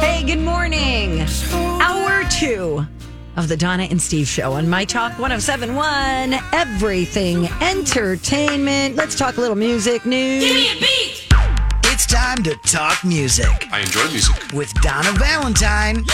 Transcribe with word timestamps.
Hey, 0.00 0.22
good 0.24 0.40
morning. 0.40 1.20
Hour 1.52 2.24
two 2.30 2.86
of 3.36 3.48
the 3.48 3.56
Donna 3.56 3.84
and 3.84 4.00
Steve 4.00 4.26
show 4.26 4.52
on 4.52 4.68
My 4.68 4.84
Talk 4.84 5.12
1071. 5.18 6.34
Everything 6.52 7.46
entertainment. 7.60 8.96
Let's 8.96 9.16
talk 9.16 9.36
a 9.36 9.40
little 9.40 9.56
music 9.56 10.04
news. 10.06 10.44
Give 10.44 10.54
me 10.54 10.70
a 10.70 10.80
beat. 10.80 11.26
It's 11.84 12.06
time 12.06 12.42
to 12.44 12.54
talk 12.66 13.04
music 13.04 13.68
I 13.72 13.80
enjoy 13.80 14.06
music. 14.08 14.36
with 14.52 14.72
Donna 14.82 15.12
Valentine 15.18 16.04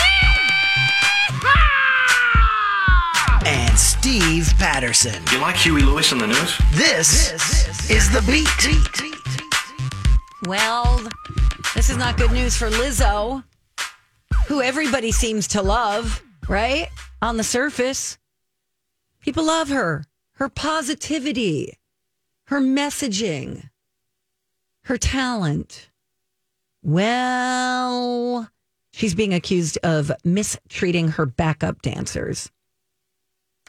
and 3.45 3.77
Steve 3.77 4.51
Patterson. 4.57 5.21
You 5.31 5.39
like 5.39 5.55
Huey 5.57 5.81
Lewis 5.81 6.11
on 6.13 6.19
the 6.19 6.27
news? 6.27 6.57
This, 6.73 7.89
is 7.89 8.09
the 8.11 8.21
beat. 8.21 8.47
Well, 10.47 11.01
this 11.75 11.89
is 11.89 11.97
not 11.97 12.17
good 12.17 12.31
news 12.31 12.57
for 12.57 12.69
Lizzo, 12.69 13.43
who 14.47 14.61
everybody 14.61 15.11
seems 15.11 15.47
to 15.49 15.61
love, 15.61 16.23
right? 16.47 16.89
On 17.21 17.37
the 17.37 17.43
surface, 17.43 18.17
people 19.21 19.45
love 19.45 19.69
her, 19.69 20.05
her 20.33 20.49
positivity, 20.49 21.77
her 22.45 22.59
messaging, 22.59 23.69
her 24.83 24.97
talent. 24.97 25.89
Well, 26.81 28.49
she's 28.91 29.15
being 29.15 29.33
accused 29.33 29.77
of 29.83 30.11
mistreating 30.23 31.09
her 31.09 31.25
backup 31.25 31.81
dancers. 31.81 32.51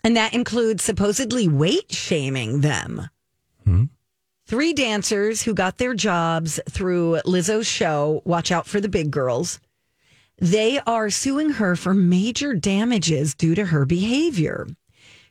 And 0.03 0.16
that 0.16 0.34
includes 0.34 0.83
supposedly 0.83 1.48
weight 1.48 1.92
shaming 1.92 2.61
them. 2.61 3.09
Hmm? 3.64 3.84
Three 4.47 4.75
dancers 4.75 5.42
who 5.42 5.55
got 5.55 5.78
their 5.78 5.94
jobs 5.94 6.61
through 6.69 7.20
Lizzo's 7.25 7.66
show, 7.66 8.20
Watch 8.27 8.53
Out 8.53 8.66
for 8.66 8.81
the 8.81 8.91
Big 8.91 9.11
Girls, 9.11 9.59
they 10.38 10.80
are 10.80 11.10
suing 11.10 11.50
her 11.50 11.77
for 11.77 11.94
major 11.94 12.54
damages 12.54 13.34
due 13.34 13.54
to 13.54 13.66
her 13.66 13.84
behavior. 13.84 14.66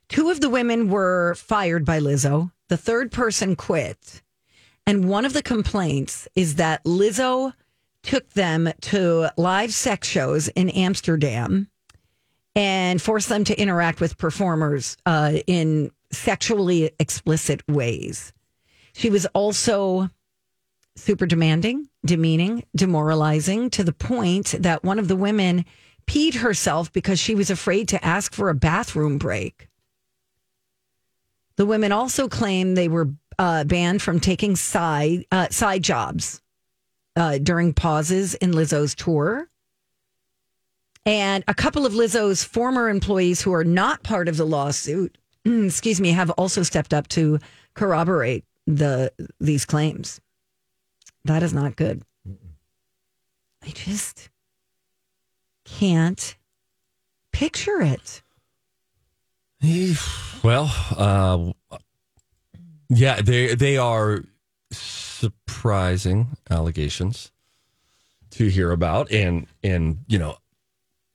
Two 0.09 0.29
of 0.29 0.41
the 0.41 0.49
women 0.49 0.89
were 0.89 1.35
fired 1.35 1.85
by 1.85 1.99
Lizzo, 1.99 2.51
the 2.69 2.77
third 2.77 3.11
person 3.11 3.55
quit. 3.55 4.21
And 4.85 5.07
one 5.07 5.25
of 5.25 5.33
the 5.33 5.41
complaints 5.41 6.27
is 6.35 6.55
that 6.55 6.83
Lizzo 6.83 7.53
took 8.03 8.29
them 8.31 8.69
to 8.81 9.29
live 9.37 9.73
sex 9.73 10.07
shows 10.07 10.49
in 10.49 10.69
Amsterdam 10.69 11.69
and 12.55 13.01
forced 13.01 13.29
them 13.29 13.43
to 13.45 13.59
interact 13.59 14.01
with 14.01 14.17
performers 14.17 14.97
uh, 15.05 15.39
in 15.47 15.91
sexually 16.11 16.91
explicit 16.99 17.63
ways. 17.67 18.33
She 18.93 19.09
was 19.09 19.25
also 19.27 20.09
super 20.95 21.25
demanding, 21.25 21.87
demeaning, 22.05 22.63
demoralizing 22.75 23.69
to 23.71 23.83
the 23.83 23.93
point 23.93 24.55
that 24.59 24.83
one 24.83 24.99
of 24.99 25.07
the 25.07 25.15
women 25.15 25.65
peed 26.05 26.35
herself 26.35 26.91
because 26.91 27.19
she 27.19 27.35
was 27.35 27.49
afraid 27.49 27.87
to 27.89 28.05
ask 28.05 28.33
for 28.33 28.49
a 28.49 28.55
bathroom 28.55 29.17
break. 29.17 29.69
The 31.55 31.65
women 31.65 31.91
also 31.91 32.27
claim 32.27 32.75
they 32.75 32.87
were 32.87 33.09
uh, 33.39 33.63
banned 33.63 34.01
from 34.01 34.19
taking 34.19 34.55
side 34.55 35.25
uh, 35.31 35.49
side 35.49 35.83
jobs 35.83 36.41
uh, 37.15 37.37
during 37.37 37.73
pauses 37.73 38.35
in 38.35 38.51
Lizzo's 38.51 38.95
tour. 38.95 39.49
And 41.05 41.43
a 41.47 41.53
couple 41.53 41.85
of 41.85 41.93
Lizzo's 41.93 42.43
former 42.43 42.89
employees 42.89 43.41
who 43.41 43.53
are 43.53 43.65
not 43.65 44.03
part 44.03 44.29
of 44.29 44.37
the 44.37 44.45
lawsuit, 44.45 45.17
excuse 45.45 45.99
me, 45.99 46.11
have 46.11 46.29
also 46.31 46.63
stepped 46.63 46.93
up 46.93 47.07
to 47.09 47.39
corroborate 47.73 48.45
the 48.65 49.11
these 49.39 49.65
claims. 49.65 50.21
That 51.25 51.43
is 51.43 51.53
not 51.53 51.75
good. 51.75 52.03
I 53.63 53.69
just 53.69 54.29
can't 55.65 56.35
picture 57.31 57.81
it. 57.81 58.21
Well, 60.43 60.69
uh, 60.97 61.53
yeah, 62.89 63.21
they 63.21 63.55
they 63.55 63.77
are 63.77 64.25
surprising 64.71 66.35
allegations 66.49 67.31
to 68.31 68.49
hear 68.49 68.71
about, 68.71 69.09
and 69.09 69.47
and 69.63 69.99
you 70.07 70.19
know, 70.19 70.35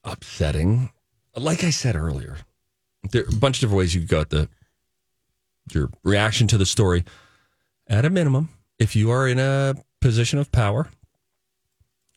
upsetting. 0.04 0.90
Like 1.36 1.62
I 1.62 1.68
said 1.68 1.94
earlier, 1.94 2.38
there 3.10 3.24
are 3.24 3.28
a 3.28 3.36
bunch 3.36 3.58
of 3.58 3.60
different 3.60 3.78
ways 3.78 3.94
you 3.94 4.00
could 4.00 4.08
go 4.08 4.24
the 4.24 4.48
your 5.70 5.90
reaction 6.02 6.46
to 6.48 6.56
the 6.56 6.64
story. 6.64 7.04
At 7.86 8.06
a 8.06 8.10
minimum, 8.10 8.48
if 8.78 8.96
you 8.96 9.10
are 9.10 9.28
in 9.28 9.38
a 9.38 9.74
position 10.00 10.38
of 10.38 10.50
power, 10.52 10.88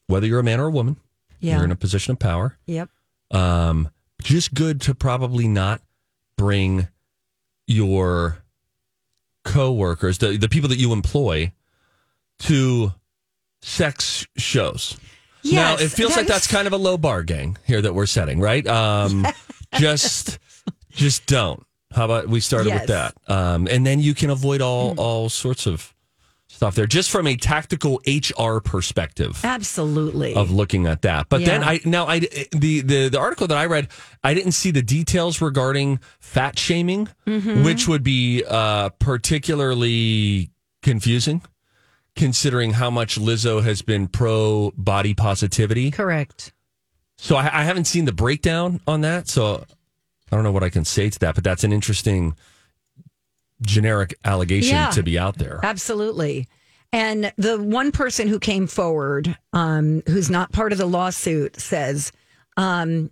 whether 0.08 0.28
you're 0.28 0.40
a 0.40 0.44
man 0.44 0.60
or 0.60 0.68
a 0.68 0.72
woman, 0.72 0.98
Yeah. 1.40 1.56
you're 1.56 1.66
in 1.66 1.72
a 1.72 1.76
position 1.76 2.12
of 2.12 2.20
power. 2.20 2.58
Yep. 2.66 2.90
Um, 3.32 3.90
just 4.22 4.54
good 4.54 4.82
to 4.82 4.94
probably 4.96 5.48
not 5.48 5.82
bring 6.38 6.88
your 7.68 8.44
coworkers, 9.44 10.18
the 10.20 10.38
the 10.38 10.50
people 10.50 10.70
that 10.70 10.78
you 10.80 10.94
employ, 10.94 11.52
to 12.40 12.94
sex 13.62 14.26
shows. 14.38 14.98
now 15.44 15.74
it 15.76 15.90
feels 15.90 16.12
that 16.14 16.22
like 16.22 16.28
that's 16.28 16.46
kind 16.48 16.68
of 16.68 16.74
a 16.74 16.78
low 16.78 16.98
bar 16.98 17.24
gang 17.24 17.58
here 17.66 17.82
that 17.82 17.94
we're 17.96 18.06
setting, 18.06 18.40
right? 18.40 18.66
Um, 18.68 19.26
just 19.76 20.38
just 20.92 21.26
don't. 21.26 21.66
How 21.94 22.06
about 22.06 22.28
we 22.30 22.40
started 22.40 22.70
Yes. 22.70 22.82
with 22.82 22.88
that, 22.90 23.16
um, 23.28 23.68
and 23.70 23.86
then 23.86 24.00
you 24.00 24.14
can 24.14 24.30
avoid 24.30 24.62
all 24.62 24.94
all 24.98 25.30
sorts 25.30 25.66
of 25.66 25.94
stuff 26.62 26.76
there, 26.76 26.86
just 26.86 27.10
from 27.10 27.26
a 27.26 27.36
tactical 27.36 28.00
HR 28.06 28.60
perspective 28.60 29.44
Absolutely. 29.44 30.36
of 30.36 30.52
looking 30.52 30.86
at 30.86 31.02
that. 31.02 31.28
But 31.28 31.44
then 31.44 31.64
I 31.64 31.80
now 31.86 32.06
I 32.06 32.20
the, 32.20 32.82
the 32.82 33.10
the 33.10 33.20
article 33.20 33.48
that 33.48 33.58
I 33.58 33.66
read, 33.66 33.88
I 34.24 34.36
didn't 34.36 34.52
see 34.52 34.70
the 34.70 34.84
details 34.84 35.42
regarding 35.42 36.00
fat 36.20 36.60
shaming, 36.60 37.08
Mm-hmm. 37.26 37.64
which 37.64 37.88
would 37.88 38.04
be 38.04 38.44
uh, 38.48 38.90
particularly 39.00 40.52
confusing, 40.84 41.42
considering 42.16 42.74
how 42.74 42.92
much 42.92 43.18
Lizzo 43.20 43.64
has 43.64 43.82
been 43.82 44.08
pro 44.08 44.72
body 44.78 45.16
positivity. 45.16 45.90
Correct. 45.90 46.54
So 47.18 47.38
I, 47.38 47.62
I 47.62 47.64
haven't 47.64 47.86
seen 47.86 48.06
the 48.06 48.12
breakdown 48.14 48.82
on 48.86 49.02
that. 49.02 49.28
So 49.28 49.66
I 50.32 50.36
don't 50.36 50.44
know 50.44 50.52
what 50.52 50.64
I 50.64 50.70
can 50.70 50.86
say 50.86 51.10
to 51.10 51.20
that. 51.20 51.34
But 51.34 51.44
that's 51.44 51.64
an 51.64 51.74
interesting 51.74 52.36
generic 53.62 54.16
allegation 54.26 54.76
Yeah. 54.76 54.90
to 54.92 55.04
be 55.04 55.18
out 55.20 55.38
there. 55.38 55.60
Absolutely. 55.64 56.48
And 56.94 57.32
the 57.38 57.62
one 57.62 57.92
person 57.92 58.28
who 58.28 58.40
came 58.40 58.68
forward, 58.68 59.38
um, 59.54 60.04
who's 60.08 60.30
not 60.30 60.52
part 60.52 60.72
of 60.72 60.78
the 60.78 60.86
lawsuit, 60.86 61.60
says, 61.60 62.12
um, 62.58 63.12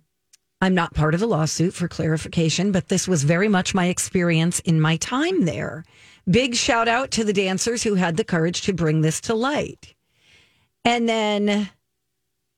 I'm 0.60 0.74
not 0.74 0.92
part 0.92 1.14
of 1.14 1.20
the 1.20 1.26
lawsuit 1.26 1.72
for 1.72 1.88
clarification, 1.88 2.72
but 2.72 2.88
this 2.88 3.08
was 3.08 3.24
very 3.24 3.48
much 3.48 3.74
my 3.74 3.86
experience 3.86 4.60
in 4.60 4.80
my 4.80 4.96
time 4.98 5.46
there. 5.46 5.84
Big 6.30 6.54
shout 6.54 6.86
out 6.88 7.10
to 7.12 7.24
the 7.24 7.32
dancers 7.32 7.82
who 7.82 7.94
had 7.94 8.18
the 8.18 8.24
courage 8.24 8.60
to 8.62 8.74
bring 8.74 9.00
this 9.00 9.22
to 9.22 9.34
light. 9.34 9.94
And 10.84 11.08
then 11.08 11.70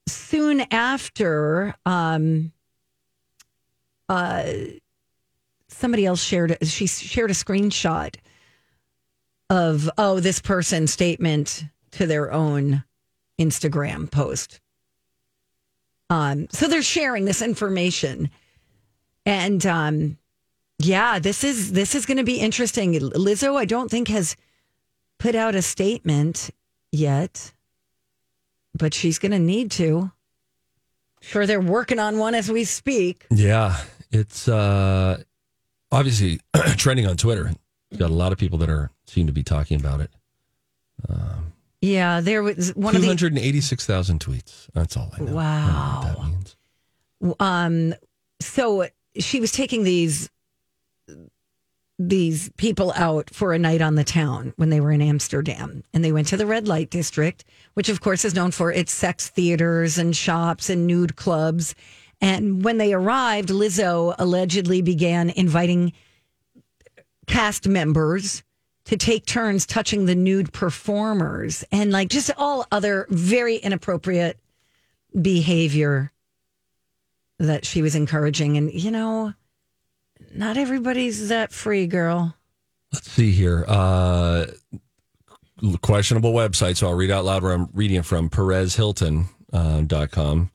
soon 0.08 0.62
after, 0.72 1.76
um, 1.86 2.50
uh, 4.08 4.52
somebody 5.82 6.06
else 6.06 6.22
shared, 6.22 6.56
she 6.62 6.86
shared 6.86 7.30
a 7.30 7.34
screenshot 7.34 8.14
of 9.50 9.90
oh 9.98 10.20
this 10.20 10.40
person's 10.40 10.92
statement 10.92 11.64
to 11.90 12.06
their 12.06 12.32
own 12.32 12.84
Instagram 13.38 14.10
post. 14.10 14.60
Um, 16.08 16.46
so 16.50 16.68
they're 16.68 16.82
sharing 16.82 17.24
this 17.24 17.42
information, 17.42 18.30
and 19.26 19.66
um, 19.66 20.18
yeah, 20.78 21.18
this 21.18 21.42
is 21.42 21.72
this 21.72 21.94
is 21.94 22.06
going 22.06 22.18
to 22.18 22.24
be 22.24 22.38
interesting. 22.38 22.94
Lizzo, 22.94 23.56
I 23.56 23.64
don't 23.64 23.90
think 23.90 24.08
has 24.08 24.36
put 25.18 25.34
out 25.34 25.56
a 25.56 25.62
statement 25.62 26.50
yet, 26.92 27.52
but 28.74 28.94
she's 28.94 29.18
going 29.18 29.32
to 29.32 29.38
need 29.38 29.72
to. 29.72 30.12
Sure, 31.20 31.46
they're 31.46 31.60
working 31.60 31.98
on 31.98 32.18
one 32.18 32.34
as 32.34 32.50
we 32.50 32.64
speak. 32.64 33.26
Yeah, 33.30 33.76
it's 34.10 34.48
uh, 34.48 35.22
obviously 35.92 36.40
trending 36.76 37.06
on 37.06 37.16
Twitter. 37.16 37.52
You've 37.90 38.00
got 38.00 38.10
a 38.10 38.14
lot 38.14 38.32
of 38.32 38.38
people 38.38 38.58
that 38.58 38.70
are 38.70 38.90
seem 39.06 39.26
to 39.28 39.32
be 39.32 39.42
talking 39.42 39.78
about 39.78 40.00
it. 40.00 40.10
Yeah, 41.80 42.20
there 42.20 42.42
was 42.42 42.70
one 42.76 42.94
of 42.94 43.00
Two 43.00 43.02
the 43.02 43.08
hundred 43.08 43.32
and 43.32 43.40
eighty-six 43.40 43.84
thousand 43.86 44.20
tweets. 44.20 44.68
That's 44.72 44.96
all 44.96 45.10
I 45.18 45.20
know. 45.22 45.38
I 45.38 45.66
know 45.66 46.08
what 46.08 46.16
that 46.16 46.24
means. 46.24 46.56
um 47.40 47.94
so 48.40 48.86
she 49.18 49.40
was 49.40 49.52
taking 49.52 49.82
these 49.84 50.30
these 51.98 52.50
people 52.56 52.92
out 52.96 53.30
for 53.32 53.52
a 53.52 53.58
night 53.58 53.80
on 53.82 53.94
the 53.96 54.04
town 54.04 54.52
when 54.56 54.70
they 54.70 54.80
were 54.80 54.90
in 54.90 55.02
Amsterdam 55.02 55.84
and 55.92 56.04
they 56.04 56.10
went 56.10 56.26
to 56.28 56.36
the 56.36 56.46
red 56.46 56.66
light 56.66 56.90
district 56.90 57.44
which 57.74 57.88
of 57.88 58.00
course 58.00 58.24
is 58.24 58.34
known 58.34 58.50
for 58.50 58.72
its 58.72 58.92
sex 58.92 59.28
theaters 59.28 59.98
and 59.98 60.16
shops 60.16 60.68
and 60.70 60.86
nude 60.86 61.14
clubs 61.16 61.74
and 62.22 62.64
when 62.64 62.78
they 62.78 62.94
arrived 62.94 63.50
Lizzo 63.50 64.14
allegedly 64.18 64.80
began 64.80 65.28
inviting 65.28 65.92
cast 67.26 67.68
members 67.68 68.42
to 68.84 68.96
take 68.96 69.26
turns 69.26 69.66
touching 69.66 70.06
the 70.06 70.14
nude 70.14 70.52
performers 70.52 71.64
and 71.70 71.92
like 71.92 72.08
just 72.08 72.30
all 72.36 72.66
other 72.72 73.06
very 73.10 73.56
inappropriate 73.56 74.38
behavior 75.20 76.10
that 77.38 77.64
she 77.64 77.82
was 77.82 77.94
encouraging. 77.94 78.56
And, 78.56 78.72
you 78.72 78.90
know, 78.90 79.34
not 80.34 80.56
everybody's 80.56 81.28
that 81.28 81.52
free, 81.52 81.86
girl. 81.86 82.34
Let's 82.92 83.10
see 83.10 83.32
here. 83.32 83.64
Uh, 83.66 84.46
questionable 85.80 86.32
website. 86.32 86.76
So 86.76 86.88
I'll 86.88 86.94
read 86.94 87.10
out 87.10 87.24
loud 87.24 87.42
where 87.42 87.52
I'm 87.52 87.68
reading 87.72 87.98
it 87.98 88.04
from. 88.04 88.30
PerezHilton.com 88.30 89.28
uh, 89.52 89.80
dot 89.82 90.10
com 90.10 90.50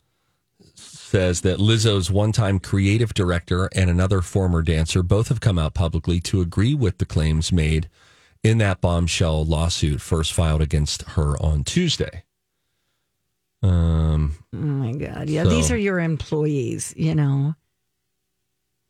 says 1.08 1.42
that 1.42 1.58
Lizzo's 1.60 2.12
one 2.12 2.32
time 2.32 2.60
creative 2.60 3.14
director 3.14 3.70
and 3.74 3.90
another 3.90 4.22
former 4.22 4.62
dancer 4.62 5.02
both 5.02 5.30
have 5.30 5.40
come 5.40 5.58
out 5.58 5.74
publicly 5.74 6.20
to 6.22 6.42
agree 6.42 6.76
with 6.76 6.98
the 6.98 7.06
claims 7.06 7.52
made 7.52 7.90
in 8.44 8.58
that 8.60 8.82
bombshell 8.82 9.46
lawsuit 9.46 10.02
first 10.02 10.34
filed 10.34 10.62
against 10.62 11.04
her 11.10 11.42
on 11.42 11.64
Tuesday. 11.64 12.24
Um, 13.64 14.36
Oh 14.54 14.58
my 14.58 14.92
God. 14.94 15.30
Yeah, 15.30 15.44
So- 15.44 15.50
these 15.50 15.72
are 15.72 15.78
your 15.78 16.00
employees, 16.00 16.94
you 16.98 17.16
know. 17.16 17.56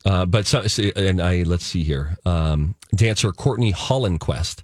Uh, 0.05 0.25
but 0.25 0.45
so, 0.45 0.63
and 0.95 1.21
I 1.21 1.43
let's 1.43 1.65
see 1.65 1.83
here. 1.83 2.17
Um, 2.25 2.75
dancer 2.95 3.31
Courtney 3.31 3.71
Hollinquest 3.71 4.63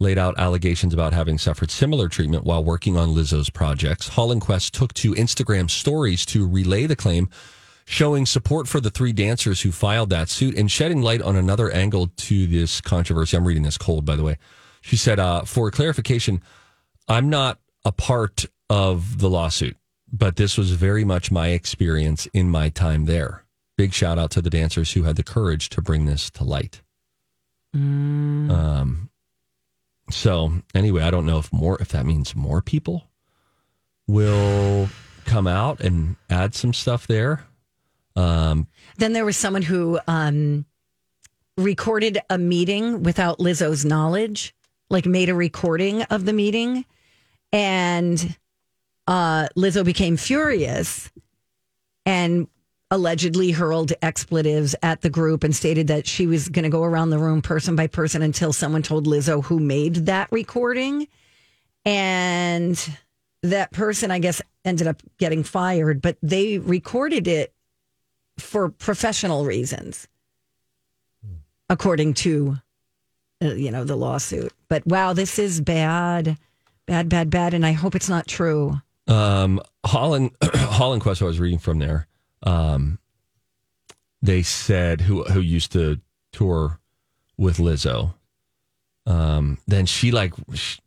laid 0.00 0.18
out 0.18 0.38
allegations 0.38 0.92
about 0.92 1.12
having 1.12 1.38
suffered 1.38 1.70
similar 1.70 2.08
treatment 2.08 2.44
while 2.44 2.64
working 2.64 2.96
on 2.96 3.10
Lizzo's 3.10 3.50
projects. 3.50 4.08
Hollinquest 4.08 4.74
took 4.74 4.92
to 4.94 5.14
Instagram 5.14 5.70
stories 5.70 6.26
to 6.26 6.48
relay 6.48 6.86
the 6.86 6.96
claim, 6.96 7.28
showing 7.84 8.26
support 8.26 8.66
for 8.66 8.80
the 8.80 8.90
three 8.90 9.12
dancers 9.12 9.60
who 9.60 9.70
filed 9.70 10.10
that 10.10 10.28
suit 10.28 10.56
and 10.56 10.70
shedding 10.70 11.02
light 11.02 11.22
on 11.22 11.36
another 11.36 11.70
angle 11.70 12.08
to 12.16 12.46
this 12.46 12.80
controversy. 12.80 13.36
I'm 13.36 13.46
reading 13.46 13.62
this 13.62 13.78
cold, 13.78 14.04
by 14.04 14.16
the 14.16 14.24
way. 14.24 14.38
She 14.80 14.96
said, 14.96 15.20
uh, 15.20 15.42
"For 15.44 15.70
clarification, 15.70 16.42
I'm 17.06 17.28
not 17.28 17.58
a 17.84 17.92
part 17.92 18.46
of 18.70 19.18
the 19.18 19.28
lawsuit, 19.28 19.76
but 20.10 20.36
this 20.36 20.56
was 20.56 20.70
very 20.72 21.04
much 21.04 21.30
my 21.30 21.48
experience 21.48 22.26
in 22.32 22.48
my 22.48 22.70
time 22.70 23.04
there. 23.04 23.44
Big 23.76 23.92
shout 23.92 24.18
out 24.18 24.30
to 24.30 24.40
the 24.40 24.50
dancers 24.50 24.92
who 24.92 25.02
had 25.02 25.16
the 25.16 25.22
courage 25.22 25.68
to 25.70 25.82
bring 25.82 26.06
this 26.06 26.30
to 26.30 26.44
light. 26.44 26.80
Um, 27.74 29.09
so 30.12 30.52
anyway, 30.74 31.02
I 31.02 31.10
don't 31.10 31.26
know 31.26 31.38
if 31.38 31.52
more 31.52 31.80
if 31.80 31.88
that 31.88 32.06
means 32.06 32.34
more 32.34 32.62
people 32.62 33.04
will 34.06 34.88
come 35.24 35.46
out 35.46 35.80
and 35.80 36.16
add 36.28 36.54
some 36.54 36.72
stuff 36.72 37.06
there. 37.06 37.44
Um, 38.16 38.66
Then 38.96 39.12
there 39.12 39.24
was 39.24 39.36
someone 39.36 39.62
who 39.62 40.00
um, 40.08 40.64
recorded 41.56 42.18
a 42.28 42.38
meeting 42.38 43.02
without 43.02 43.38
Lizzo's 43.38 43.84
knowledge, 43.84 44.54
like 44.88 45.06
made 45.06 45.28
a 45.28 45.34
recording 45.34 46.02
of 46.02 46.24
the 46.24 46.32
meeting. 46.32 46.84
And 47.52 48.36
uh, 49.06 49.48
Lizzo 49.56 49.84
became 49.84 50.16
furious 50.16 51.10
and 52.04 52.48
allegedly 52.90 53.52
hurled 53.52 53.92
expletives 54.02 54.74
at 54.82 55.00
the 55.00 55.10
group 55.10 55.44
and 55.44 55.54
stated 55.54 55.86
that 55.86 56.06
she 56.06 56.26
was 56.26 56.48
going 56.48 56.64
to 56.64 56.68
go 56.68 56.82
around 56.82 57.10
the 57.10 57.18
room 57.18 57.40
person 57.40 57.76
by 57.76 57.86
person 57.86 58.22
until 58.22 58.52
someone 58.52 58.82
told 58.82 59.06
Lizzo 59.06 59.44
who 59.44 59.60
made 59.60 60.06
that 60.06 60.30
recording. 60.32 61.06
And 61.84 62.96
that 63.42 63.70
person, 63.72 64.10
I 64.10 64.18
guess, 64.18 64.42
ended 64.64 64.86
up 64.86 65.02
getting 65.18 65.44
fired, 65.44 66.02
but 66.02 66.16
they 66.22 66.58
recorded 66.58 67.26
it 67.28 67.54
for 68.38 68.68
professional 68.68 69.44
reasons, 69.44 70.08
according 71.68 72.14
to 72.14 72.58
uh, 73.42 73.54
you 73.54 73.70
know 73.70 73.84
the 73.84 73.96
lawsuit. 73.96 74.52
But 74.68 74.86
wow, 74.86 75.12
this 75.12 75.38
is 75.38 75.60
bad, 75.60 76.36
bad, 76.86 77.08
bad, 77.08 77.30
bad, 77.30 77.54
and 77.54 77.64
I 77.64 77.72
hope 77.72 77.94
it's 77.94 78.08
not 78.08 78.26
true. 78.26 78.80
Um, 79.06 79.60
Holland 79.86 80.32
Holland 80.42 81.02
Quest, 81.02 81.22
I 81.22 81.26
was 81.26 81.40
reading 81.40 81.58
from 81.58 81.78
there. 81.78 82.06
Um, 82.42 82.98
they 84.22 84.42
said 84.42 85.02
who 85.02 85.24
who 85.24 85.40
used 85.40 85.72
to 85.72 86.00
tour 86.32 86.78
with 87.36 87.58
Lizzo. 87.58 88.14
Um, 89.06 89.58
then 89.66 89.86
she 89.86 90.10
like 90.10 90.34
sh- 90.54 90.78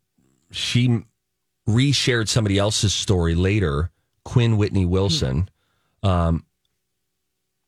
she 0.50 1.04
reshared 1.68 2.28
somebody 2.28 2.58
else's 2.58 2.94
story 2.94 3.34
later. 3.34 3.90
Quinn 4.24 4.56
Whitney 4.56 4.86
Wilson. 4.86 5.48
Um, 6.02 6.44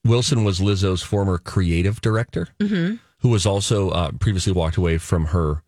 Wilson 0.05 0.45
was 0.45 0.61
Lizzo's 0.61 1.03
former 1.03 1.37
creative 1.37 2.01
director, 2.01 2.49
who 3.19 3.29
was 3.29 3.45
also 3.45 3.91
uh, 3.91 4.13
previously 4.13 4.53
walked 4.53 4.77
away 4.77 4.99
from 4.99 5.27
her 5.27 5.63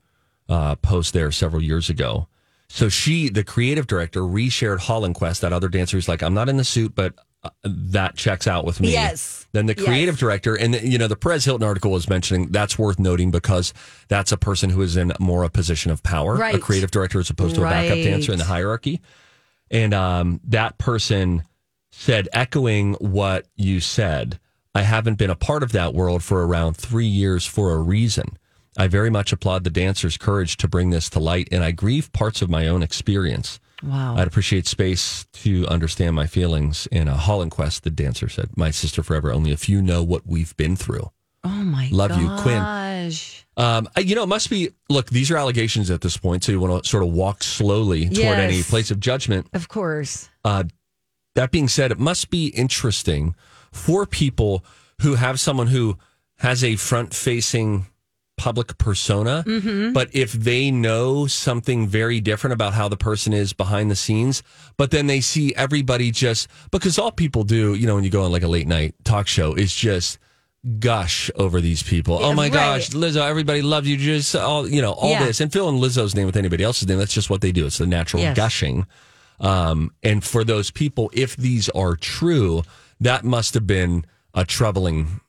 uh, 0.49 0.77
post 0.77 1.13
there 1.13 1.31
several 1.33 1.63
years 1.63 1.91
ago. 1.91 2.29
So 2.69 2.89
she, 2.89 3.29
the 3.29 3.45
creative 3.45 3.87
director, 3.87 4.21
reshared 4.21 4.79
Hollinquest, 4.81 5.41
that 5.41 5.53
other 5.53 5.69
dancer 5.69 5.97
who's 5.97 6.09
like, 6.09 6.23
I'm 6.23 6.35
not 6.35 6.49
in 6.49 6.57
the 6.57 6.65
suit, 6.65 6.95
but 6.95 7.15
that 7.63 8.17
checks 8.17 8.47
out 8.47 8.65
with 8.65 8.81
me. 8.81 8.93
Yes. 8.93 9.47
Then 9.53 9.67
the 9.67 9.75
Yes. 9.77 9.87
creative 9.87 10.19
director, 10.19 10.55
and 10.55 10.75
you 10.83 10.99
know, 10.99 11.07
the 11.09 11.17
Perez 11.17 11.45
Hilton 11.45 11.67
article 11.67 11.91
was 11.91 12.09
mentioning 12.09 12.49
that's 12.51 12.79
worth 12.79 12.99
noting 12.99 13.31
because 13.31 13.73
that's 14.09 14.33
a 14.33 14.37
person 14.37 14.71
who 14.71 14.83
is 14.83 14.97
in 14.97 15.13
more 15.21 15.45
a 15.45 15.49
position 15.51 15.91
of 15.91 16.03
power, 16.03 16.37
a 16.43 16.59
creative 16.59 16.91
director 16.91 17.19
as 17.21 17.31
opposed 17.31 17.55
to 17.55 17.63
a 17.63 17.71
backup 17.71 17.99
dancer 17.99 18.33
in 18.33 18.39
the 18.39 18.45
hierarchy. 18.45 19.01
And 19.71 19.95
um, 19.95 20.41
that 20.45 20.79
person 20.79 21.45
said, 21.91 22.29
echoing 22.33 22.95
what 22.95 23.47
you 23.57 23.81
said, 23.81 24.39
I 24.75 24.83
haven't 24.83 25.17
been 25.17 25.31
a 25.31 25.35
part 25.37 25.63
of 25.63 25.73
that 25.73 25.95
world 25.95 26.23
for 26.23 26.47
around 26.47 26.77
three 26.77 27.07
years 27.07 27.47
for 27.47 27.73
a 27.73 27.79
reason. 27.79 28.39
I 28.77 28.87
very 28.87 29.11
much 29.11 29.33
applaud 29.33 29.65
the 29.65 29.71
dancers' 29.71 30.17
courage 30.17 30.57
to 30.59 30.69
bring 30.69 30.91
this 30.91 31.11
to 31.11 31.19
light, 31.19 31.49
and 31.51 31.65
I 31.65 31.73
grieve 31.73 32.13
parts 32.13 32.43
of 32.43 32.51
my 32.51 32.69
own 32.69 32.83
experience. 32.83 33.59
Wow. 33.83 34.17
I'd 34.17 34.27
appreciate 34.27 34.67
space 34.67 35.27
to 35.45 35.67
understand 35.69 36.17
my 36.17 36.27
feelings. 36.27 36.89
In 36.91 37.07
a 37.09 37.15
Hollinquest, 37.17 37.85
the 37.85 37.91
dancer 37.91 38.29
said, 38.29 38.57
My 38.57 38.71
sister 38.71 39.03
forever, 39.03 39.33
only 39.33 39.53
a 39.53 39.57
few 39.57 39.81
know 39.83 40.03
what 40.03 40.27
we've 40.27 40.57
been 40.57 40.75
through. 40.77 41.11
oh 41.45 41.49
my 41.49 41.89
Love 41.93 42.21
you, 42.21 42.29
Quinn. 42.41 43.13
Um, 43.57 43.89
you 43.97 44.15
know, 44.15 44.23
it 44.25 44.29
must 44.29 44.51
be, 44.51 44.71
look, 44.89 45.11
these 45.11 45.31
are 45.31 45.37
allegations 45.37 45.91
at 45.91 46.01
this 46.01 46.17
point, 46.17 46.45
so 46.45 46.53
you 46.53 46.61
want 46.61 46.83
to 46.85 46.89
sort 46.89 47.03
of 47.03 47.11
walk 47.13 47.43
slowly 47.43 48.05
toward 48.05 48.17
Yes. 48.17 48.39
any 48.53 48.63
place 48.63 48.91
of 48.91 49.01
judgment. 49.01 49.49
Of 49.53 49.69
course. 49.69 50.29
Uh, 50.45 50.65
that 51.35 51.51
being 51.51 51.69
said, 51.69 51.91
it 51.93 51.99
must 51.99 52.31
be 52.31 52.49
interesting 52.49 53.35
for 53.73 54.07
people 54.07 54.65
who 55.03 55.15
have 55.15 55.39
someone 55.41 55.69
who 55.69 55.97
has 56.39 56.63
a 56.65 56.77
front 56.77 57.15
facing 57.15 57.87
public 58.39 58.79
persona, 58.79 59.45
but 59.93 60.09
if 60.15 60.33
they 60.33 60.71
know 60.71 61.27
something 61.27 61.87
very 61.87 62.21
different 62.21 62.53
about 62.55 62.73
how 62.73 62.89
the 62.89 62.97
person 62.97 63.33
is 63.33 63.53
behind 63.53 63.91
the 63.91 63.97
scenes, 63.97 64.43
but 64.79 64.91
then 64.91 65.07
they 65.09 65.21
see 65.21 65.55
everybody 65.57 66.11
just 66.11 66.49
because 66.71 66.99
all 66.99 67.13
people 67.13 67.43
do, 67.45 67.75
you 67.75 67.87
know, 67.87 67.97
when 67.97 68.05
you 68.05 68.11
go 68.11 68.23
on 68.25 68.33
like 68.33 68.43
a 68.43 68.49
late 68.49 68.67
night 68.67 68.95
talk 69.05 69.27
show 69.27 69.53
is 69.55 69.75
just 69.75 70.19
gush 70.81 71.31
over 71.37 71.61
these 71.61 71.83
people. 71.83 72.19
oh 72.21 72.33
my 72.35 72.45
right. 72.45 72.53
gosh, 72.53 72.89
Lizzo, 72.91 73.27
everybody 73.29 73.63
loves 73.63 73.89
you. 73.89 73.97
Just 73.97 74.35
all, 74.35 74.69
you 74.69 74.83
know, 74.83 74.93
all 74.93 75.11
Yeah. 75.11 75.25
this 75.27 75.41
and 75.41 75.53
fill 75.53 75.69
in 75.69 75.77
Lizzo's 75.77 76.15
name 76.15 76.27
with 76.27 76.37
anybody 76.37 76.65
else's 76.65 76.89
name. 76.89 76.99
That's 76.99 77.13
just 77.13 77.31
what 77.31 77.41
they 77.43 77.53
do. 77.53 77.67
It's 77.67 77.79
the 77.79 77.87
natural 77.87 78.23
Yes. 78.23 78.37
gushing. 78.37 78.87
Um, 79.41 79.93
and 80.03 80.25
for 80.25 80.43
those 80.45 80.71
people, 80.71 81.11
if 81.15 81.37
these 81.37 81.69
are 81.71 81.95
true, 81.95 82.63
that 83.01 83.25
must 83.25 83.55
have 83.55 83.67
been 83.67 84.05
a 84.35 84.45
troubling 84.45 85.21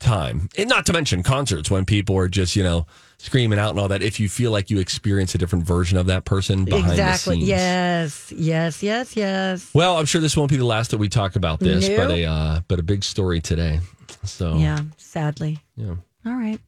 time. 0.00 0.48
And 0.58 0.68
not 0.68 0.86
to 0.86 0.92
mention 0.92 1.22
concerts 1.22 1.70
when 1.70 1.84
people 1.84 2.16
are 2.16 2.28
just, 2.28 2.56
you 2.56 2.62
know, 2.62 2.86
screaming 3.18 3.58
out 3.58 3.70
and 3.70 3.78
all 3.78 3.88
that. 3.88 4.02
If 4.02 4.18
you 4.18 4.28
feel 4.28 4.50
like 4.50 4.70
you 4.70 4.78
experience 4.78 5.34
a 5.34 5.38
different 5.38 5.64
version 5.64 5.98
of 5.98 6.06
that 6.06 6.24
person 6.24 6.64
behind 6.64 6.90
exactly. 6.92 7.36
the 7.36 7.40
scenes. 7.40 7.48
Yes. 7.48 8.32
Yes. 8.32 8.82
Yes. 8.82 9.16
Yes. 9.16 9.70
Well, 9.74 9.96
I'm 9.98 10.06
sure 10.06 10.20
this 10.20 10.36
won't 10.36 10.50
be 10.50 10.56
the 10.56 10.64
last 10.64 10.90
that 10.90 10.98
we 10.98 11.08
talk 11.08 11.36
about 11.36 11.60
this, 11.60 11.88
Nope. 11.88 11.96
but 11.98 12.10
a 12.10 12.24
uh, 12.24 12.60
but 12.66 12.78
a 12.78 12.82
big 12.82 13.04
story 13.04 13.40
today. 13.40 13.80
So 14.24 14.56
Yeah. 14.56 14.80
Sadly. 14.96 15.58
yeah. 15.76 15.94
All 16.26 16.34
right. 16.34 16.58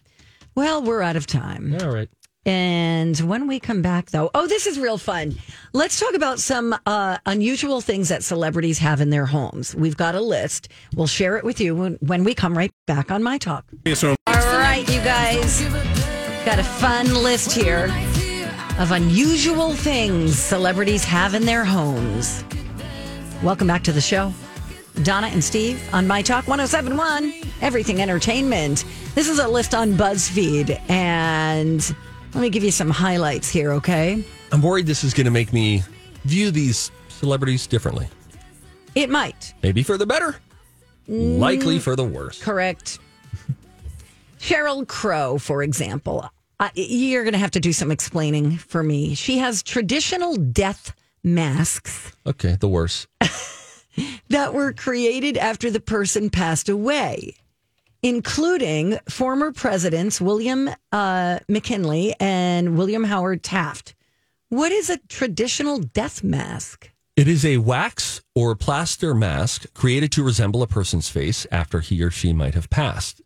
Well, 0.54 0.82
we're 0.82 1.02
out 1.02 1.16
of 1.16 1.26
time. 1.26 1.76
All 1.82 1.90
right. 1.90 2.08
And 2.44 3.18
when 3.20 3.46
we 3.46 3.60
come 3.60 3.82
back, 3.82 4.10
though, 4.10 4.30
oh, 4.34 4.48
this 4.48 4.66
is 4.66 4.78
real 4.78 4.98
fun. 4.98 5.36
Let's 5.72 6.00
talk 6.00 6.14
about 6.14 6.40
some 6.40 6.74
uh, 6.86 7.18
unusual 7.24 7.80
things 7.80 8.08
that 8.08 8.24
celebrities 8.24 8.78
have 8.78 9.00
in 9.00 9.10
their 9.10 9.26
homes. 9.26 9.74
We've 9.76 9.96
got 9.96 10.16
a 10.16 10.20
list. 10.20 10.68
We'll 10.96 11.06
share 11.06 11.36
it 11.36 11.44
with 11.44 11.60
you 11.60 11.76
when, 11.76 11.94
when 12.00 12.24
we 12.24 12.34
come 12.34 12.58
right 12.58 12.72
back 12.86 13.12
on 13.12 13.22
My 13.22 13.38
Talk. 13.38 13.64
All 14.26 14.34
right, 14.34 14.84
you 14.88 15.00
guys. 15.02 15.62
Got 16.44 16.58
a 16.58 16.64
fun 16.64 17.14
list 17.14 17.52
here 17.52 17.84
of 18.78 18.90
unusual 18.90 19.74
things 19.74 20.36
celebrities 20.36 21.04
have 21.04 21.34
in 21.34 21.44
their 21.44 21.64
homes. 21.64 22.42
Welcome 23.42 23.68
back 23.68 23.84
to 23.84 23.92
the 23.92 24.00
show. 24.00 24.32
Donna 25.04 25.28
and 25.28 25.42
Steve 25.42 25.82
on 25.92 26.06
My 26.06 26.22
Talk 26.22 26.48
1071, 26.48 27.32
Everything 27.60 28.02
Entertainment. 28.02 28.84
This 29.14 29.28
is 29.28 29.38
a 29.38 29.46
list 29.46 29.74
on 29.74 29.92
BuzzFeed, 29.94 30.80
and 30.90 31.94
let 32.34 32.40
me 32.40 32.50
give 32.50 32.64
you 32.64 32.70
some 32.70 32.90
highlights 32.90 33.48
here, 33.48 33.72
okay? 33.72 34.24
I'm 34.52 34.62
worried 34.62 34.86
this 34.86 35.04
is 35.04 35.14
going 35.14 35.24
to 35.26 35.30
make 35.30 35.52
me 35.52 35.82
view 36.24 36.50
these 36.50 36.90
celebrities 37.08 37.66
differently. 37.66 38.08
It 38.94 39.10
might. 39.10 39.54
Maybe 39.62 39.82
for 39.82 39.96
the 39.96 40.06
better, 40.06 40.36
likely 41.08 41.78
for 41.78 41.96
the 41.96 42.04
worse. 42.04 42.42
Correct. 42.42 42.98
Sheryl 44.38 44.86
Crow, 44.86 45.38
for 45.38 45.62
example, 45.62 46.28
uh, 46.60 46.68
you're 46.74 47.22
going 47.22 47.32
to 47.32 47.38
have 47.38 47.52
to 47.52 47.60
do 47.60 47.72
some 47.72 47.90
explaining 47.90 48.56
for 48.56 48.82
me. 48.82 49.14
She 49.14 49.38
has 49.38 49.62
traditional 49.62 50.36
death 50.36 50.94
masks 51.24 52.12
Okay, 52.26 52.56
the 52.58 52.68
worse. 52.68 53.06
that 54.28 54.54
were 54.54 54.72
created 54.72 55.36
after 55.36 55.70
the 55.70 55.80
person 55.80 56.30
passed 56.30 56.68
away, 56.68 57.34
including 58.02 58.98
former 59.08 59.52
presidents 59.52 60.20
William 60.20 60.70
uh, 60.90 61.38
McKinley 61.48 62.14
and 62.18 62.76
William 62.76 63.04
Howard 63.04 63.42
Taft. 63.42 63.94
What 64.48 64.72
is 64.72 64.90
a 64.90 64.98
traditional 65.08 65.78
death 65.78 66.22
mask? 66.22 66.90
It 67.16 67.28
is 67.28 67.44
a 67.44 67.58
wax 67.58 68.22
or 68.34 68.56
plaster 68.56 69.14
mask 69.14 69.72
created 69.74 70.10
to 70.12 70.24
resemble 70.24 70.62
a 70.62 70.66
person's 70.66 71.08
face 71.08 71.46
after 71.52 71.80
he 71.80 72.02
or 72.02 72.10
she 72.10 72.32
might 72.32 72.54
have 72.54 72.70
passed. 72.70 73.20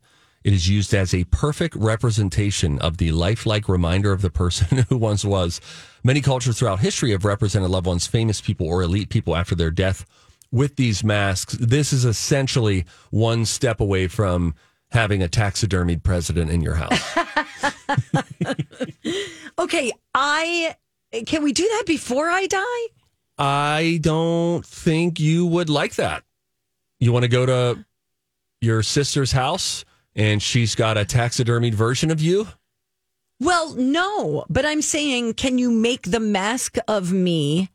It 0.45 0.53
is 0.53 0.69
used 0.69 0.95
as 0.95 1.13
a 1.13 1.25
perfect 1.25 1.75
representation 1.75 2.79
of 2.79 2.99
the 2.99 3.11
lifelike 3.11 3.69
reminder 3.69 4.13
of 4.13 4.23
the 4.23 4.31
person 4.31 4.79
who 4.89 4.97
once 4.97 5.25
was. 5.25 5.61
Many 6.05 6.21
cultures 6.21 6.59
throughout 6.59 6.81
history 6.81 7.11
have 7.11 7.25
represented 7.25 7.71
loved 7.71 7.87
ones, 7.87 8.07
famous 8.07 8.41
people, 8.41 8.69
or 8.69 8.83
elite 8.83 9.09
people 9.09 9.35
after 9.35 9.57
their 9.57 9.73
death 9.73 10.05
with 10.53 10.77
these 10.77 11.03
masks. 11.03 11.55
This 11.55 11.93
is 11.93 12.05
essentially 12.05 12.85
one 13.11 13.45
step 13.45 13.81
away 13.81 14.09
from 14.09 14.55
having 14.91 15.23
a 15.23 15.29
taxidermied 15.29 16.03
president 16.03 16.51
in 16.51 16.61
your 16.61 16.75
house. 16.75 17.17
Okay, 19.59 19.91
I 20.15 20.77
can 21.27 21.43
we 21.43 21.53
do 21.53 21.67
that 21.67 21.85
before 21.87 22.29
I 22.29 22.47
die? 22.47 22.87
I 23.39 23.99
don't 24.03 24.65
think 24.65 25.19
you 25.19 25.47
would 25.47 25.71
like 25.71 25.95
that. 25.95 26.25
You 27.01 27.13
want 27.13 27.23
to 27.23 27.29
go 27.29 27.47
to 27.47 27.85
your 28.61 28.83
sister's 28.83 29.33
house 29.33 29.85
and 30.15 30.43
she's 30.43 30.75
got 30.75 30.99
a 30.99 31.05
taxidermied 31.05 31.75
version 31.75 32.11
of 32.11 32.21
you? 32.21 32.49
Well, 33.41 33.75
no, 33.75 34.45
but 34.49 34.65
I'm 34.65 34.83
saying, 34.83 35.35
can 35.35 35.59
you 35.59 35.71
make 35.71 36.11
the 36.11 36.21
mask 36.21 36.77
of 36.89 37.13
me 37.13 37.71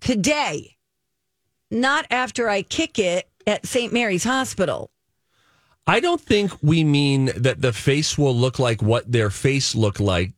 today? 0.00 0.76
Not 1.70 2.06
after 2.10 2.48
I 2.48 2.62
kick 2.62 2.98
it 2.98 3.28
at 3.46 3.66
St. 3.66 3.92
Mary's 3.92 4.24
Hospital. 4.24 4.90
I 5.86 6.00
don't 6.00 6.20
think 6.20 6.52
we 6.62 6.82
mean 6.82 7.30
that 7.36 7.62
the 7.62 7.72
face 7.72 8.18
will 8.18 8.34
look 8.34 8.58
like 8.58 8.82
what 8.82 9.10
their 9.10 9.30
face 9.30 9.74
looked 9.74 10.00
like 10.00 10.32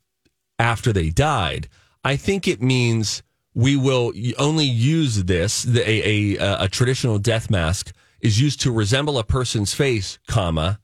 after 0.58 0.92
they 0.92 1.08
died. 1.08 1.68
I 2.04 2.16
think 2.16 2.46
it 2.46 2.60
means 2.60 3.22
we 3.54 3.76
will 3.76 4.12
only 4.38 4.66
use 4.66 5.24
this, 5.24 5.62
the, 5.62 5.88
a, 5.88 6.36
a, 6.36 6.64
a 6.64 6.68
traditional 6.68 7.18
death 7.18 7.50
mask 7.50 7.92
is 8.20 8.40
used 8.40 8.60
to 8.60 8.72
resemble 8.72 9.18
a 9.18 9.24
person's 9.24 9.72
face, 9.72 10.18
comma, 10.28 10.80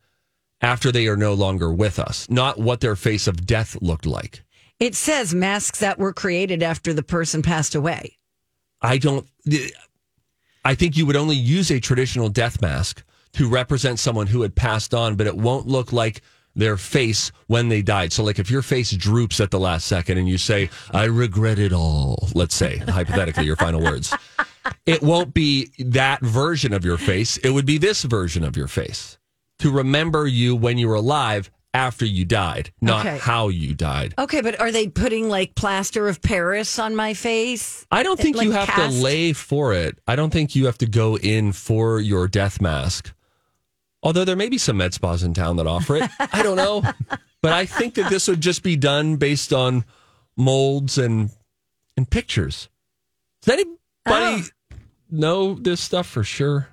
after 0.60 0.90
they 0.90 1.06
are 1.08 1.16
no 1.16 1.34
longer 1.34 1.72
with 1.72 1.98
us, 1.98 2.28
not 2.30 2.58
what 2.58 2.80
their 2.80 2.96
face 2.96 3.26
of 3.26 3.44
death 3.44 3.76
looked 3.82 4.06
like. 4.06 4.42
It 4.80 4.94
says 4.94 5.34
masks 5.34 5.80
that 5.80 5.98
were 5.98 6.12
created 6.12 6.62
after 6.62 6.92
the 6.92 7.02
person 7.02 7.42
passed 7.42 7.74
away. 7.74 8.18
I 8.80 8.98
don't. 8.98 9.26
I 10.64 10.74
think 10.74 10.96
you 10.96 11.06
would 11.06 11.16
only 11.16 11.36
use 11.36 11.70
a 11.70 11.80
traditional 11.80 12.28
death 12.28 12.60
mask 12.60 13.04
to 13.34 13.48
represent 13.48 13.98
someone 13.98 14.26
who 14.26 14.42
had 14.42 14.54
passed 14.54 14.94
on, 14.94 15.16
but 15.16 15.26
it 15.26 15.36
won't 15.36 15.66
look 15.66 15.92
like 15.92 16.22
their 16.56 16.76
face 16.76 17.32
when 17.48 17.68
they 17.68 17.82
died. 17.82 18.12
So, 18.12 18.22
like 18.22 18.38
if 18.38 18.50
your 18.50 18.62
face 18.62 18.92
droops 18.92 19.40
at 19.40 19.50
the 19.50 19.58
last 19.58 19.86
second 19.86 20.18
and 20.18 20.28
you 20.28 20.38
say, 20.38 20.70
I 20.92 21.04
regret 21.04 21.58
it 21.58 21.72
all, 21.72 22.28
let's 22.34 22.54
say, 22.54 22.76
hypothetically, 22.78 23.44
your 23.44 23.56
final 23.56 23.80
words, 23.82 24.14
it 24.86 25.02
won't 25.02 25.34
be 25.34 25.70
that 25.80 26.20
version 26.22 26.72
of 26.72 26.84
your 26.84 26.96
face. 26.96 27.36
It 27.38 27.50
would 27.50 27.66
be 27.66 27.78
this 27.78 28.02
version 28.04 28.44
of 28.44 28.56
your 28.56 28.68
face 28.68 29.18
to 29.58 29.70
remember 29.72 30.26
you 30.26 30.54
when 30.54 30.78
you 30.78 30.88
were 30.88 30.94
alive 30.94 31.50
after 31.72 32.04
you 32.04 32.24
died, 32.24 32.72
not 32.80 33.04
Okay. 33.04 33.18
how 33.18 33.48
you 33.48 33.74
died. 33.74 34.14
Okay, 34.16 34.40
but 34.40 34.60
are 34.60 34.70
they 34.70 34.86
putting 34.86 35.28
like 35.28 35.56
plaster 35.56 36.06
of 36.08 36.22
Paris 36.22 36.78
on 36.78 36.94
my 36.94 37.14
face? 37.14 37.84
I 37.90 38.04
don't 38.04 38.18
think 38.18 38.36
Like 38.36 38.44
you 38.46 38.52
have 38.52 38.68
cast? 38.68 38.96
to 38.96 39.02
lay 39.02 39.32
for 39.32 39.72
it. 39.74 39.98
I 40.06 40.14
don't 40.14 40.30
think 40.32 40.54
you 40.54 40.66
have 40.66 40.78
to 40.78 40.86
go 40.86 41.18
in 41.18 41.50
for 41.50 41.98
your 41.98 42.28
death 42.28 42.60
mask. 42.60 43.12
Although 44.04 44.24
there 44.24 44.36
may 44.36 44.48
be 44.48 44.58
some 44.58 44.76
med 44.76 44.94
spas 44.94 45.22
in 45.24 45.34
town 45.34 45.56
that 45.56 45.66
offer 45.66 45.96
it. 45.96 46.10
I 46.20 46.42
don't 46.42 46.56
know. 46.56 46.82
But 47.42 47.52
I 47.52 47.66
think 47.66 47.94
that 47.94 48.08
this 48.10 48.28
would 48.28 48.40
just 48.40 48.62
be 48.62 48.76
done 48.76 49.16
based 49.16 49.52
on 49.52 49.84
molds 50.36 50.96
and 50.98 51.30
and 51.96 52.08
pictures. 52.08 52.68
Does 53.42 53.54
anybody 53.54 53.78
Oh. 54.06 54.42
know 55.10 55.54
this 55.54 55.80
stuff 55.80 56.06
for 56.06 56.22
sure? 56.24 56.68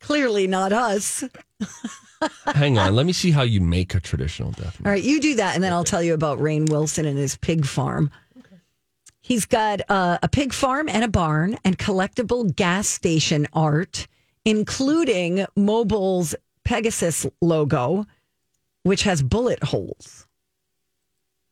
Clearly 0.00 0.46
not 0.46 0.72
us. 0.72 1.24
Hang 2.46 2.78
on, 2.78 2.94
let 2.94 3.04
me 3.06 3.12
see 3.12 3.30
how 3.30 3.42
you 3.42 3.60
make 3.60 3.94
a 3.94 4.00
traditional 4.00 4.50
death. 4.52 4.78
All 4.84 4.90
right, 4.92 5.02
you 5.02 5.20
do 5.20 5.34
that, 5.36 5.54
and 5.54 5.62
then 5.64 5.72
I'll 5.72 5.84
tell 5.84 6.02
you 6.02 6.14
about 6.14 6.38
Rainn 6.38 6.68
Wilson 6.70 7.04
and 7.06 7.18
his 7.18 7.36
pig 7.36 7.66
farm. 7.66 8.10
He's 9.20 9.44
got 9.46 9.80
uh, 9.90 10.18
a 10.22 10.28
pig 10.28 10.52
farm 10.52 10.88
and 10.88 11.04
a 11.04 11.08
barn 11.08 11.58
and 11.64 11.78
collectible 11.78 12.54
gas 12.54 12.88
station 12.88 13.46
art, 13.52 14.06
including 14.44 15.46
Mobil's 15.56 16.34
Pegasus 16.64 17.26
logo, 17.40 18.06
which 18.82 19.02
has 19.02 19.22
bullet 19.22 19.62
holes. 19.64 20.26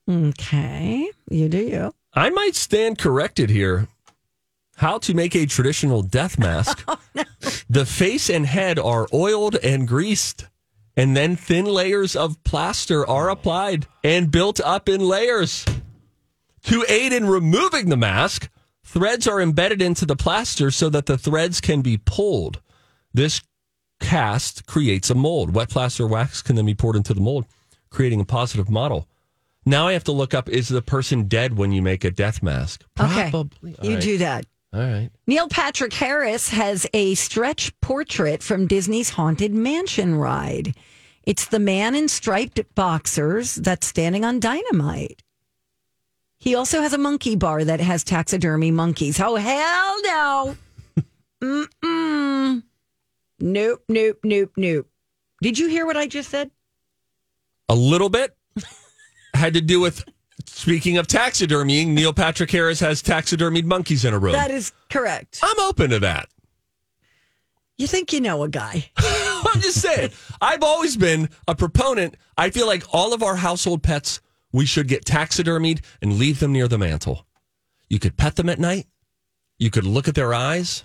Okay, 0.09 1.11
you 1.31 1.49
do 1.49 1.59
you. 1.59 1.95
I 2.15 2.31
might 2.31 2.55
stand 2.55 2.99
corrected 2.99 3.51
here. 3.51 3.89
How 4.77 4.99
to 4.99 5.13
make 5.13 5.35
a 5.35 5.45
traditional 5.47 6.03
death 6.03 6.39
mask. 6.39 6.85
Oh, 7.15 7.25
the 7.69 7.85
face 7.85 8.31
and 8.31 8.47
head 8.47 8.79
are 8.79 9.07
oiled 9.13 9.57
and 9.57 9.87
greased, 9.87 10.47
and 10.97 11.17
then 11.17 11.37
thin 11.37 11.65
layers 11.67 12.17
of 12.17 12.43
plaster 12.45 13.07
are 13.07 13.29
applied 13.29 13.87
and 14.03 14.31
built 14.31 14.61
up 14.61 14.89
in 14.89 15.01
layers. 15.01 15.65
To 16.65 16.85
aid 16.89 17.13
in 17.13 17.27
removing 17.27 17.89
the 17.89 17.97
mask, 17.97 18.49
threads 18.85 19.27
are 19.27 19.41
embedded 19.41 19.83
into 19.83 20.07
the 20.07 20.17
plaster 20.17 20.71
so 20.71 20.89
that 20.91 21.07
the 21.07 21.19
threads 21.19 21.61
can 21.61 21.83
be 21.83 21.99
pulled. 21.99 22.61
This 23.15 23.41
cast 24.01 24.67
creates 24.67 25.11
a 25.11 25.15
mold. 25.15 25.55
Wet 25.55 25.71
plaster 25.71 26.07
wax 26.07 26.43
can 26.43 26.57
then 26.57 26.67
be 26.67 26.75
poured 26.75 26.97
into 26.97 27.15
the 27.15 27.21
mold, 27.21 27.47
creating 27.91 28.21
a 28.21 28.25
positive 28.25 28.71
model. 28.71 29.09
Now 29.67 29.89
I 29.89 29.93
have 29.93 30.05
to 30.05 30.13
look 30.13 30.35
up 30.35 30.49
is 30.49 30.69
the 30.69 30.83
person 30.83 31.25
dead 31.25 31.57
when 31.59 31.73
you 31.73 31.83
make 31.83 32.05
a 32.05 32.11
death 32.11 32.43
mask? 32.43 32.85
Okay, 32.99 33.31
Probably. 33.31 33.77
You 33.83 33.95
right. 33.95 34.03
do 34.03 34.19
that. 34.19 34.47
All 34.73 34.81
right. 34.81 35.11
Neil 35.27 35.49
Patrick 35.49 35.93
Harris 35.93 36.51
has 36.51 36.87
a 36.93 37.15
stretch 37.15 37.79
portrait 37.81 38.43
from 38.43 38.67
Disney's 38.67 39.11
Haunted 39.11 39.53
Mansion 39.53 40.15
ride. 40.15 40.75
It's 41.25 41.47
the 41.47 41.59
man 41.59 41.95
in 41.95 42.09
striped 42.09 42.61
boxers 42.75 43.55
that's 43.57 43.87
standing 43.87 44.25
on 44.25 44.41
dynamite. 44.41 45.23
He 46.39 46.55
also 46.55 46.81
has 46.81 46.93
a 46.93 46.99
monkey 46.99 47.37
bar 47.37 47.65
that 47.65 47.81
has 47.81 48.05
taxidermy 48.05 48.71
monkeys. 48.71 49.21
Oh, 49.21 49.37
hell 49.37 50.03
no. 50.03 50.57
Mm-mm. 51.43 52.63
Nope, 53.41 53.85
nope, 53.89 54.19
nope, 54.25 54.53
nope. 54.57 54.87
Did 55.43 55.59
you 55.59 55.69
hear 55.69 55.87
what 55.87 55.97
I 55.97 56.07
just 56.07 56.31
said? 56.31 56.51
A 57.69 57.75
little 57.75 58.09
bit 58.09 58.37
had 59.35 59.55
to 59.55 59.61
do 59.61 59.81
with 59.81 60.05
speaking 60.47 60.99
of 60.99 61.07
taxidermying. 61.07 61.89
Neil 61.89 62.13
Patrick 62.13 62.51
Harris 62.51 62.81
has 62.81 63.03
taxidermied 63.03 63.65
monkeys 63.65 64.05
in 64.05 64.15
a 64.15 64.19
room. 64.19 64.33
That 64.33 64.51
is 64.51 64.73
correct. 64.91 65.41
I'm 65.43 65.61
open 65.61 65.91
to 65.91 66.01
that. 66.01 66.29
You 67.77 67.87
think 67.87 68.13
you 68.13 68.21
know 68.21 68.43
a 68.43 68.49
guy. 68.49 68.91
I'm 68.97 69.61
just 69.61 69.81
saying. 69.81 70.11
I've 70.41 70.65
always 70.65 70.97
been 70.97 71.29
a 71.47 71.55
proponent. 71.55 72.17
I 72.37 72.51
feel 72.51 72.67
like 72.67 72.83
all 72.93 73.15
of 73.15 73.23
our 73.23 73.37
household 73.37 73.85
pets, 73.85 74.21
we 74.53 74.67
should 74.67 74.89
get 74.89 75.05
taxidermied 75.05 75.85
and 76.03 76.19
leave 76.19 76.41
them 76.41 76.53
near 76.53 76.67
the 76.67 76.79
mantle. 76.79 77.25
You 77.89 78.01
could 78.01 78.17
pet 78.17 78.35
them 78.35 78.49
at 78.49 78.59
night. 78.59 78.87
You 79.59 79.71
could 79.71 79.85
look 79.85 80.09
at 80.09 80.17
their 80.17 80.35
eyes. 80.35 80.85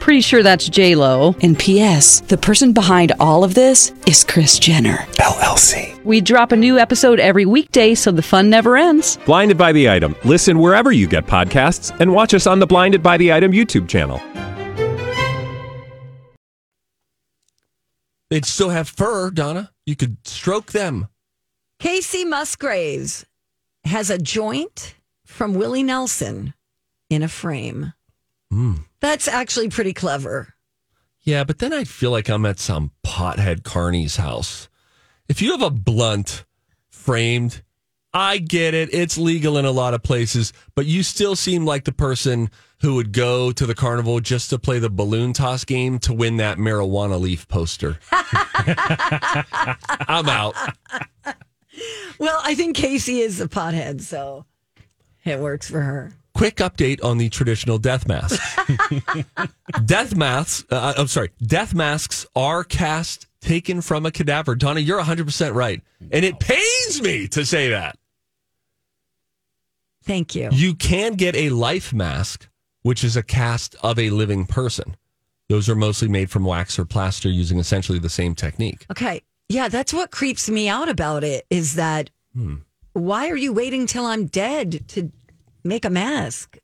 Pretty 0.00 0.20
sure 0.20 0.42
that's 0.42 0.68
J 0.68 0.94
Lo. 0.94 1.34
And 1.42 1.58
P.S. 1.58 2.20
The 2.20 2.38
person 2.38 2.72
behind 2.72 3.12
all 3.20 3.44
of 3.44 3.54
this 3.54 3.92
is 4.06 4.24
Kris 4.24 4.58
Jenner 4.58 4.98
LLC. 5.16 6.02
We 6.04 6.20
drop 6.20 6.52
a 6.52 6.56
new 6.56 6.78
episode 6.78 7.20
every 7.20 7.44
weekday, 7.44 7.94
so 7.94 8.10
the 8.10 8.22
fun 8.22 8.48
never 8.48 8.76
ends. 8.76 9.18
Blinded 9.26 9.58
by 9.58 9.72
the 9.72 9.90
item. 9.90 10.14
Listen 10.24 10.58
wherever 10.58 10.92
you 10.92 11.06
get 11.06 11.26
podcasts, 11.26 11.94
and 12.00 12.12
watch 12.12 12.32
us 12.32 12.46
on 12.46 12.58
the 12.58 12.66
Blinded 12.66 13.02
by 13.02 13.16
the 13.18 13.32
Item 13.32 13.52
YouTube 13.52 13.88
channel. 13.88 14.20
They'd 18.30 18.44
still 18.44 18.70
have 18.70 18.88
fur, 18.88 19.30
Donna. 19.30 19.70
You 19.86 19.96
could 19.96 20.26
stroke 20.26 20.72
them. 20.72 21.08
Kacey 21.80 22.26
Musgraves 22.26 23.24
has 23.84 24.10
a 24.10 24.18
joint 24.18 24.94
from 25.24 25.54
Willie 25.54 25.82
Nelson 25.82 26.54
in 27.10 27.22
a 27.22 27.28
frame. 27.28 27.92
Hmm. 28.50 28.74
That's 29.00 29.28
actually 29.28 29.68
pretty 29.68 29.92
clever. 29.92 30.54
Yeah, 31.22 31.44
but 31.44 31.58
then 31.58 31.72
I 31.72 31.84
feel 31.84 32.10
like 32.10 32.28
I'm 32.28 32.46
at 32.46 32.58
some 32.58 32.92
pothead 33.04 33.62
Carney's 33.62 34.16
house. 34.16 34.68
If 35.28 35.42
you 35.42 35.52
have 35.52 35.62
a 35.62 35.70
blunt 35.70 36.44
framed, 36.88 37.62
I 38.14 38.38
get 38.38 38.74
it. 38.74 38.92
It's 38.92 39.18
legal 39.18 39.58
in 39.58 39.64
a 39.64 39.70
lot 39.70 39.94
of 39.94 40.02
places, 40.02 40.52
but 40.74 40.86
you 40.86 41.02
still 41.02 41.36
seem 41.36 41.66
like 41.66 41.84
the 41.84 41.92
person 41.92 42.50
who 42.80 42.94
would 42.94 43.12
go 43.12 43.52
to 43.52 43.66
the 43.66 43.74
carnival 43.74 44.20
just 44.20 44.50
to 44.50 44.58
play 44.58 44.78
the 44.78 44.88
balloon 44.88 45.32
toss 45.32 45.64
game 45.64 45.98
to 46.00 46.12
win 46.12 46.38
that 46.38 46.58
marijuana 46.58 47.20
leaf 47.20 47.46
poster. 47.48 47.98
I'm 50.08 50.28
out. 50.28 50.54
Well, 52.18 52.40
I 52.42 52.54
think 52.54 52.76
Kacey 52.76 53.20
is 53.20 53.40
a 53.40 53.48
pothead, 53.48 54.00
so 54.00 54.46
it 55.24 55.38
works 55.38 55.68
for 55.70 55.80
her. 55.80 56.12
Quick 56.38 56.58
update 56.58 57.02
on 57.02 57.18
the 57.18 57.28
traditional 57.30 57.78
death 57.78 58.06
mask. 58.06 58.40
death 59.84 60.14
masks, 60.14 60.64
uh, 60.70 60.94
I'm 60.96 61.08
sorry, 61.08 61.30
death 61.44 61.74
masks 61.74 62.26
are 62.36 62.62
cast 62.62 63.26
taken 63.40 63.80
from 63.80 64.06
a 64.06 64.12
cadaver. 64.12 64.54
Donna, 64.54 64.78
you're 64.78 65.02
100% 65.02 65.52
right. 65.52 65.82
And 66.12 66.24
it 66.24 66.38
pains 66.38 67.02
me 67.02 67.26
to 67.26 67.44
say 67.44 67.70
that. 67.70 67.98
Thank 70.04 70.36
you. 70.36 70.48
You 70.52 70.76
can 70.76 71.14
get 71.14 71.34
a 71.34 71.50
life 71.50 71.92
mask, 71.92 72.48
which 72.82 73.02
is 73.02 73.16
a 73.16 73.24
cast 73.24 73.74
of 73.82 73.98
a 73.98 74.10
living 74.10 74.46
person. 74.46 74.96
Those 75.48 75.68
are 75.68 75.74
mostly 75.74 76.06
made 76.06 76.30
from 76.30 76.44
wax 76.44 76.78
or 76.78 76.84
plaster 76.84 77.28
using 77.28 77.58
essentially 77.58 77.98
the 77.98 78.08
same 78.08 78.36
technique. 78.36 78.86
Okay. 78.92 79.22
Yeah, 79.48 79.66
that's 79.66 79.92
what 79.92 80.12
creeps 80.12 80.48
me 80.48 80.68
out 80.68 80.88
about 80.88 81.24
it 81.24 81.46
is 81.50 81.74
that 81.74 82.10
why 82.92 83.28
are 83.28 83.36
you 83.36 83.52
waiting 83.52 83.88
till 83.88 84.06
I'm 84.06 84.26
dead 84.26 84.86
to 84.90 85.10
make 85.68 85.84
a 85.84 85.90
mask? 85.90 86.58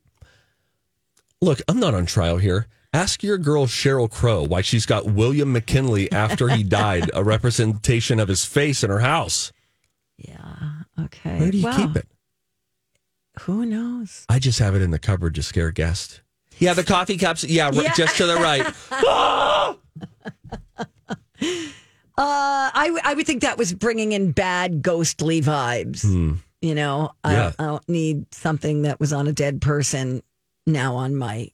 Look, 1.41 1.61
I'm 1.69 1.79
not 1.79 1.95
on 1.95 2.07
trial 2.07 2.39
here. 2.39 2.67
Ask 2.93 3.23
your 3.23 3.39
girl 3.39 3.67
Sheryl 3.67 4.11
Crow 4.11 4.43
why 4.45 4.61
she's 4.63 4.87
got 4.87 5.07
William 5.07 5.53
McKinley 5.53 6.11
after 6.13 6.49
he 6.49 6.63
died, 6.63 7.11
a 7.13 7.23
representation 7.25 8.19
of 8.21 8.29
his 8.29 8.45
face 8.45 8.83
in 8.85 8.91
her 8.91 9.01
house. 9.01 9.53
Yeah. 10.17 10.71
Okay. 11.01 11.39
Where 11.41 11.51
do 11.51 11.59
you 11.59 11.65
Well, 11.65 11.77
keep 11.77 11.97
it? 11.97 12.07
Who 13.41 13.67
knows? 13.67 14.25
I 14.29 14.39
just 14.39 14.61
have 14.61 14.77
it 14.77 14.83
in 14.83 14.93
the 14.93 14.99
cupboard 15.01 15.35
to 15.35 15.43
scare 15.43 15.73
guests. 15.73 16.21
Yeah, 16.61 16.73
the 16.75 16.85
coffee 16.85 17.19
cups. 17.19 17.43
Yeah, 17.43 17.67
r- 17.67 17.75
Yeah. 17.75 17.93
just 17.95 18.17
to 18.19 18.27
the 18.27 18.37
right. 18.37 18.65
Uh, 22.17 22.71
I, 22.73 22.85
w- 22.87 23.03
I 23.05 23.15
would 23.15 23.27
think 23.27 23.43
that 23.43 23.59
was 23.59 23.75
bringing 23.75 24.13
in 24.13 24.31
bad 24.31 24.83
ghostly 24.83 25.43
vibes. 25.43 26.05
You 26.65 26.75
know, 26.75 27.13
I, 27.23 27.29
Hmm. 27.29 27.35
Yeah. 27.37 27.43
don't, 27.43 27.55
I 27.61 27.65
don't 27.67 27.89
need 27.89 28.35
something 28.35 28.83
that 28.83 28.99
was 28.99 29.13
on 29.13 29.27
a 29.29 29.33
dead 29.33 29.61
person 29.61 30.23
now 30.67 30.95
on 30.97 31.15
my 31.15 31.51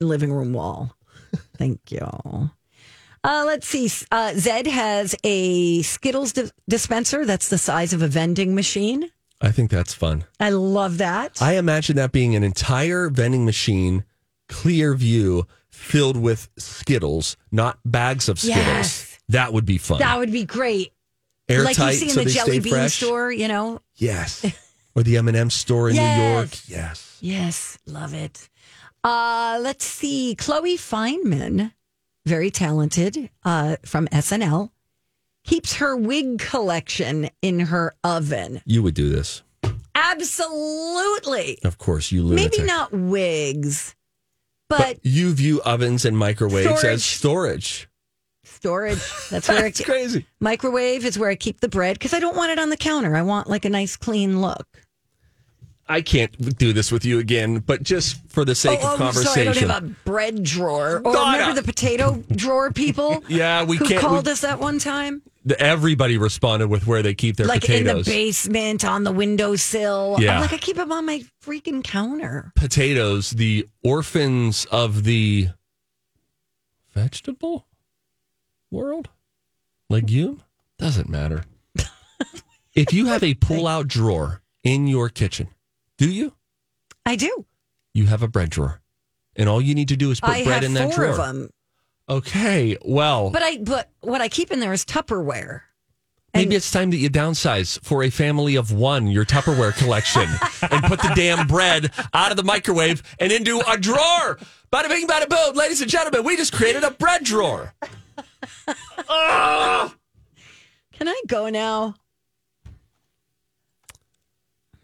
living 0.00 0.32
room 0.32 0.54
wall. 0.54 0.96
Thank 1.58 1.92
you. 1.92 2.00
Uh, 3.22 3.42
let's 3.44 3.66
see. 3.68 3.86
Uh, 4.10 4.32
Zedd 4.34 4.66
has 4.66 5.14
a 5.24 5.82
Skittles 5.82 6.32
di- 6.32 6.50
dispenser 6.68 7.26
that's 7.26 7.48
the 7.50 7.58
size 7.58 7.92
of 7.92 8.00
a 8.00 8.08
vending 8.08 8.54
machine. 8.54 9.10
I 9.42 9.50
think 9.50 9.70
that's 9.70 9.92
fun. 9.92 10.24
I 10.40 10.48
love 10.50 10.96
that. 10.98 11.42
I 11.42 11.56
imagine 11.58 11.96
that 11.96 12.12
being 12.12 12.34
an 12.34 12.42
entire 12.42 13.10
vending 13.10 13.44
machine, 13.44 14.04
clear 14.48 14.94
view, 14.94 15.46
filled 15.68 16.16
with 16.16 16.48
Skittles, 16.56 17.36
not 17.52 17.78
bags 17.84 18.30
of 18.30 18.38
Skittles. 18.38 18.64
Yes. 18.66 19.18
That 19.28 19.52
would 19.52 19.66
be 19.66 19.76
fun. 19.76 19.98
that 19.98 20.18
would 20.18 20.32
be 20.32 20.44
great. 20.44 20.92
Airtight, 21.48 21.78
like 21.78 21.92
you 21.92 21.98
see 21.98 22.04
in 22.06 22.10
so 22.10 22.24
the 22.24 22.30
jelly 22.30 22.58
bean 22.60 22.72
fresh. 22.72 22.94
store, 22.96 23.30
you 23.30 23.48
know? 23.48 23.80
Yes. 23.96 24.44
Or 24.96 25.02
the 25.02 25.18
M&M 25.18 25.50
store 25.50 25.90
in 25.90 25.96
New 25.96 26.00
York. 26.00 26.48
Yes. 26.66 26.68
Yes. 26.68 27.18
Yes, 27.20 27.78
love 27.84 28.14
it. 28.14 28.48
Uh, 29.04 29.58
let's 29.60 29.84
see. 29.84 30.34
Chloe 30.34 30.78
Fineman, 30.78 31.72
very 32.24 32.50
talented 32.50 33.28
uh, 33.44 33.76
from 33.84 34.08
SNL, 34.08 34.70
keeps 35.44 35.74
her 35.74 35.94
wig 35.98 36.38
collection 36.38 37.28
in 37.42 37.60
her 37.60 37.94
oven. 38.02 38.62
You 38.64 38.82
would 38.84 38.94
do 38.94 39.10
this. 39.10 39.42
Absolutely. 39.94 41.58
Of 41.62 41.78
course, 41.78 42.10
you 42.10 42.22
lunatic. 42.22 42.52
Maybe 42.58 42.66
not 42.66 42.90
wigs, 42.92 43.94
But, 44.68 44.78
but, 44.78 44.98
you 45.02 45.32
view 45.34 45.60
ovens 45.62 46.04
and 46.04 46.16
microwaves 46.16 46.84
as 46.84 47.04
Storage. 47.04 47.88
Storage. 48.46 49.02
That's 49.30 49.48
where 49.48 49.66
it's 49.66 49.84
crazy. 49.84 50.26
microwave 50.40 51.04
is 51.04 51.18
where 51.18 51.30
I 51.30 51.34
keep 51.36 51.60
the 51.60 51.68
bread 51.68 51.98
because 51.98 52.14
I 52.14 52.20
don't 52.20 52.36
want 52.36 52.52
it 52.52 52.58
on 52.58 52.70
the 52.70 52.76
counter. 52.76 53.16
I 53.16 53.22
want 53.22 53.48
like 53.48 53.64
a 53.64 53.70
nice 53.70 53.96
clean 53.96 54.40
look. 54.40 54.66
I 55.88 56.00
can't 56.00 56.58
do 56.58 56.72
this 56.72 56.90
with 56.90 57.04
you 57.04 57.20
again, 57.20 57.58
but 57.60 57.84
just 57.84 58.16
for 58.28 58.44
the 58.44 58.56
sake 58.56 58.80
oh, 58.82 58.94
of 58.94 59.00
oh, 59.00 59.04
I'm 59.04 59.12
sorry, 59.12 59.42
I 59.42 59.52
don't 59.52 59.56
have 59.70 59.84
a 59.84 59.86
bread 60.04 60.42
drawer. 60.42 61.00
Oh, 61.04 61.10
or 61.10 61.14
Donna. 61.14 61.38
remember 61.38 61.60
the 61.60 61.66
potato 61.66 62.24
drawer 62.32 62.72
people? 62.72 63.22
Yeah, 63.28 63.62
we 63.62 63.76
who 63.76 63.84
can't- 63.84 64.00
called 64.00 64.26
we- 64.26 64.32
us 64.32 64.40
that 64.40 64.58
one 64.58 64.80
time? 64.80 65.22
The- 65.44 65.60
Everybody 65.60 66.18
responded 66.18 66.66
with 66.66 66.88
where 66.88 67.02
they 67.04 67.14
keep 67.14 67.36
their 67.36 67.46
like 67.46 67.60
potatoes. 67.60 67.90
in 67.90 67.96
the 67.98 68.02
basement 68.02 68.84
on 68.84 69.04
the 69.04 69.12
windowsill. 69.12 70.16
Yeah. 70.18 70.34
I'm 70.34 70.40
like 70.40 70.52
I 70.52 70.58
keep 70.58 70.76
them 70.76 70.90
on 70.90 71.06
my 71.06 71.22
freaking 71.44 71.84
counter. 71.84 72.50
potatoes, 72.56 73.30
the 73.30 73.68
orphans 73.84 74.64
of 74.72 75.04
the 75.04 75.50
vegetable 76.94 77.65
world, 78.70 79.08
legume, 79.88 80.42
doesn't 80.78 81.08
matter. 81.08 81.44
if 82.74 82.92
you 82.92 83.06
have 83.06 83.22
a 83.22 83.34
pull-out 83.34 83.88
drawer 83.88 84.42
in 84.64 84.86
your 84.86 85.08
kitchen, 85.08 85.48
do 85.98 86.10
you? 86.10 86.34
I 87.04 87.16
do. 87.16 87.46
You 87.94 88.06
have 88.06 88.22
a 88.22 88.28
bread 88.28 88.50
drawer, 88.50 88.80
and 89.36 89.48
all 89.48 89.60
you 89.60 89.74
need 89.74 89.88
to 89.88 89.96
do 89.96 90.10
is 90.10 90.20
put 90.20 90.30
I 90.30 90.44
bread 90.44 90.64
in 90.64 90.74
that 90.74 90.92
drawer. 90.94 91.10
of 91.10 91.16
them. 91.16 91.50
Okay, 92.08 92.76
well, 92.84 93.30
But 93.30 93.42
I 93.42 93.58
but 93.58 93.90
what 94.00 94.20
I 94.20 94.28
keep 94.28 94.52
in 94.52 94.60
there 94.60 94.72
is 94.72 94.84
Tupperware. 94.84 95.62
maybe 96.34 96.54
it's 96.54 96.70
time 96.70 96.90
that 96.90 96.98
you 96.98 97.10
downsize 97.10 97.82
for 97.82 98.04
a 98.04 98.10
family 98.10 98.54
of 98.54 98.70
one 98.70 99.08
your 99.08 99.24
Tupperware 99.24 99.76
collection 99.76 100.22
and 100.70 100.84
put 100.84 101.00
the 101.00 101.12
damn 101.16 101.46
bread 101.48 101.90
out 102.14 102.30
of 102.30 102.36
the 102.36 102.44
microwave 102.44 103.02
and 103.18 103.32
into 103.32 103.60
a 103.68 103.76
drawer. 103.76 104.38
Bada 104.72 104.88
bing, 104.88 105.08
bada 105.08 105.28
boom, 105.28 105.56
ladies 105.56 105.80
and 105.80 105.90
gentlemen, 105.90 106.22
we 106.22 106.36
just 106.36 106.52
created 106.52 106.84
a 106.84 106.90
bread 106.92 107.24
drawer. 107.24 107.74
Ah! 109.08 109.94
Can 110.92 111.08
I 111.08 111.20
go 111.26 111.48
now? 111.48 111.94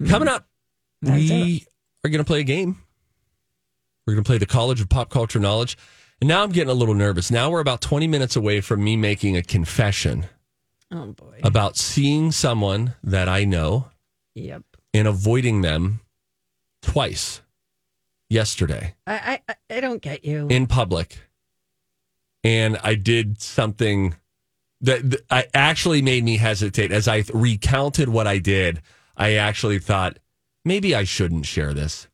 Coming 0.08 0.28
up, 0.28 0.46
we 1.00 1.64
are 2.04 2.08
going 2.08 2.18
to 2.18 2.24
play 2.24 2.40
a 2.40 2.44
game. 2.44 2.78
We're 4.06 4.14
going 4.14 4.24
to 4.24 4.28
play 4.28 4.38
the 4.38 4.46
College 4.46 4.80
of 4.80 4.88
Pop 4.88 5.10
Culture 5.10 5.38
Knowledge. 5.38 5.78
And 6.20 6.28
now 6.28 6.42
I'm 6.42 6.50
getting 6.50 6.70
a 6.70 6.74
little 6.74 6.94
nervous. 6.94 7.30
Now 7.30 7.50
we're 7.50 7.60
about 7.60 7.80
20 7.80 8.06
minutes 8.08 8.34
away 8.36 8.60
from 8.60 8.82
me 8.82 8.96
making 8.96 9.36
a 9.36 9.42
confession 9.42 10.26
Oh 10.90 11.06
boy. 11.12 11.40
about 11.42 11.76
seeing 11.76 12.32
someone 12.32 12.94
that 13.02 13.28
I 13.28 13.44
know 13.44 13.88
Yep. 14.34 14.62
and 14.94 15.06
avoiding 15.08 15.62
them 15.62 16.00
twice 16.82 17.40
yesterday 18.28 18.94
I 19.06 19.40
I, 19.48 19.54
I 19.76 19.80
don't 19.80 20.02
get 20.02 20.24
you. 20.24 20.48
in 20.48 20.66
public. 20.66 21.18
And 22.44 22.78
I 22.82 22.94
did 22.94 23.40
something 23.40 24.16
that, 24.80 25.08
that 25.10 25.20
I 25.30 25.46
actually 25.54 26.02
made 26.02 26.24
me 26.24 26.36
hesitate 26.36 26.90
as 26.92 27.08
I 27.08 27.24
recounted 27.32 28.08
what 28.08 28.26
I 28.26 28.38
did. 28.38 28.82
I 29.16 29.34
actually 29.34 29.78
thought 29.78 30.18
maybe 30.64 30.94
I 30.94 31.04
shouldn't 31.04 31.46
share 31.46 31.72
this. 31.72 32.08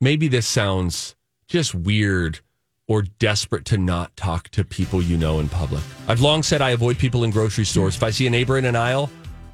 Maybe 0.00 0.28
this 0.28 0.46
sounds 0.46 1.14
just 1.46 1.74
weird 1.74 2.40
or 2.86 3.02
desperate 3.02 3.64
to 3.66 3.78
not 3.78 4.14
talk 4.16 4.48
to 4.50 4.64
people 4.64 5.02
you 5.02 5.16
know 5.16 5.40
in 5.40 5.48
public. 5.48 5.82
I've 6.08 6.20
long 6.20 6.42
said 6.42 6.60
I 6.60 6.70
avoid 6.70 6.98
people 6.98 7.24
in 7.24 7.30
grocery 7.30 7.64
stores. 7.64 7.96
If 7.96 8.02
I 8.02 8.10
see 8.10 8.26
a 8.26 8.30
neighbor 8.30 8.58
in 8.58 8.64
an 8.64 8.76
aisle, 8.76 9.10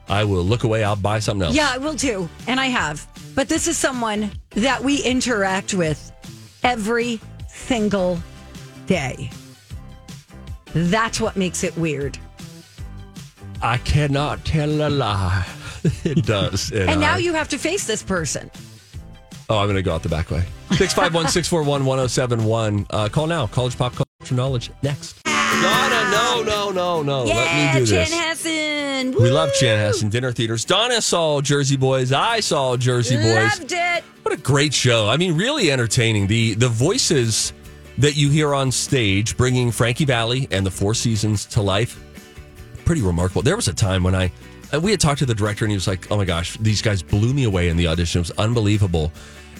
I 0.09 0.25
will 0.25 0.43
look 0.43 0.65
away. 0.65 0.83
I'll 0.83 0.97
buy 0.97 1.21
something 1.21 1.47
else. 1.47 1.55
Yeah, 1.55 1.71
I 1.73 1.79
will 1.79 1.95
too. 1.95 2.29
And 2.49 2.59
I 2.59 2.67
have. 2.67 3.07
But 3.37 3.49
this 3.49 3.69
is 3.69 3.77
someone 3.77 4.33
that 4.51 4.83
we 4.83 5.03
interact 5.03 5.73
with 5.73 6.13
every 6.65 7.21
single 7.49 8.21
day. 8.87 9.31
That's 10.75 11.21
what 11.21 11.37
makes 11.37 11.65
it 11.65 11.77
weird. 11.77 12.19
I 13.63 13.77
cannot 13.79 14.45
tell 14.45 14.71
a 14.71 14.89
lie. 14.89 15.47
it 16.05 16.25
does. 16.25 16.71
And 16.73 17.01
now 17.01 17.15
I- 17.15 17.19
you 17.19 17.33
have 17.35 17.49
to 17.49 17.59
face 17.59 17.87
this 17.87 18.03
person. 18.03 18.51
Oh, 19.49 19.59
I'm 19.59 19.67
going 19.67 19.77
to 19.77 19.83
go 19.83 19.93
out 19.93 20.05
the 20.05 20.09
back 20.09 20.31
way. 20.31 20.45
651 20.71 21.27
641 21.29 21.85
1071. 21.85 22.87
Uh, 22.89 23.09
Call 23.09 23.27
now. 23.27 23.49
College 23.49 23.77
Pop 23.77 23.93
Culture 23.95 24.35
Knowledge 24.35 24.71
next. 24.83 25.21
Donna, 25.25 26.11
no, 26.11 26.43
no, 26.47 26.71
no, 26.71 27.03
no. 27.03 27.25
Let 27.25 27.75
me 27.75 27.81
do 27.81 27.85
this. 27.87 28.11
Chanhassen. 28.15 29.21
We 29.21 29.31
love 29.31 29.51
Chanhassen 29.61 30.09
Dinner 30.09 30.31
Theaters. 30.31 30.65
Donna 30.65 31.03
saw 31.03 31.41
Jersey 31.41 31.77
Boys. 31.77 32.13
I 32.13 32.39
saw 32.39 32.77
Jersey 32.77 33.17
Boys. 33.17 33.59
Loved 33.59 33.73
it. 33.73 34.05
What 34.23 34.33
a 34.33 34.41
great 34.41 34.73
show. 34.73 35.09
I 35.09 35.17
mean, 35.17 35.37
really 35.37 35.73
entertaining. 35.73 36.29
The 36.29 36.55
the 36.55 36.69
voices 36.69 37.53
that 37.99 38.17
you 38.17 38.31
hear 38.31 38.55
on 38.55 38.73
stage 38.73 39.37
bringing 39.37 39.71
Frankie 39.71 40.05
Valli 40.05 40.49
and 40.51 40.65
the 40.65 40.71
Four 40.71 40.95
Seasons 40.95 41.45
to 41.47 41.63
life, 41.63 42.03
pretty 42.85 43.03
remarkable. 43.03 43.43
There 43.43 43.57
was 43.57 43.69
a 43.69 43.75
time 43.75 44.03
when 44.03 44.15
I 44.15 44.33
uh, 44.73 44.81
we 44.81 44.91
had 44.91 45.01
talked 45.01 45.19
to 45.19 45.27
the 45.27 45.35
director 45.35 45.65
and 45.65 45.73
he 45.73 45.77
was 45.77 45.87
like, 45.87 46.11
"Oh 46.11 46.17
my 46.17 46.25
gosh, 46.25 46.57
these 46.59 46.83
guys 46.83 47.03
blew 47.03 47.35
me 47.35 47.45
away 47.45 47.69
in 47.69 47.77
the 47.77 47.87
audition. 47.87 48.21
It 48.21 48.29
was 48.29 48.39
unbelievable." 48.39 49.13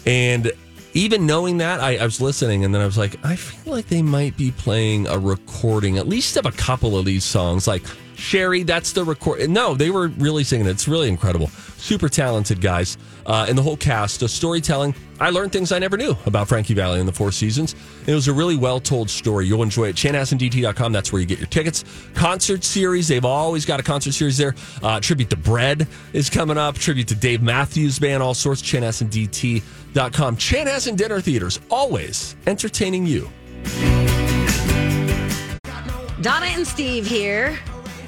And 0.07 0.53
even 0.95 1.27
knowing 1.27 1.59
that, 1.59 1.81
I, 1.81 1.97
I 1.97 2.05
was 2.05 2.21
listening 2.21 2.65
and 2.65 2.75
then 2.75 2.83
I 2.83 2.87
was 2.87 2.99
like, 2.99 3.25
I 3.25 3.37
feel 3.37 3.73
like 3.73 3.89
they 3.89 4.03
might 4.03 4.37
be 4.37 4.51
playing 4.51 5.07
a 5.07 5.19
recording, 5.19 5.99
at 5.99 6.09
least 6.09 6.37
of 6.37 6.47
a 6.47 6.53
couple 6.53 6.99
of 6.99 7.05
these 7.05 7.25
songs. 7.25 7.69
Like 7.69 7.85
Sherry, 8.21 8.63
that's 8.63 8.93
the 8.93 9.05
record. 9.05 9.49
No, 9.49 9.75
they 9.75 9.91
were 9.91 10.09
really 10.09 10.45
singing. 10.45 10.67
It's 10.67 10.87
really 10.87 11.09
incredible. 11.09 11.49
Super 11.79 12.09
talented 12.09 12.61
guys. 12.61 12.99
Uh, 13.27 13.47
and 13.49 13.57
the 13.57 13.63
whole 13.63 13.77
cast, 13.77 14.21
the 14.21 14.29
storytelling. 14.29 14.95
I 15.19 15.31
learned 15.31 15.53
things 15.53 15.73
I 15.73 15.79
never 15.79 15.97
knew 15.97 16.17
about 16.27 16.49
Frankie 16.49 16.75
Valli 16.75 16.99
and 17.01 17.09
the 17.09 17.13
Four 17.13 17.33
Seasons. 17.33 17.75
It 18.07 18.15
was 18.15 18.29
a 18.29 18.33
really 18.33 18.57
well 18.57 18.81
told 18.81 19.11
story. 19.11 19.47
You'll 19.47 19.63
enjoy 19.63 19.89
it. 19.89 19.97
ChanhassenDT.com, 19.97 20.93
that's 20.93 21.13
where 21.13 21.21
you 21.21 21.27
get 21.27 21.39
your 21.39 21.49
tickets. 21.49 21.85
Concert 22.15 22.65
series, 22.65 23.09
they've 23.09 23.25
always 23.25 23.65
got 23.65 23.81
a 23.81 23.83
concert 23.83 24.13
series 24.13 24.37
there. 24.37 24.55
Uh, 24.83 25.01
tribute 25.01 25.31
to 25.31 25.37
Bread 25.37 25.87
is 26.13 26.31
coming 26.31 26.59
up. 26.59 26.77
Tribute 26.77 27.09
to 27.09 27.15
Dave 27.15 27.43
Matthews 27.43 27.99
Band, 27.99 28.23
all 28.23 28.35
sorts. 28.35 28.63
ChanhassenDT.com. 28.63 30.37
Chanhassen 30.37 30.97
Dinner 30.97 31.21
Theaters, 31.21 31.61
always 31.71 32.37
entertaining 32.47 33.07
you. 33.07 33.31
Donna 36.21 36.47
and 36.47 36.67
Steve 36.67 37.07
here. 37.07 37.59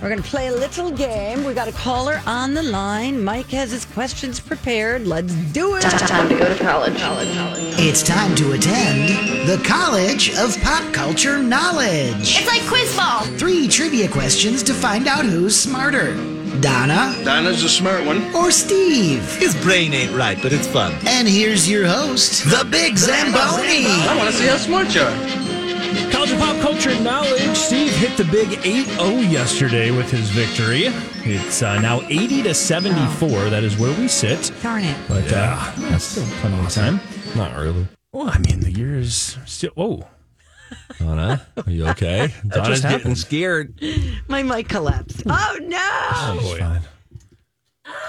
We're 0.03 0.09
going 0.09 0.21
to 0.23 0.29
play 0.29 0.49
a 0.49 0.53
little 0.53 0.91
game. 0.91 1.45
We 1.45 1.55
got 1.55 1.69
a 1.69 1.73
caller 1.73 2.21
on 2.27 2.55
the 2.55 2.63
line. 2.65 3.23
Mike 3.23 3.47
has 3.51 3.71
his 3.71 3.85
questions 3.85 4.41
prepared. 4.41 5.07
Let's 5.07 5.33
do 5.53 5.77
it. 5.77 5.85
It's 5.85 6.11
Time 6.11 6.29
to 6.29 6.37
go 6.37 6.53
to 6.53 6.61
college. 6.61 6.95
It's 7.79 8.03
time 8.03 8.35
to 8.35 8.51
attend 8.51 9.49
the 9.49 9.63
College 9.65 10.37
of 10.37 10.61
Pop 10.61 10.93
Culture 10.93 11.41
Knowledge. 11.41 12.37
It's 12.37 12.47
like 12.49 12.63
quiz 12.63 12.97
ball. 12.97 13.21
Three 13.39 13.69
trivia 13.69 14.09
questions 14.09 14.65
to 14.65 14.75
find 14.75 15.07
out 15.07 15.25
who's 15.25 15.55
smarter 15.55 16.15
Donna 16.61 17.17
Dinah's 17.25 17.63
a 17.63 17.69
smart 17.69 18.05
one. 18.05 18.35
or 18.35 18.51
Steve. 18.51 19.37
His 19.37 19.55
brain 19.63 19.95
ain't 19.95 20.15
right, 20.17 20.39
but 20.43 20.53
it's 20.53 20.67
fun. 20.67 20.93
And 21.07 21.29
here's 21.29 21.71
your 21.71 21.87
host, 21.87 22.45
the 22.45 22.67
Big 22.69 22.99
Zamboni. 22.99 23.87
I 23.87 24.17
want 24.19 24.31
to 24.31 24.37
see 24.37 24.47
how 24.49 24.57
smart 24.57 24.93
you 24.95 25.03
are. 25.03 25.42
College 26.13 26.33
of 26.33 26.39
Pop 26.39 26.61
Culture 26.61 26.99
Knowledge. 27.01 27.57
Steve 27.57 27.93
hit 27.97 28.17
the 28.17 28.25
big 28.25 28.49
8-0 28.61 29.31
yesterday 29.31 29.91
with 29.91 30.11
his 30.11 30.31
victory. 30.31 30.85
It's 31.25 31.63
uh, 31.63 31.81
now 31.81 32.03
80 32.03 32.45
to 32.45 32.55
74. 32.55 33.51
That 33.51 33.65
is 33.65 33.77
where 33.79 33.97
we 33.99 34.07
sit. 34.07 34.53
Darn 34.63 34.85
it. 34.85 34.97
But 35.09 35.25
uh, 35.33 35.73
that's 35.77 36.05
still 36.05 36.27
plenty 36.41 36.65
of 36.65 36.71
time. 36.71 37.01
Not 37.35 37.57
really. 37.57 37.89
Well, 38.13 38.29
I 38.29 38.39
mean, 38.39 38.61
the 38.61 38.71
year 38.71 38.97
is 38.97 39.39
still. 39.47 39.71
Whoa. 39.75 40.07
Donna, 40.99 41.45
are 41.67 41.71
you 41.71 41.87
okay? 41.89 42.33
Donna's 42.47 42.69
just 42.69 42.83
getting 42.83 42.99
happened. 42.99 43.19
scared. 43.19 43.81
My 44.29 44.43
mic 44.43 44.69
collapsed. 44.69 45.23
Oh, 45.27 45.59
no. 45.63 45.79
Oh, 45.81 46.39
boy. 46.43 46.79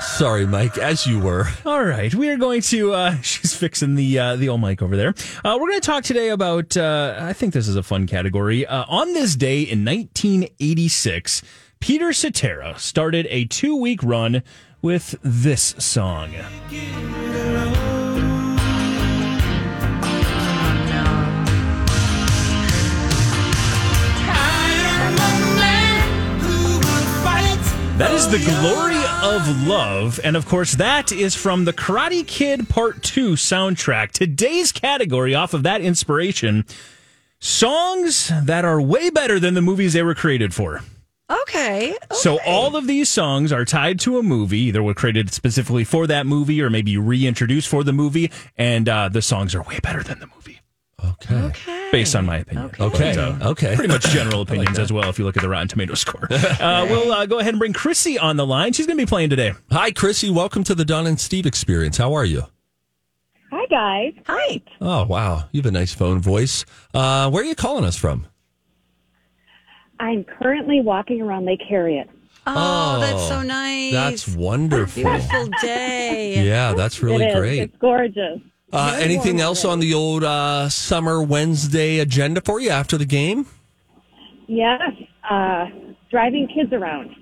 Sorry, 0.01 0.45
Mike, 0.45 0.77
as 0.77 1.07
you 1.07 1.19
were. 1.19 1.47
All 1.65 1.83
right, 1.83 2.13
we 2.13 2.29
are 2.29 2.37
going 2.37 2.61
to. 2.63 2.93
Uh, 2.93 3.15
she's 3.21 3.55
fixing 3.55 3.95
the 3.95 4.19
uh, 4.19 4.35
the 4.35 4.49
old 4.49 4.61
mic 4.61 4.81
over 4.81 4.95
there. 4.95 5.13
Uh, 5.43 5.57
we're 5.59 5.69
going 5.69 5.81
to 5.81 5.85
talk 5.85 6.03
today 6.03 6.29
about. 6.29 6.75
Uh, 6.77 7.15
I 7.19 7.33
think 7.33 7.53
this 7.53 7.67
is 7.67 7.75
a 7.75 7.83
fun 7.83 8.05
category. 8.07 8.65
Uh, 8.65 8.85
on 8.87 9.13
this 9.13 9.35
day 9.35 9.61
in 9.61 9.85
1986, 9.85 11.41
Peter 11.79 12.13
Cetera 12.13 12.77
started 12.77 13.27
a 13.29 13.45
two 13.45 13.75
week 13.75 14.03
run 14.03 14.43
with 14.81 15.15
this 15.23 15.73
song. 15.79 16.33
That 27.97 28.11
is 28.11 28.27
the 28.27 28.39
glory 28.39 29.02
of 29.23 29.65
love, 29.65 30.19
and 30.21 30.35
of 30.35 30.45
course, 30.45 30.73
that 30.73 31.13
is 31.13 31.33
from 31.33 31.63
the 31.63 31.71
Karate 31.71 32.27
Kid 32.27 32.67
Part 32.67 33.01
Two 33.01 33.31
soundtrack. 33.33 34.11
Today's 34.11 34.73
category, 34.73 35.33
off 35.33 35.53
of 35.53 35.63
that 35.63 35.79
inspiration, 35.79 36.65
songs 37.39 38.29
that 38.43 38.65
are 38.65 38.81
way 38.81 39.09
better 39.09 39.39
than 39.39 39.53
the 39.53 39.61
movies 39.61 39.93
they 39.93 40.03
were 40.03 40.13
created 40.13 40.53
for. 40.53 40.81
Okay. 41.31 41.95
So 42.11 42.37
all 42.45 42.75
of 42.75 42.85
these 42.85 43.07
songs 43.07 43.53
are 43.53 43.63
tied 43.63 43.97
to 44.01 44.17
a 44.17 44.23
movie, 44.23 44.59
either 44.59 44.83
were 44.83 44.93
created 44.93 45.31
specifically 45.31 45.85
for 45.85 46.05
that 46.07 46.25
movie 46.25 46.61
or 46.61 46.69
maybe 46.69 46.97
reintroduced 46.97 47.69
for 47.69 47.85
the 47.85 47.93
movie, 47.93 48.29
and 48.57 48.89
uh, 48.89 49.07
the 49.07 49.21
songs 49.21 49.55
are 49.55 49.63
way 49.63 49.79
better 49.79 50.03
than 50.03 50.19
the 50.19 50.27
movie. 50.35 50.59
Okay. 51.03 51.89
Based 51.91 52.15
on 52.15 52.25
my 52.25 52.37
opinion. 52.37 52.71
Okay. 52.79 53.13
But, 53.15 53.41
uh, 53.43 53.49
Okay. 53.51 53.75
Pretty 53.75 53.91
much 53.93 54.03
general 54.09 54.41
opinions 54.47 54.79
as 54.79 54.91
well 54.91 55.09
if 55.09 55.19
you 55.19 55.25
look 55.25 55.35
at 55.37 55.43
the 55.43 55.49
Rotten 55.49 55.67
Tomato 55.67 55.93
score. 55.95 56.27
Uh, 56.59 56.85
we'll 56.89 57.11
uh, 57.11 57.25
go 57.25 57.39
ahead 57.39 57.53
and 57.53 57.59
bring 57.59 57.73
Chrissy 57.73 58.17
on 58.17 58.37
the 58.37 58.45
line. 58.45 58.73
She's 58.73 58.87
going 58.87 58.97
to 58.97 59.01
be 59.05 59.07
playing 59.09 59.29
today. 59.29 59.53
Hi, 59.71 59.91
Chrissy. 59.91 60.29
Welcome 60.29 60.63
to 60.65 60.75
the 60.75 60.85
Don 60.85 61.05
and 61.07 61.19
Steve 61.19 61.45
experience. 61.45 61.97
How 61.97 62.13
are 62.13 62.23
you? 62.25 62.43
Hi, 63.51 63.65
guys. 63.69 64.13
Hi. 64.27 64.61
Oh, 64.81 65.03
wow. 65.05 65.45
You 65.51 65.59
have 65.61 65.65
a 65.65 65.71
nice 65.71 65.93
phone 65.93 66.19
voice. 66.19 66.65
Uh, 66.93 67.29
where 67.29 67.43
are 67.43 67.45
you 67.45 67.55
calling 67.55 67.83
us 67.85 67.97
from? 67.97 68.25
I'm 69.99 70.23
currently 70.23 70.81
walking 70.81 71.21
around 71.21 71.45
Lake 71.45 71.61
Harriet. 71.67 72.09
Oh, 72.45 72.99
that's 72.99 73.21
Oh, 73.23 73.29
so 73.29 73.41
nice. 73.41 73.93
That's 73.93 74.27
wonderful. 74.35 75.03
Beautiful 75.03 75.47
day. 75.61 76.43
Yeah, 76.45 76.73
that's 76.73 77.01
really 77.01 77.23
it 77.25 77.29
is. 77.29 77.35
great. 77.35 77.59
It's 77.59 77.77
gorgeous. 77.77 78.39
Uh, 78.73 78.97
anything 78.99 79.39
else 79.39 79.63
on 79.63 79.79
the 79.79 79.93
old 79.93 80.23
uh, 80.23 80.67
summer 80.67 81.21
Wednesday 81.21 81.99
agenda 81.99 82.41
for 82.41 82.59
you 82.59 82.71
after 82.71 82.97
the 82.97 83.05
game? 83.05 83.45
Yes. 84.47 84.81
Uh, 85.29 85.67
driving 86.09 86.47
kids 86.47 86.73
around. 86.73 87.15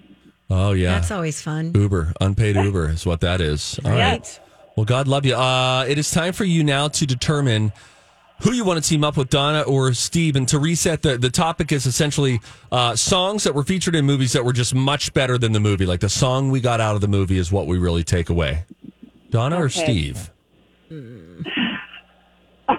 Oh, 0.49 0.71
yeah. 0.71 0.95
That's 0.95 1.11
always 1.11 1.41
fun. 1.41 1.73
Uber, 1.75 2.13
unpaid 2.21 2.55
Uber 2.55 2.89
is 2.89 3.05
what 3.05 3.21
that 3.21 3.41
is. 3.41 3.79
All 3.83 3.91
right. 3.91 3.99
Right. 3.99 4.39
Well, 4.75 4.85
God 4.85 5.07
love 5.07 5.25
you. 5.25 5.35
Uh, 5.35 5.85
it 5.87 5.97
is 5.97 6.09
time 6.09 6.33
for 6.33 6.45
you 6.45 6.63
now 6.63 6.87
to 6.87 7.05
determine 7.05 7.73
who 8.41 8.53
you 8.53 8.63
want 8.63 8.81
to 8.83 8.89
team 8.89 9.03
up 9.03 9.17
with, 9.17 9.29
Donna 9.29 9.61
or 9.61 9.93
Steve. 9.93 10.35
And 10.35 10.47
to 10.47 10.57
reset, 10.57 11.01
the, 11.01 11.17
the 11.17 11.29
topic 11.29 11.71
is 11.71 11.85
essentially 11.85 12.39
uh, 12.71 12.95
songs 12.95 13.43
that 13.43 13.53
were 13.53 13.63
featured 13.63 13.93
in 13.95 14.05
movies 14.05 14.33
that 14.33 14.43
were 14.43 14.53
just 14.53 14.73
much 14.73 15.13
better 15.13 15.37
than 15.37 15.51
the 15.51 15.59
movie. 15.59 15.85
Like 15.85 15.99
the 15.99 16.09
song 16.09 16.49
we 16.49 16.61
got 16.61 16.81
out 16.81 16.95
of 16.95 17.01
the 17.01 17.07
movie 17.07 17.37
is 17.37 17.51
what 17.51 17.67
we 17.67 17.77
really 17.77 18.03
take 18.03 18.29
away. 18.29 18.63
Donna 19.29 19.61
or 19.61 19.69
Okay. 20.91 21.43
Steve? 22.69 22.75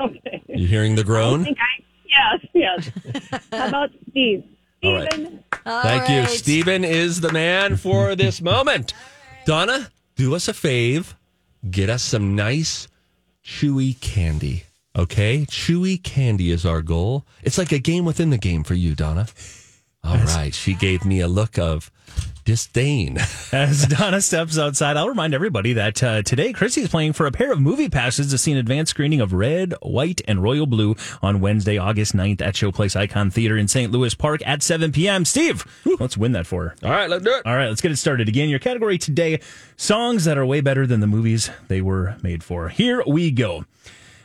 okay. 0.00 0.42
You 0.48 0.66
hearing 0.66 0.94
the 0.94 1.02
I 1.02 1.04
groan? 1.04 1.44
think 1.44 1.58
I, 1.60 1.84
yes, 2.54 2.90
yes. 3.24 3.42
How 3.52 3.68
about 3.68 3.90
Steve? 4.10 4.44
All 4.82 4.94
right. 4.94 5.12
Steven. 5.12 5.44
Thank 5.64 6.08
you. 6.08 6.26
Steven 6.26 6.84
is 6.84 7.20
the 7.20 7.32
man 7.32 7.76
for 7.76 8.14
this 8.16 8.40
moment. 8.40 8.94
Donna, 9.46 9.90
do 10.16 10.34
us 10.34 10.48
a 10.48 10.52
fave. 10.52 11.14
Get 11.70 11.88
us 11.90 12.02
some 12.02 12.34
nice, 12.34 12.88
chewy 13.44 14.00
candy. 14.00 14.64
Okay? 14.96 15.46
Chewy 15.48 16.02
candy 16.02 16.50
is 16.50 16.66
our 16.66 16.82
goal. 16.82 17.24
It's 17.42 17.58
like 17.58 17.72
a 17.72 17.78
game 17.78 18.04
within 18.04 18.30
the 18.30 18.38
game 18.38 18.64
for 18.64 18.74
you, 18.74 18.94
Donna. 18.94 19.28
All 20.04 20.16
right. 20.16 20.52
She 20.54 20.74
gave 20.74 21.04
me 21.04 21.20
a 21.20 21.28
look 21.28 21.58
of 21.58 21.90
disdain. 22.44 23.18
As 23.52 23.86
Donna 23.86 24.20
steps 24.20 24.58
outside, 24.58 24.96
I'll 24.96 25.08
remind 25.08 25.32
everybody 25.32 25.74
that 25.74 26.02
uh, 26.02 26.22
today 26.22 26.52
Chrissy 26.52 26.82
is 26.82 26.88
playing 26.88 27.12
for 27.12 27.26
a 27.26 27.30
pair 27.30 27.52
of 27.52 27.60
movie 27.60 27.88
passes 27.88 28.30
to 28.30 28.38
see 28.38 28.50
an 28.50 28.58
advanced 28.58 28.90
screening 28.90 29.20
of 29.20 29.32
Red, 29.32 29.74
White, 29.80 30.20
and 30.26 30.42
Royal 30.42 30.66
Blue 30.66 30.96
on 31.22 31.40
Wednesday, 31.40 31.78
August 31.78 32.16
9th 32.16 32.40
at 32.42 32.54
Showplace 32.54 32.96
Icon 32.96 33.30
Theater 33.30 33.56
in 33.56 33.68
St. 33.68 33.92
Louis 33.92 34.14
Park 34.14 34.40
at 34.44 34.62
7 34.62 34.90
p.m. 34.90 35.24
Steve, 35.24 35.64
let's 36.00 36.16
win 36.16 36.32
that 36.32 36.46
for 36.48 36.64
her. 36.64 36.74
All 36.82 36.90
right, 36.90 37.08
let's 37.08 37.24
do 37.24 37.30
it. 37.30 37.46
All 37.46 37.54
right, 37.54 37.68
let's 37.68 37.80
get 37.80 37.92
it 37.92 37.96
started. 37.96 38.28
Again, 38.28 38.48
your 38.48 38.58
category 38.58 38.98
today 38.98 39.38
songs 39.76 40.24
that 40.24 40.36
are 40.36 40.44
way 40.44 40.60
better 40.60 40.84
than 40.86 40.98
the 40.98 41.06
movies 41.06 41.48
they 41.68 41.80
were 41.80 42.16
made 42.22 42.42
for. 42.42 42.68
Here 42.70 43.04
we 43.06 43.30
go. 43.30 43.64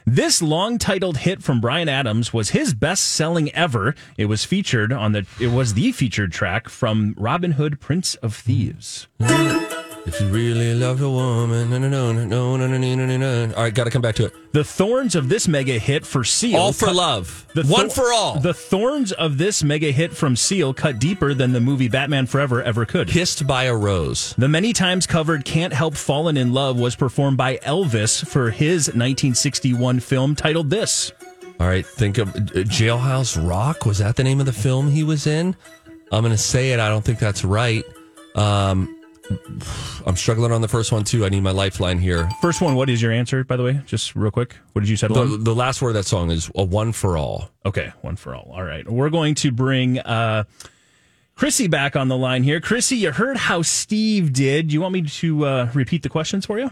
This 0.10 0.41
long 0.41 0.78
titled 0.78 1.17
hit 1.17 1.43
from 1.43 1.60
Bryan 1.60 1.89
Adams 1.89 2.32
was 2.32 2.52
his 2.52 2.74
best 2.74 3.04
selling 3.04 3.54
ever. 3.54 3.93
It 4.17 4.28
was 4.28 4.46
featured 4.46 4.93
on 4.93 5.12
the 5.12 5.26
it 5.38 5.48
was 5.48 5.74
the 5.74 5.91
featured 5.91 6.32
track 6.32 6.70
from 6.70 7.13
Robin 7.17 7.52
Hood 7.52 7.82
Prince 7.82 8.15
of 8.15 8.34
Thieves. 8.34 9.10
If 10.08 10.22
you 10.22 10.28
really 10.30 10.74
love 10.74 11.02
a 11.02 11.10
woman, 11.10 11.70
no, 11.70 11.78
no, 11.80 11.89
no, 11.89 12.13
no, 12.13 12.26
no, 12.26 12.56
no, 12.56 12.67
no, 12.78 12.78
no, 12.78 13.06
no, 13.06 13.17
no. 13.17 13.54
All 13.56 13.63
right, 13.63 13.74
got 13.74 13.84
to 13.84 13.89
come 13.89 14.02
back 14.02 14.15
to 14.15 14.26
it. 14.28 14.34
The 14.54 14.63
thorns 14.63 15.15
of 15.15 15.28
this 15.28 15.50
mega 15.50 15.78
hit 15.78 16.06
for 16.06 16.24
Seal. 16.24 16.58
All 16.58 16.72
for 16.72 16.86
cut- 16.86 16.96
love. 16.96 17.46
The 17.54 17.63
One 17.65 17.89
thor- 17.89 18.06
for 18.06 18.13
all. 18.13 18.39
The 18.39 18.54
thorns 18.54 19.12
of 19.12 19.38
this 19.38 19.63
mega 19.65 19.91
hit 19.91 20.13
from 20.13 20.38
Seal 20.38 20.74
cut 20.74 20.98
deeper 21.00 21.34
than 21.34 21.52
the 21.52 21.60
movie 21.60 21.89
Batman 21.89 22.26
Forever 22.26 22.63
ever 22.63 22.86
could. 22.86 23.10
Kissed 23.10 23.46
by 23.46 23.65
a 23.65 23.76
rose. 23.76 24.34
The 24.38 24.48
many 24.48 24.72
times 24.72 25.06
covered 25.06 25.43
Can't 25.43 25.74
Help 25.74 25.96
Fallen 25.96 26.38
in 26.38 26.54
Love 26.54 26.80
was 26.80 26.96
performed 26.96 27.36
by 27.36 27.58
Elvis 27.58 28.26
for 28.26 28.50
his 28.50 28.88
1961 28.88 30.00
film 30.00 30.36
titled 30.36 30.70
This. 30.70 31.12
All 31.60 31.67
right, 31.67 31.86
think 31.86 32.17
of 32.17 32.30
uh, 32.30 32.39
Jailhouse 32.63 33.36
Rock. 33.46 33.86
Was 33.86 33.98
that 33.98 34.15
the 34.15 34.24
name 34.24 34.39
of 34.39 34.46
the 34.46 34.54
film 34.54 34.89
he 34.89 35.04
was 35.04 35.28
in? 35.28 35.54
I'm 36.13 36.22
going 36.24 36.32
to 36.32 36.38
say 36.38 36.72
it. 36.72 36.80
I 36.80 36.88
don't 36.88 37.04
think 37.04 37.20
that's 37.20 37.43
right. 37.43 37.84
Um, 38.36 38.93
I'm 40.06 40.16
struggling 40.16 40.52
on 40.52 40.62
the 40.62 40.68
first 40.68 40.92
one 40.92 41.04
too. 41.04 41.26
I 41.26 41.30
need 41.30 41.42
my 41.42 41.52
lifeline 41.52 42.00
here. 42.00 42.30
First 42.42 42.62
one, 42.62 42.76
what 42.76 42.90
is 42.90 43.02
your 43.02 43.12
answer, 43.12 43.44
by 43.44 43.58
the 43.58 43.63
way? 43.63 43.82
Just 43.86 44.16
real 44.16 44.32
quick. 44.32 44.56
What 44.74 44.82
did 44.82 44.90
you 44.90 44.96
settle 44.98 45.16
The, 45.16 45.22
on? 45.34 45.44
the 45.44 45.56
last 45.56 45.82
word 45.82 45.90
of 45.90 45.96
that 45.96 46.06
song 46.06 46.32
is 46.32 46.50
a 46.56 46.63
one 46.63 46.92
for 46.94 47.18
all. 47.18 47.50
Okay, 47.66 47.92
one 48.02 48.16
for 48.16 48.34
all. 48.36 48.52
All 48.54 48.63
right. 48.63 48.90
We're 48.90 49.10
going 49.10 49.36
to 49.36 49.52
bring 49.52 50.00
uh, 50.00 50.46
Chrissy 51.36 51.68
back 51.68 51.96
on 51.96 52.08
the 52.08 52.18
line 52.18 52.44
here. 52.44 52.60
Chrissy, 52.62 52.98
you 52.98 53.12
heard 53.12 53.38
how 53.38 53.62
Steve 53.62 54.32
did. 54.34 54.70
Do 54.70 54.74
you 54.74 54.82
want 54.82 54.94
me 54.94 55.02
to 55.04 55.46
uh, 55.46 55.70
repeat 55.74 56.04
the 56.04 56.10
questions 56.10 56.46
for 56.46 56.60
you? 56.60 56.72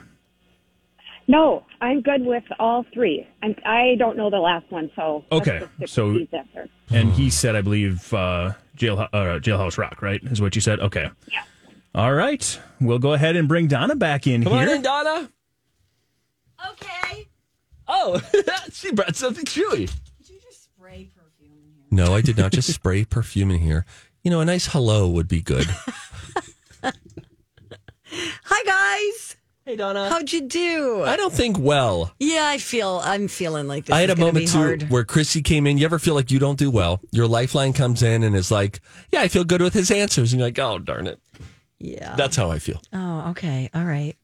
No, 1.28 1.66
I'm 1.82 2.02
good 2.02 2.24
with 2.24 2.44
all 2.60 2.86
three. 2.94 3.28
I'm, 3.42 3.56
I 3.66 3.96
don't 3.98 4.16
know 4.16 4.30
the 4.30 4.38
last 4.38 4.72
one, 4.72 4.92
so 4.96 5.26
Okay, 5.32 5.64
so- 5.88 6.12
with 6.14 6.20
Steve's 6.30 6.34
answer. 6.34 6.70
And 6.92 7.12
he 7.14 7.32
said, 7.32 7.56
I 7.56 7.62
believe, 7.62 8.14
uh, 8.14 8.54
jail, 8.76 9.00
uh, 9.00 9.08
Jailhouse 9.40 9.80
Rock, 9.80 10.04
right? 10.04 10.22
Is 10.26 10.40
what 10.40 10.54
you 10.54 10.62
said? 10.62 10.80
Okay. 10.80 11.10
Yeah. 11.32 11.42
All 11.96 12.14
right. 12.14 12.60
We'll 12.82 13.00
go 13.00 13.14
ahead 13.14 13.36
and 13.38 13.48
bring 13.48 13.68
Donna 13.68 13.96
back 13.96 14.28
in 14.28 14.44
Come 14.44 14.52
here. 14.54 14.64
on 14.64 14.70
in, 14.70 14.82
Donna. 14.82 15.30
Okay. 16.72 17.28
Oh, 17.88 18.22
she 18.74 18.92
brought 18.92 19.16
something 19.16 19.46
chewy. 19.46 19.90
Did 20.18 20.30
you 20.30 20.40
just 20.44 20.66
spray 20.66 21.10
perfume 21.16 21.54
in 21.64 21.74
here? 21.74 21.86
No, 22.06 22.14
I 22.14 22.20
did 22.22 22.38
not 22.38 22.52
just 22.52 22.74
spray 22.74 23.06
perfume 23.10 23.50
in 23.52 23.60
here. 23.60 23.86
You 24.24 24.32
know, 24.32 24.42
a 24.42 24.46
nice 24.46 24.68
hello 24.68 25.08
would 25.10 25.28
be 25.30 25.42
good. 25.42 25.68
Hi 28.44 28.64
guys. 28.66 29.36
Hey 29.66 29.76
Donna. 29.76 30.10
How'd 30.10 30.32
you 30.32 30.42
do? 30.42 31.04
I 31.04 31.16
don't 31.18 31.34
think 31.34 31.58
well. 31.58 32.14
yeah, 32.20 32.46
I 32.48 32.58
feel 32.60 33.02
I'm 33.04 33.28
feeling 33.28 33.68
like 33.68 33.86
this 33.86 33.96
I 33.96 34.02
had 34.02 34.10
is 34.10 34.14
a 34.14 34.16
gonna 34.18 34.26
moment 34.28 34.46
be 34.46 34.52
too 34.52 34.58
hard. 34.58 34.90
where 34.90 35.04
Chrissy 35.04 35.42
came 35.42 35.66
in. 35.66 35.78
You 35.78 35.86
ever 35.86 35.98
feel 36.00 36.14
like 36.14 36.30
you 36.32 36.40
don't 36.40 36.60
do 36.60 36.70
well? 36.70 37.00
Your 37.12 37.28
lifeline 37.28 37.74
comes 37.74 38.04
in 38.04 38.24
and 38.24 38.36
is 38.36 38.52
like, 38.52 38.80
"Yeah, 39.12 39.22
I 39.22 39.28
feel 39.28 39.44
good 39.44 39.62
with 39.62 39.74
his 39.74 39.90
answers," 39.92 40.34
and 40.34 40.40
you're 40.40 40.48
like, 40.48 40.60
"Oh, 40.60 40.78
darn 40.80 41.08
it." 41.08 41.20
Yeah. 41.80 42.16
That's 42.16 42.36
how 42.36 42.52
I 42.52 42.60
feel. 42.60 42.82
oh, 42.94 43.30
okay. 43.32 43.70
All 43.74 43.84
right. 43.86 44.16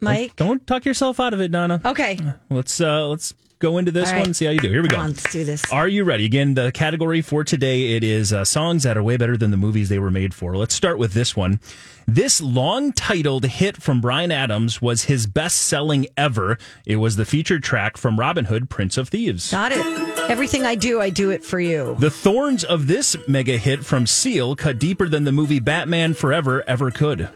Mike. 0.00 0.34
Don't 0.36 0.66
talk 0.66 0.84
yourself 0.84 1.20
out 1.20 1.32
of 1.32 1.40
it, 1.40 1.52
Donna. 1.52 1.80
Okay. 1.84 2.18
Let's 2.50 2.80
uh, 2.80 3.06
let's 3.08 3.34
go 3.62 3.78
into 3.78 3.92
this 3.92 4.10
All 4.10 4.16
one 4.18 4.26
and 4.26 4.36
see 4.36 4.44
how 4.44 4.50
you 4.50 4.58
do. 4.58 4.68
Here 4.68 4.82
we 4.82 4.88
go. 4.88 4.98
let's 4.98 5.32
do 5.32 5.44
this. 5.44 5.64
Are 5.72 5.88
you 5.88 6.04
ready? 6.04 6.26
Again, 6.26 6.54
the 6.54 6.72
category 6.72 7.22
for 7.22 7.44
today 7.44 7.92
it 7.92 8.04
is 8.04 8.32
uh, 8.32 8.44
songs 8.44 8.82
that 8.82 8.98
are 8.98 9.02
way 9.02 9.16
better 9.16 9.36
than 9.36 9.52
the 9.52 9.56
movies 9.56 9.88
they 9.88 9.98
were 10.00 10.10
made 10.10 10.34
for. 10.34 10.56
Let's 10.56 10.74
start 10.74 10.98
with 10.98 11.12
this 11.12 11.36
one. 11.36 11.60
This 12.06 12.40
long-titled 12.40 13.44
hit 13.46 13.80
from 13.80 14.00
Bryan 14.00 14.32
Adams 14.32 14.82
was 14.82 15.04
his 15.04 15.28
best-selling 15.28 16.08
ever. 16.16 16.58
It 16.84 16.96
was 16.96 17.14
the 17.14 17.24
featured 17.24 17.62
track 17.62 17.96
from 17.96 18.18
Robin 18.18 18.46
Hood, 18.46 18.68
Prince 18.68 18.98
of 18.98 19.08
Thieves. 19.08 19.52
Got 19.52 19.70
it. 19.72 20.28
Everything 20.28 20.64
I 20.66 20.74
do, 20.74 21.00
I 21.00 21.10
do 21.10 21.30
it 21.30 21.44
for 21.44 21.60
you. 21.60 21.94
The 22.00 22.10
thorns 22.10 22.64
of 22.64 22.88
this 22.88 23.16
mega 23.28 23.56
hit 23.56 23.84
from 23.84 24.08
Seal 24.08 24.56
cut 24.56 24.80
deeper 24.80 25.08
than 25.08 25.22
the 25.22 25.32
movie 25.32 25.60
Batman 25.60 26.14
Forever 26.14 26.64
ever 26.66 26.90
could. 26.90 27.28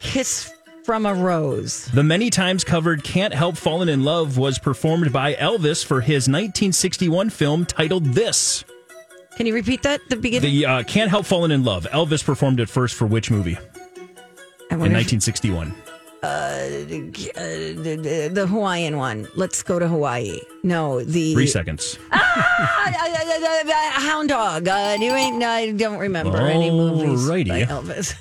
Kiss 0.00 0.52
from 0.84 1.06
a 1.06 1.14
rose. 1.14 1.86
The 1.86 2.02
many 2.02 2.30
times 2.30 2.64
covered 2.64 3.04
Can't 3.04 3.34
Help 3.34 3.56
Falling 3.56 3.88
in 3.88 4.02
Love 4.04 4.36
was 4.38 4.58
performed 4.58 5.12
by 5.12 5.34
Elvis 5.34 5.84
for 5.84 6.00
his 6.00 6.22
1961 6.28 7.30
film 7.30 7.64
titled 7.66 8.04
This. 8.06 8.64
Can 9.36 9.46
you 9.46 9.54
repeat 9.54 9.82
that? 9.82 10.00
The 10.08 10.16
beginning. 10.16 10.50
The 10.50 10.66
uh, 10.66 10.82
Can't 10.84 11.10
Help 11.10 11.26
Falling 11.26 11.50
in 11.50 11.64
Love. 11.64 11.86
Elvis 11.92 12.24
performed 12.24 12.60
it 12.60 12.68
first 12.68 12.94
for 12.94 13.06
which 13.06 13.30
movie? 13.30 13.58
In 14.70 14.78
wonder 14.78 14.96
if- 14.98 15.12
1961. 15.12 15.74
uh, 16.22 16.68
the, 16.86 18.30
the 18.32 18.46
Hawaiian 18.46 18.96
one. 18.98 19.26
Let's 19.36 19.62
go 19.62 19.78
to 19.78 19.88
Hawaii. 19.88 20.38
No, 20.62 21.02
the 21.02 21.32
Three 21.32 21.46
seconds. 21.46 21.98
Ah, 22.12 23.92
Hound 23.94 24.28
Dog. 24.28 24.68
Uh, 24.68 24.96
you 25.00 25.12
ain't. 25.12 25.42
I 25.42 25.70
don't 25.72 25.98
remember 25.98 26.36
any 26.38 26.70
movies 26.70 27.26
by 27.26 27.62
Elvis. 27.64 28.14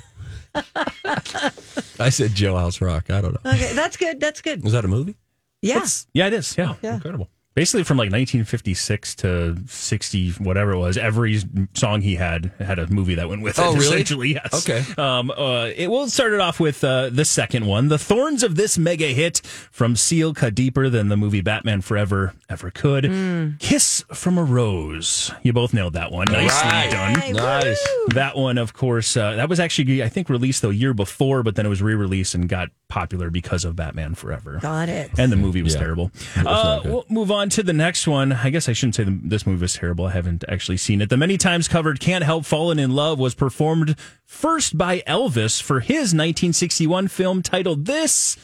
I 0.55 2.09
said 2.09 2.31
Jailhouse 2.31 2.81
Rock. 2.81 3.09
I 3.09 3.21
don't 3.21 3.33
know. 3.33 3.51
Okay, 3.51 3.73
that's 3.73 3.97
good. 3.97 4.19
That's 4.19 4.41
good. 4.41 4.65
Is 4.65 4.71
that 4.73 4.85
a 4.85 4.87
movie? 4.87 5.15
Yes. 5.61 6.07
Yeah, 6.13 6.27
it 6.27 6.33
is. 6.33 6.57
Yeah. 6.57 6.75
Yeah. 6.81 6.95
Incredible. 6.95 7.29
Basically, 7.59 7.83
from 7.83 7.97
like 7.97 8.05
1956 8.05 9.15
to 9.15 9.57
60, 9.67 10.31
whatever 10.39 10.71
it 10.71 10.77
was, 10.77 10.97
every 10.97 11.41
song 11.73 11.99
he 11.99 12.15
had 12.15 12.53
had 12.57 12.79
a 12.79 12.87
movie 12.87 13.15
that 13.15 13.27
went 13.27 13.41
with 13.41 13.59
it. 13.59 13.61
Oh, 13.61 13.73
really? 13.73 13.85
Essentially, 13.95 14.33
yes. 14.35 14.65
Okay. 14.69 14.81
Um, 14.97 15.29
uh, 15.29 15.69
it 15.75 15.89
will 15.91 16.07
start 16.07 16.31
it 16.31 16.39
off 16.39 16.61
with 16.61 16.81
uh, 16.85 17.09
the 17.09 17.25
second 17.25 17.65
one. 17.65 17.89
The 17.89 17.97
thorns 17.97 18.43
of 18.43 18.55
this 18.55 18.77
mega 18.77 19.07
hit 19.07 19.39
from 19.71 19.97
Seal 19.97 20.33
cut 20.33 20.55
deeper 20.55 20.87
than 20.87 21.09
the 21.09 21.17
movie 21.17 21.41
Batman 21.41 21.81
Forever 21.81 22.33
ever 22.49 22.71
could. 22.71 23.03
Hmm. 23.05 23.49
Kiss 23.59 24.05
from 24.13 24.37
a 24.37 24.43
Rose. 24.45 25.29
You 25.43 25.51
both 25.51 25.73
nailed 25.73 25.93
that 25.93 26.13
one. 26.13 26.27
Nicely 26.31 26.69
Right. 26.69 26.89
done. 26.89 27.33
Nice. 27.35 27.87
That 28.13 28.37
one, 28.37 28.57
of 28.57 28.71
course, 28.73 29.17
uh, 29.17 29.35
that 29.35 29.49
was 29.49 29.59
actually, 29.59 30.01
I 30.01 30.07
think, 30.07 30.29
released 30.29 30.61
the 30.61 30.69
year 30.69 30.93
before, 30.93 31.43
but 31.43 31.55
then 31.55 31.65
it 31.65 31.69
was 31.69 31.81
re 31.81 31.93
released 31.93 32.35
and 32.35 32.47
got 32.47 32.69
popular 32.87 33.29
because 33.29 33.65
of 33.65 33.75
Batman 33.75 34.15
Forever. 34.15 34.59
Got 34.61 34.87
it. 34.87 35.11
And 35.19 35.29
the 35.29 35.35
movie 35.35 35.61
was 35.61 35.73
Yeah. 35.73 35.79
terrible. 35.81 36.11
was 36.37 36.45
Uh, 36.47 36.79
we'll 36.85 37.05
move 37.09 37.31
on 37.31 37.48
to 37.53 37.63
the 37.63 37.73
next 37.73 38.07
one. 38.07 38.31
I 38.33 38.49
guess 38.49 38.69
I 38.69 38.73
shouldn't 38.73 38.95
say 38.95 39.03
the, 39.03 39.19
this 39.23 39.45
movie 39.45 39.61
was 39.61 39.73
terrible. 39.73 40.05
I 40.05 40.11
haven't 40.11 40.43
actually 40.47 40.77
seen 40.77 41.01
it. 41.01 41.09
The 41.09 41.17
many 41.17 41.37
times 41.37 41.67
covered 41.67 41.99
Can't 41.99 42.23
Help 42.23 42.45
Falling 42.45 42.79
in 42.79 42.91
Love 42.91 43.19
was 43.19 43.33
performed 43.35 43.95
first 44.25 44.77
by 44.77 44.99
Elvis 45.01 45.61
for 45.61 45.79
his 45.79 46.13
1961 46.13 47.07
film 47.07 47.41
titled 47.41 47.85
This. 47.85 48.37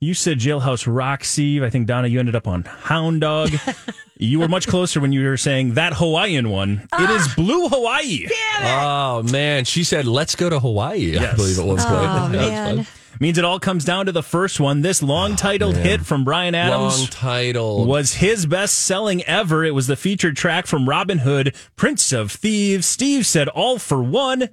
You 0.00 0.12
said 0.12 0.38
Jailhouse 0.38 0.86
Rock, 0.92 1.24
Steve. 1.24 1.62
I 1.62 1.70
think, 1.70 1.86
Donna, 1.86 2.08
you 2.08 2.18
ended 2.18 2.36
up 2.36 2.46
on 2.46 2.64
Hound 2.64 3.22
Dog. 3.22 3.52
you 4.18 4.38
were 4.38 4.48
much 4.48 4.66
closer 4.66 5.00
when 5.00 5.12
you 5.12 5.24
were 5.26 5.36
saying 5.38 5.74
that 5.74 5.94
Hawaiian 5.94 6.50
one. 6.50 6.86
It 6.98 7.10
is 7.10 7.26
ah. 7.28 7.32
Blue 7.36 7.68
Hawaii. 7.68 8.26
Oh 8.60 9.22
man, 9.22 9.64
she 9.64 9.82
said, 9.82 10.04
"Let's 10.06 10.34
go 10.34 10.50
to 10.50 10.60
Hawaii." 10.60 11.16
I 11.16 11.22
Yes. 11.22 11.36
believe 11.36 11.58
at 11.58 11.64
one 11.64 11.76
point. 11.76 11.88
Oh 11.90 12.28
That 12.28 12.30
was 12.32 12.32
man. 12.32 12.86
Fun. 13.14 13.18
Means 13.20 13.38
it 13.38 13.44
all 13.44 13.58
comes 13.60 13.84
down 13.84 14.06
to 14.06 14.12
the 14.12 14.22
first 14.22 14.60
one. 14.60 14.82
This 14.82 15.02
long 15.02 15.32
ah, 15.32 15.36
titled 15.36 15.76
hit 15.76 16.02
from 16.02 16.24
Bryan 16.24 16.54
Adams. 16.54 16.98
Long 16.98 17.06
title. 17.08 17.86
was 17.86 18.14
his 18.14 18.46
best 18.46 18.78
selling 18.78 19.22
ever. 19.24 19.64
It 19.64 19.74
was 19.74 19.86
the 19.86 19.96
featured 19.96 20.36
track 20.36 20.66
from 20.66 20.88
Robin 20.88 21.18
Hood, 21.18 21.54
Prince 21.76 22.12
of 22.12 22.32
Thieves. 22.32 22.86
Steve 22.86 23.26
said 23.26 23.48
all 23.48 23.78
for 23.78 24.02
one. 24.02 24.48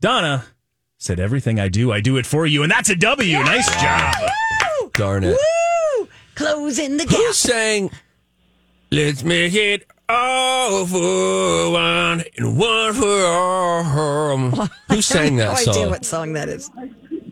Donna 0.00 0.44
said 0.98 1.18
everything 1.18 1.58
I 1.58 1.68
do, 1.68 1.92
I 1.92 2.00
do 2.00 2.16
it 2.16 2.26
for 2.26 2.46
you. 2.46 2.62
And 2.62 2.70
that's 2.70 2.90
a 2.90 2.96
W. 2.96 3.38
Nice 3.38 3.70
job. 3.80 4.14
Darn 4.94 5.24
it. 5.24 5.36
Woo! 5.98 6.08
Closing 6.34 6.96
the 6.96 7.04
gap. 7.04 7.16
Who 7.16 7.24
gap. 7.24 7.34
sang 7.34 7.90
Let's 8.92 9.24
make 9.24 9.54
it 9.54 9.86
all 10.06 10.84
for 10.84 11.72
one 11.72 12.22
and 12.36 12.58
one 12.58 12.92
for 12.92 13.24
all? 13.24 13.82
Who 14.90 15.00
sang 15.00 15.36
that 15.36 15.56
song? 15.56 15.66
no 15.66 15.72
that 15.72 15.78
idea 15.78 15.88
what 15.88 16.04
song 16.04 16.32
that 16.34 16.50
is. 16.50 16.70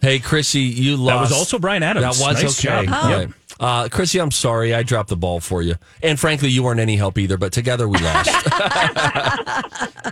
Hey, 0.00 0.18
Chrissy, 0.18 0.60
you 0.60 0.96
lost. 0.96 1.14
That 1.14 1.20
was 1.20 1.32
also 1.32 1.58
Bryan 1.58 1.82
Adams. 1.82 2.18
That 2.18 2.26
was 2.26 2.42
Nice 2.42 2.64
okay. 2.66 2.86
job. 2.86 2.94
All 3.04 3.10
Yep. 3.10 3.30
Uh, 3.60 3.88
Chrissy, 3.90 4.18
I'm 4.20 4.30
sorry. 4.30 4.74
I 4.74 4.82
dropped 4.82 5.10
the 5.10 5.16
ball 5.16 5.38
for 5.40 5.60
you. 5.60 5.74
And 6.02 6.18
frankly, 6.18 6.48
you 6.48 6.62
weren't 6.62 6.80
any 6.80 6.96
help 6.96 7.18
either, 7.18 7.36
but 7.36 7.52
together 7.52 7.86
we 7.86 7.98
lost. 7.98 8.30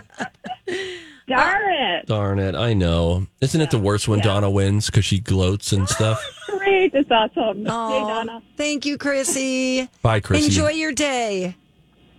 Darn 1.27 1.73
it. 1.73 2.05
Darn 2.07 2.39
it. 2.39 2.55
I 2.55 2.73
know. 2.73 3.27
Isn't 3.41 3.61
it 3.61 3.69
the 3.71 3.77
worst 3.79 4.07
when 4.07 4.19
Donna 4.19 4.49
wins 4.49 4.87
because 4.87 5.05
she 5.05 5.19
gloats 5.19 5.71
and 5.71 5.87
stuff? 5.87 6.19
Great. 6.47 6.91
That's 6.91 7.09
awesome. 7.11 7.57
Hey, 7.65 7.71
Oh, 7.71 8.07
Donna. 8.07 8.41
thank 8.57 8.85
you, 8.85 8.97
Chrissy. 8.97 9.87
Bye, 10.01 10.19
Chrissy. 10.21 10.45
Enjoy 10.45 10.69
your 10.71 10.91
day. 10.91 11.55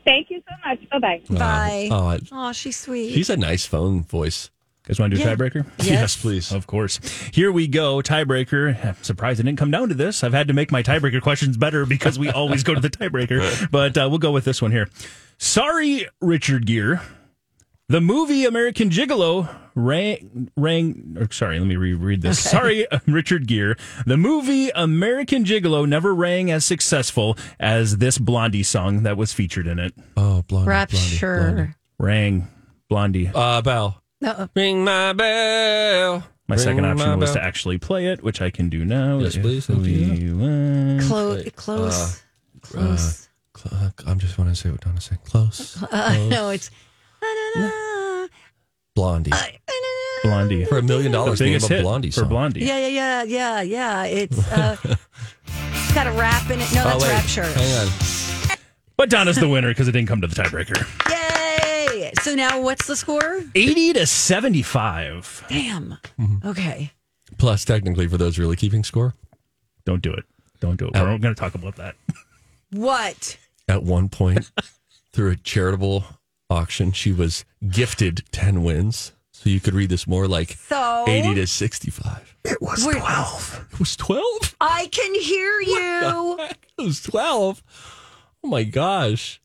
Thank 0.04 0.30
you 0.30 0.42
so 0.48 0.54
much. 0.68 0.88
Bye-bye. 0.90 1.22
Bye. 1.38 1.88
Oh, 1.90 2.06
I- 2.08 2.18
Oh, 2.32 2.52
she's 2.52 2.76
sweet. 2.76 3.12
she's 3.12 3.30
a 3.30 3.36
nice 3.36 3.66
phone 3.66 4.04
voice. 4.04 4.50
Guys 4.90 4.98
want 4.98 5.12
to 5.12 5.16
do 5.16 5.22
a 5.22 5.26
Yeah. 5.26 5.36
tiebreaker? 5.36 5.66
Yes. 5.82 6.16
please. 6.16 6.52
Of 6.52 6.66
course. 6.66 6.98
Here 7.32 7.52
we 7.52 7.66
go. 7.68 7.98
Tiebreaker. 8.02 8.84
I'm 8.84 8.96
surprised 9.02 9.38
it 9.40 9.44
didn't 9.44 9.58
come 9.58 9.70
down 9.70 9.88
to 9.88 9.94
this. 9.94 10.24
I've 10.24 10.32
had 10.32 10.48
to 10.48 10.54
make 10.54 10.72
my 10.72 10.82
tiebreaker 10.82 11.20
questions 11.22 11.56
better 11.56 11.86
because 11.86 12.18
we 12.18 12.28
always 12.30 12.62
go 12.62 12.74
to 12.74 12.80
the 12.80 12.90
tiebreaker. 12.90 13.40
But 13.70 13.96
uh, 13.96 14.08
we'll 14.10 14.18
go 14.18 14.32
with 14.32 14.44
this 14.44 14.60
one 14.60 14.72
here. 14.72 14.88
Sorry, 15.38 16.06
Richard 16.20 16.66
Gere. 16.66 16.98
The 17.88 18.00
movie 18.00 18.44
American 18.44 18.88
Gigolo 18.90 19.48
rang, 19.74 20.50
rang 20.56 21.16
or 21.18 21.28
sorry, 21.30 21.58
let 21.58 21.66
me 21.66 21.76
reread 21.76 22.22
this. 22.22 22.38
Sorry, 22.38 22.86
Richard 23.06 23.46
Gere. 23.48 23.74
The 24.06 24.16
movie 24.16 24.70
American 24.70 25.44
Gigolo 25.44 25.88
never 25.88 26.14
rang 26.14 26.50
as 26.50 26.64
successful 26.64 27.36
as 27.58 27.98
this 27.98 28.16
Blondie 28.18 28.62
song 28.62 29.02
that 29.04 29.16
was 29.16 29.32
featured 29.32 29.66
in 29.66 29.78
it. 29.78 29.92
Oh, 30.16 30.42
Blondie. 30.42 30.68
Rapture. 30.68 31.36
Blondie, 31.52 31.72
Rang, 31.98 32.48
Blondie. 32.88 33.26
Blondie. 33.26 33.30
Uh, 33.34 33.62
bell. 33.62 33.99
No. 34.20 34.48
Ring 34.54 34.84
my 34.84 35.12
bell. 35.14 36.24
My 36.46 36.56
second 36.56 36.84
option 36.84 37.08
my 37.10 37.16
was 37.16 37.32
to 37.32 37.42
actually 37.42 37.78
play 37.78 38.06
it, 38.06 38.22
which 38.22 38.42
I 38.42 38.50
can 38.50 38.68
do 38.68 38.84
now. 38.84 39.18
Yes, 39.18 39.36
If 39.36 39.42
please. 39.42 39.66
Thank 39.66 39.86
you. 39.86 40.36
we 40.36 40.46
want- 40.46 41.02
Close. 41.06 41.50
Close. 41.56 42.22
close. 42.62 43.28
Cl- 43.56 43.74
uh, 43.84 43.90
I'm 44.06 44.18
just 44.18 44.36
want 44.38 44.50
to 44.50 44.56
say 44.56 44.70
what 44.70 44.80
Donna 44.80 45.00
said. 45.00 45.22
Close. 45.24 45.82
Uh, 45.82 46.26
no, 46.30 46.50
it's. 46.50 46.70
Blondie. 48.94 49.30
Blondie. 50.22 50.64
For 50.66 50.78
a 50.78 50.82
million 50.82 51.12
dollars, 51.12 51.40
name 51.40 51.50
biggest 51.54 51.70
a 51.70 51.74
hit 51.76 51.82
Blondie 51.82 52.10
for. 52.10 52.24
Blondie. 52.24 52.60
Yeah, 52.60 52.78
yeah, 52.88 52.88
yeah, 52.88 53.22
yeah, 53.22 53.62
yeah. 53.62 54.04
It's 54.04 54.52
uh, 54.52 54.76
it's 54.84 55.94
got 55.94 56.06
a 56.06 56.12
rap 56.12 56.50
in 56.50 56.60
it. 56.60 56.72
No, 56.74 56.82
Oh, 56.84 56.98
that's 56.98 57.02
wait. 57.02 57.10
Rapture. 57.10 57.44
Hang 57.58 57.88
on. 57.88 58.56
But 58.96 59.08
Donna's 59.08 59.36
the 59.36 59.48
winner 59.48 59.68
because 59.68 59.88
it 59.88 59.92
didn't 59.92 60.08
come 60.08 60.20
to 60.20 60.26
the 60.26 60.34
tiebreaker. 60.34 60.76
Yay! 61.08 61.16
So 62.22 62.34
now 62.34 62.60
what's 62.60 62.86
the 62.86 62.96
score? 62.96 63.40
80 63.54 63.94
to 63.94 64.06
75. 64.06 65.44
Damn. 65.48 65.96
Mm-hmm. 66.18 66.48
Okay. 66.48 66.92
Plus, 67.38 67.64
technically, 67.64 68.06
for 68.06 68.18
those 68.18 68.38
really 68.38 68.56
keeping 68.56 68.84
score, 68.84 69.14
Don't 69.84 70.02
do 70.02 70.12
it. 70.12 70.24
Don't 70.60 70.76
do 70.76 70.86
it. 70.88 70.94
We're 70.94 71.18
going 71.18 71.34
to 71.34 71.34
talk 71.34 71.54
about 71.54 71.76
that. 71.76 71.96
What? 72.70 73.38
at 73.68 73.82
one 73.82 74.08
point, 74.08 74.50
through 75.12 75.30
a 75.30 75.36
charitable 75.36 76.04
auction, 76.50 76.92
she 76.92 77.12
was 77.12 77.44
gifted 77.68 78.22
10 78.32 78.62
wins. 78.62 79.12
So 79.32 79.48
you 79.48 79.60
could 79.60 79.72
read 79.74 79.88
this 79.88 80.06
more 80.06 80.28
like 80.28 80.58
So 80.68 81.04
80 81.08 81.34
to 81.36 81.46
65. 81.46 82.36
It 82.44 82.60
was 82.60 82.84
12. 82.84 83.68
It 83.72 83.78
was 83.78 83.96
12? 83.96 84.56
I 84.60 84.88
can 84.92 85.14
hear 85.14 85.60
you. 85.60 86.38
It 86.78 86.82
was 86.82 87.00
12. 87.02 87.62
Oh 88.44 88.48
my 88.48 88.64
gosh. 88.64 89.40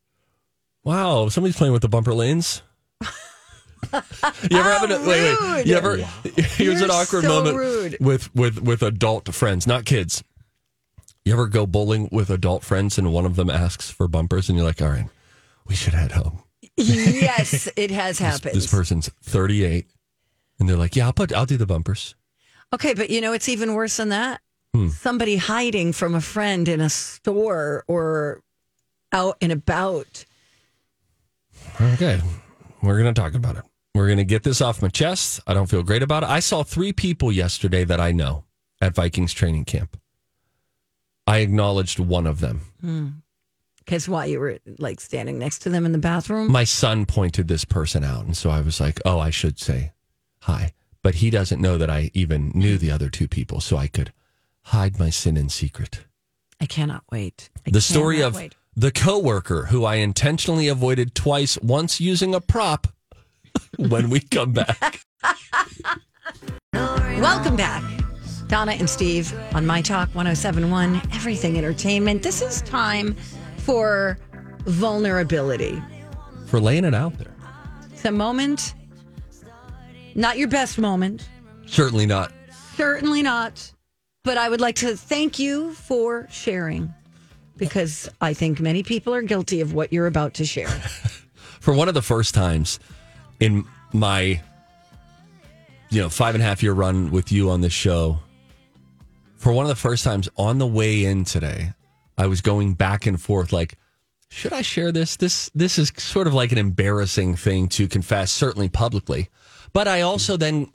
Wow. 0.83 1.29
Somebody's 1.29 1.55
playing 1.55 1.71
with 1.73 1.81
the 1.81 1.87
bumper 1.89 2.13
lanes. 2.13 2.61
you 3.03 4.57
ever 4.57 4.71
have 4.71 4.83
an, 4.89 5.05
wait, 5.05 5.07
wait. 5.07 5.39
rude. 5.39 5.67
You 5.67 5.75
ever, 5.75 5.97
here's 5.97 6.59
You're 6.59 6.83
an 6.83 6.91
awkward 6.91 7.23
so 7.23 7.27
moment 7.29 7.57
rude. 7.57 7.97
with, 7.99 8.33
with, 8.35 8.61
with 8.61 8.81
adult 8.81 9.33
friends, 9.33 9.67
not 9.67 9.85
kids. 9.85 10.23
You 11.23 11.33
ever 11.33 11.47
go 11.47 11.65
bowling 11.65 12.09
with 12.11 12.29
adult 12.29 12.63
friends 12.63 12.97
and 12.97 13.11
one 13.11 13.25
of 13.25 13.35
them 13.35 13.49
asks 13.49 13.89
for 13.89 14.07
bumpers 14.07 14.49
and 14.49 14.57
you're 14.57 14.67
like, 14.67 14.81
all 14.81 14.89
right, 14.89 15.09
we 15.67 15.75
should 15.75 15.93
head 15.93 16.11
home. 16.11 16.43
yes, 16.77 17.69
it 17.75 17.91
has 18.01 18.19
happened. 18.19 18.55
This 18.55 18.69
person's 18.71 19.09
38 19.23 19.87
and 20.59 20.69
they're 20.69 20.77
like, 20.77 20.95
yeah, 20.95 21.05
I'll 21.05 21.13
put, 21.13 21.33
I'll 21.33 21.45
do 21.45 21.57
the 21.57 21.65
bumpers. 21.65 22.15
Okay, 22.73 22.93
but 22.93 23.09
you 23.09 23.21
know 23.21 23.33
it's 23.33 23.47
even 23.47 23.73
worse 23.73 23.97
than 23.97 24.09
that. 24.09 24.41
Hmm. 24.73 24.89
Somebody 24.89 25.37
hiding 25.37 25.93
from 25.93 26.15
a 26.15 26.21
friend 26.21 26.67
in 26.67 26.81
a 26.81 26.89
store 26.89 27.85
or 27.87 28.41
out 29.13 29.37
and 29.41 29.51
about. 29.51 30.25
Okay. 31.79 32.21
We're 32.85 33.01
going 33.01 33.13
to 33.13 33.19
talk 33.19 33.33
about 33.33 33.57
it. 33.57 33.63
We're 33.93 34.07
going 34.07 34.17
to 34.17 34.25
get 34.25 34.43
this 34.43 34.61
off 34.61 34.81
my 34.81 34.89
chest. 34.89 35.39
I 35.47 35.53
don't 35.53 35.69
feel 35.69 35.83
great 35.83 36.03
about 36.03 36.23
it. 36.23 36.29
I 36.29 36.39
saw 36.39 36.63
three 36.63 36.93
people 36.93 37.31
yesterday 37.31 37.83
that 37.85 37.99
I 37.99 38.11
know 38.11 38.43
at 38.81 38.93
Vikings 38.93 39.33
training 39.33 39.65
camp. 39.65 39.97
I 41.25 41.39
acknowledged 41.39 41.99
one 41.99 42.27
of 42.27 42.39
them. 42.39 42.61
Hmm. 42.81 43.07
Because 43.79 44.09
why 44.09 44.25
you 44.25 44.39
were 44.39 44.59
like 44.79 44.99
standing 44.99 45.39
next 45.39 45.59
to 45.59 45.69
them 45.69 45.85
in 45.85 45.91
the 45.91 45.97
bathroom? 45.97 46.51
My 46.51 46.63
son 46.63 47.05
pointed 47.05 47.47
this 47.47 47.65
person 47.65 48.03
out. 48.03 48.25
And 48.25 48.35
so 48.35 48.49
I 48.49 48.61
was 48.61 48.79
like, 48.79 48.99
oh, 49.05 49.19
I 49.19 49.29
should 49.29 49.59
say 49.59 49.93
hi. 50.41 50.73
But 51.01 51.15
he 51.15 51.29
doesn't 51.29 51.61
know 51.61 51.77
that 51.77 51.89
I 51.89 52.09
even 52.13 52.51
knew 52.55 52.77
the 52.77 52.91
other 52.91 53.09
two 53.09 53.27
people. 53.27 53.61
So 53.61 53.77
I 53.77 53.87
could 53.87 54.11
hide 54.63 54.99
my 54.99 55.11
sin 55.11 55.37
in 55.37 55.49
secret. 55.49 56.05
I 56.59 56.65
cannot 56.65 57.03
wait. 57.11 57.49
I 57.67 57.71
the 57.71 57.81
story 57.81 58.21
of 58.21 58.35
wait. 58.35 58.55
The 58.75 58.91
coworker 58.91 59.67
who 59.67 59.85
I 59.85 59.95
intentionally 59.95 60.67
avoided 60.67 61.15
twice, 61.15 61.57
once 61.61 62.01
using 62.01 62.35
a 62.35 62.41
prop 62.41 62.87
when 63.77 64.09
we 64.09 64.19
come 64.19 64.51
back. 64.53 65.01
Welcome 66.73 67.55
back. 67.55 67.83
Donna 68.47 68.73
and 68.73 68.89
Steve 68.89 69.33
on 69.53 69.65
My 69.65 69.81
Talk 69.81 70.09
1071, 70.09 71.01
Everything 71.13 71.57
Entertainment. 71.57 72.21
This 72.21 72.41
is 72.41 72.61
time 72.61 73.15
for 73.57 74.19
vulnerability. 74.65 75.81
For 76.47 76.59
laying 76.59 76.85
it 76.85 76.93
out 76.93 77.17
there. 77.17 77.33
It's 77.91 78.05
a 78.05 78.11
moment, 78.11 78.75
not 80.13 80.37
your 80.37 80.47
best 80.47 80.77
moment, 80.77 81.27
Certainly 81.65 82.05
not. 82.05 82.31
certainly 82.75 83.23
not, 83.23 83.71
but 84.23 84.37
I 84.37 84.49
would 84.49 84.61
like 84.61 84.75
to 84.77 84.95
thank 84.95 85.39
you 85.39 85.73
for 85.73 86.27
sharing 86.29 86.93
because 87.57 88.09
I 88.21 88.33
think 88.33 88.59
many 88.59 88.83
people 88.83 89.13
are 89.13 89.21
guilty 89.21 89.61
of 89.61 89.73
what 89.73 89.93
you're 89.93 90.07
about 90.07 90.35
to 90.35 90.45
share. 90.45 90.67
for 91.59 91.73
one 91.73 91.87
of 91.87 91.93
the 91.93 92.01
first 92.01 92.33
times 92.33 92.79
in 93.39 93.65
my 93.93 94.41
you 95.89 96.01
know 96.01 96.09
five 96.09 96.35
and 96.35 96.43
a 96.43 96.45
half 96.45 96.61
year 96.61 96.73
run 96.73 97.11
with 97.11 97.31
you 97.31 97.49
on 97.49 97.61
this 97.61 97.73
show 97.73 98.19
for 99.37 99.51
one 99.53 99.65
of 99.65 99.69
the 99.69 99.75
first 99.75 100.03
times 100.03 100.27
on 100.37 100.57
the 100.57 100.67
way 100.67 101.05
in 101.05 101.23
today 101.23 101.73
i 102.17 102.27
was 102.27 102.41
going 102.41 102.73
back 102.73 103.05
and 103.05 103.21
forth 103.21 103.53
like 103.53 103.77
should 104.29 104.53
i 104.53 104.61
share 104.61 104.91
this? 104.91 105.15
This 105.15 105.49
this 105.55 105.77
is 105.77 105.93
sort 105.97 106.27
of 106.27 106.33
like 106.33 106.51
an 106.51 106.57
embarrassing 106.57 107.35
thing 107.35 107.69
to 107.69 107.87
confess 107.87 108.31
certainly 108.31 108.67
publicly. 108.69 109.29
But 109.71 109.87
i 109.87 110.01
also 110.01 110.35
then 110.35 110.73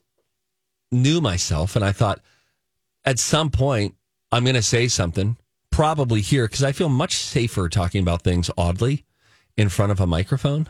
knew 0.91 1.21
myself 1.21 1.77
and 1.77 1.85
i 1.85 1.93
thought 1.93 2.21
at 3.05 3.19
some 3.19 3.51
point 3.51 3.95
i'm 4.33 4.45
going 4.45 4.57
to 4.57 4.63
say 4.63 4.89
something 4.89 5.37
probably 5.71 6.21
here 6.21 6.47
because 6.47 6.63
i 6.63 6.73
feel 6.73 6.89
much 6.89 7.17
safer 7.17 7.69
talking 7.69 8.03
about 8.03 8.23
things 8.23 8.51
oddly 8.59 9.05
in 9.57 9.69
front 9.69 9.93
of 9.93 10.01
a 10.01 10.07
microphone 10.07 10.69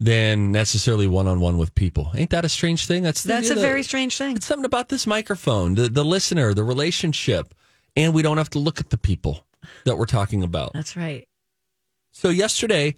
than 0.00 0.50
necessarily 0.50 1.06
one 1.06 1.28
on 1.28 1.38
one 1.38 1.58
with 1.58 1.72
people. 1.76 2.10
Ain't 2.16 2.30
that 2.30 2.44
a 2.44 2.48
strange 2.48 2.86
thing? 2.86 3.04
That's 3.04 3.22
the- 3.22 3.28
That's 3.28 3.50
a 3.50 3.54
very 3.54 3.84
strange 3.84 4.16
thing. 4.18 4.34
It's 4.34 4.46
something 4.46 4.64
about 4.64 4.88
this 4.88 5.06
microphone, 5.06 5.76
the 5.76 5.88
the 5.88 6.04
listener, 6.04 6.54
the 6.54 6.64
relationship, 6.64 7.54
and 7.94 8.12
we 8.12 8.20
don't 8.22 8.36
have 8.36 8.50
to 8.50 8.58
look 8.58 8.80
at 8.80 8.90
the 8.90 8.98
people 8.98 9.46
that 9.84 9.96
we're 9.96 10.06
talking 10.06 10.42
about. 10.42 10.72
That's 10.72 10.96
right. 10.96 11.28
So 12.10 12.30
yesterday, 12.30 12.96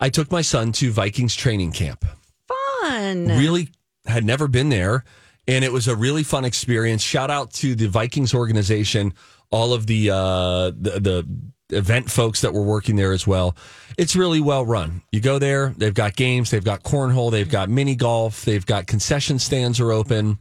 I 0.00 0.08
took 0.10 0.32
my 0.32 0.42
son 0.42 0.72
to 0.72 0.90
Vikings 0.90 1.36
training 1.36 1.70
camp. 1.70 2.04
Fun. 2.48 3.28
Really 3.28 3.68
had 4.06 4.24
never 4.24 4.48
been 4.48 4.70
there, 4.70 5.04
and 5.46 5.64
it 5.64 5.72
was 5.72 5.86
a 5.86 5.94
really 5.94 6.24
fun 6.24 6.44
experience. 6.44 7.00
Shout 7.02 7.30
out 7.30 7.52
to 7.54 7.76
the 7.76 7.86
Vikings 7.86 8.34
organization, 8.34 9.14
all 9.50 9.72
of 9.72 9.86
the 9.86 10.10
uh, 10.10 10.70
the, 10.70 11.24
the 11.68 11.76
event 11.76 12.10
folks 12.10 12.42
that 12.42 12.52
were 12.52 12.62
working 12.62 12.96
there 12.96 13.12
as 13.12 13.26
well. 13.26 13.56
It's 13.96 14.14
really 14.16 14.40
well 14.40 14.64
run. 14.64 15.02
You 15.12 15.20
go 15.20 15.38
there, 15.38 15.74
they've 15.76 15.94
got 15.94 16.16
games, 16.16 16.50
they've 16.50 16.64
got 16.64 16.82
cornhole, 16.82 17.30
they've 17.30 17.48
got 17.48 17.68
mini 17.68 17.94
golf, 17.94 18.44
they've 18.44 18.64
got 18.64 18.86
concession 18.86 19.38
stands 19.38 19.80
are 19.80 19.92
open. 19.92 20.38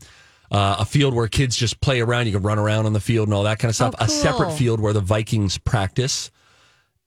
Uh, 0.51 0.75
a 0.79 0.85
field 0.85 1.15
where 1.15 1.27
kids 1.27 1.55
just 1.55 1.81
play 1.81 1.99
around. 1.99 2.27
You 2.27 2.33
can 2.33 2.43
run 2.43 2.59
around 2.59 2.85
on 2.85 2.93
the 2.93 2.99
field 2.99 3.27
and 3.27 3.33
all 3.33 3.43
that 3.43 3.57
kind 3.57 3.69
of 3.69 3.75
stuff. 3.75 3.95
Oh, 3.99 4.05
A 4.05 4.07
separate 4.07 4.51
field 4.51 4.79
where 4.79 4.93
the 4.93 5.01
Vikings 5.01 5.57
practice 5.57 6.29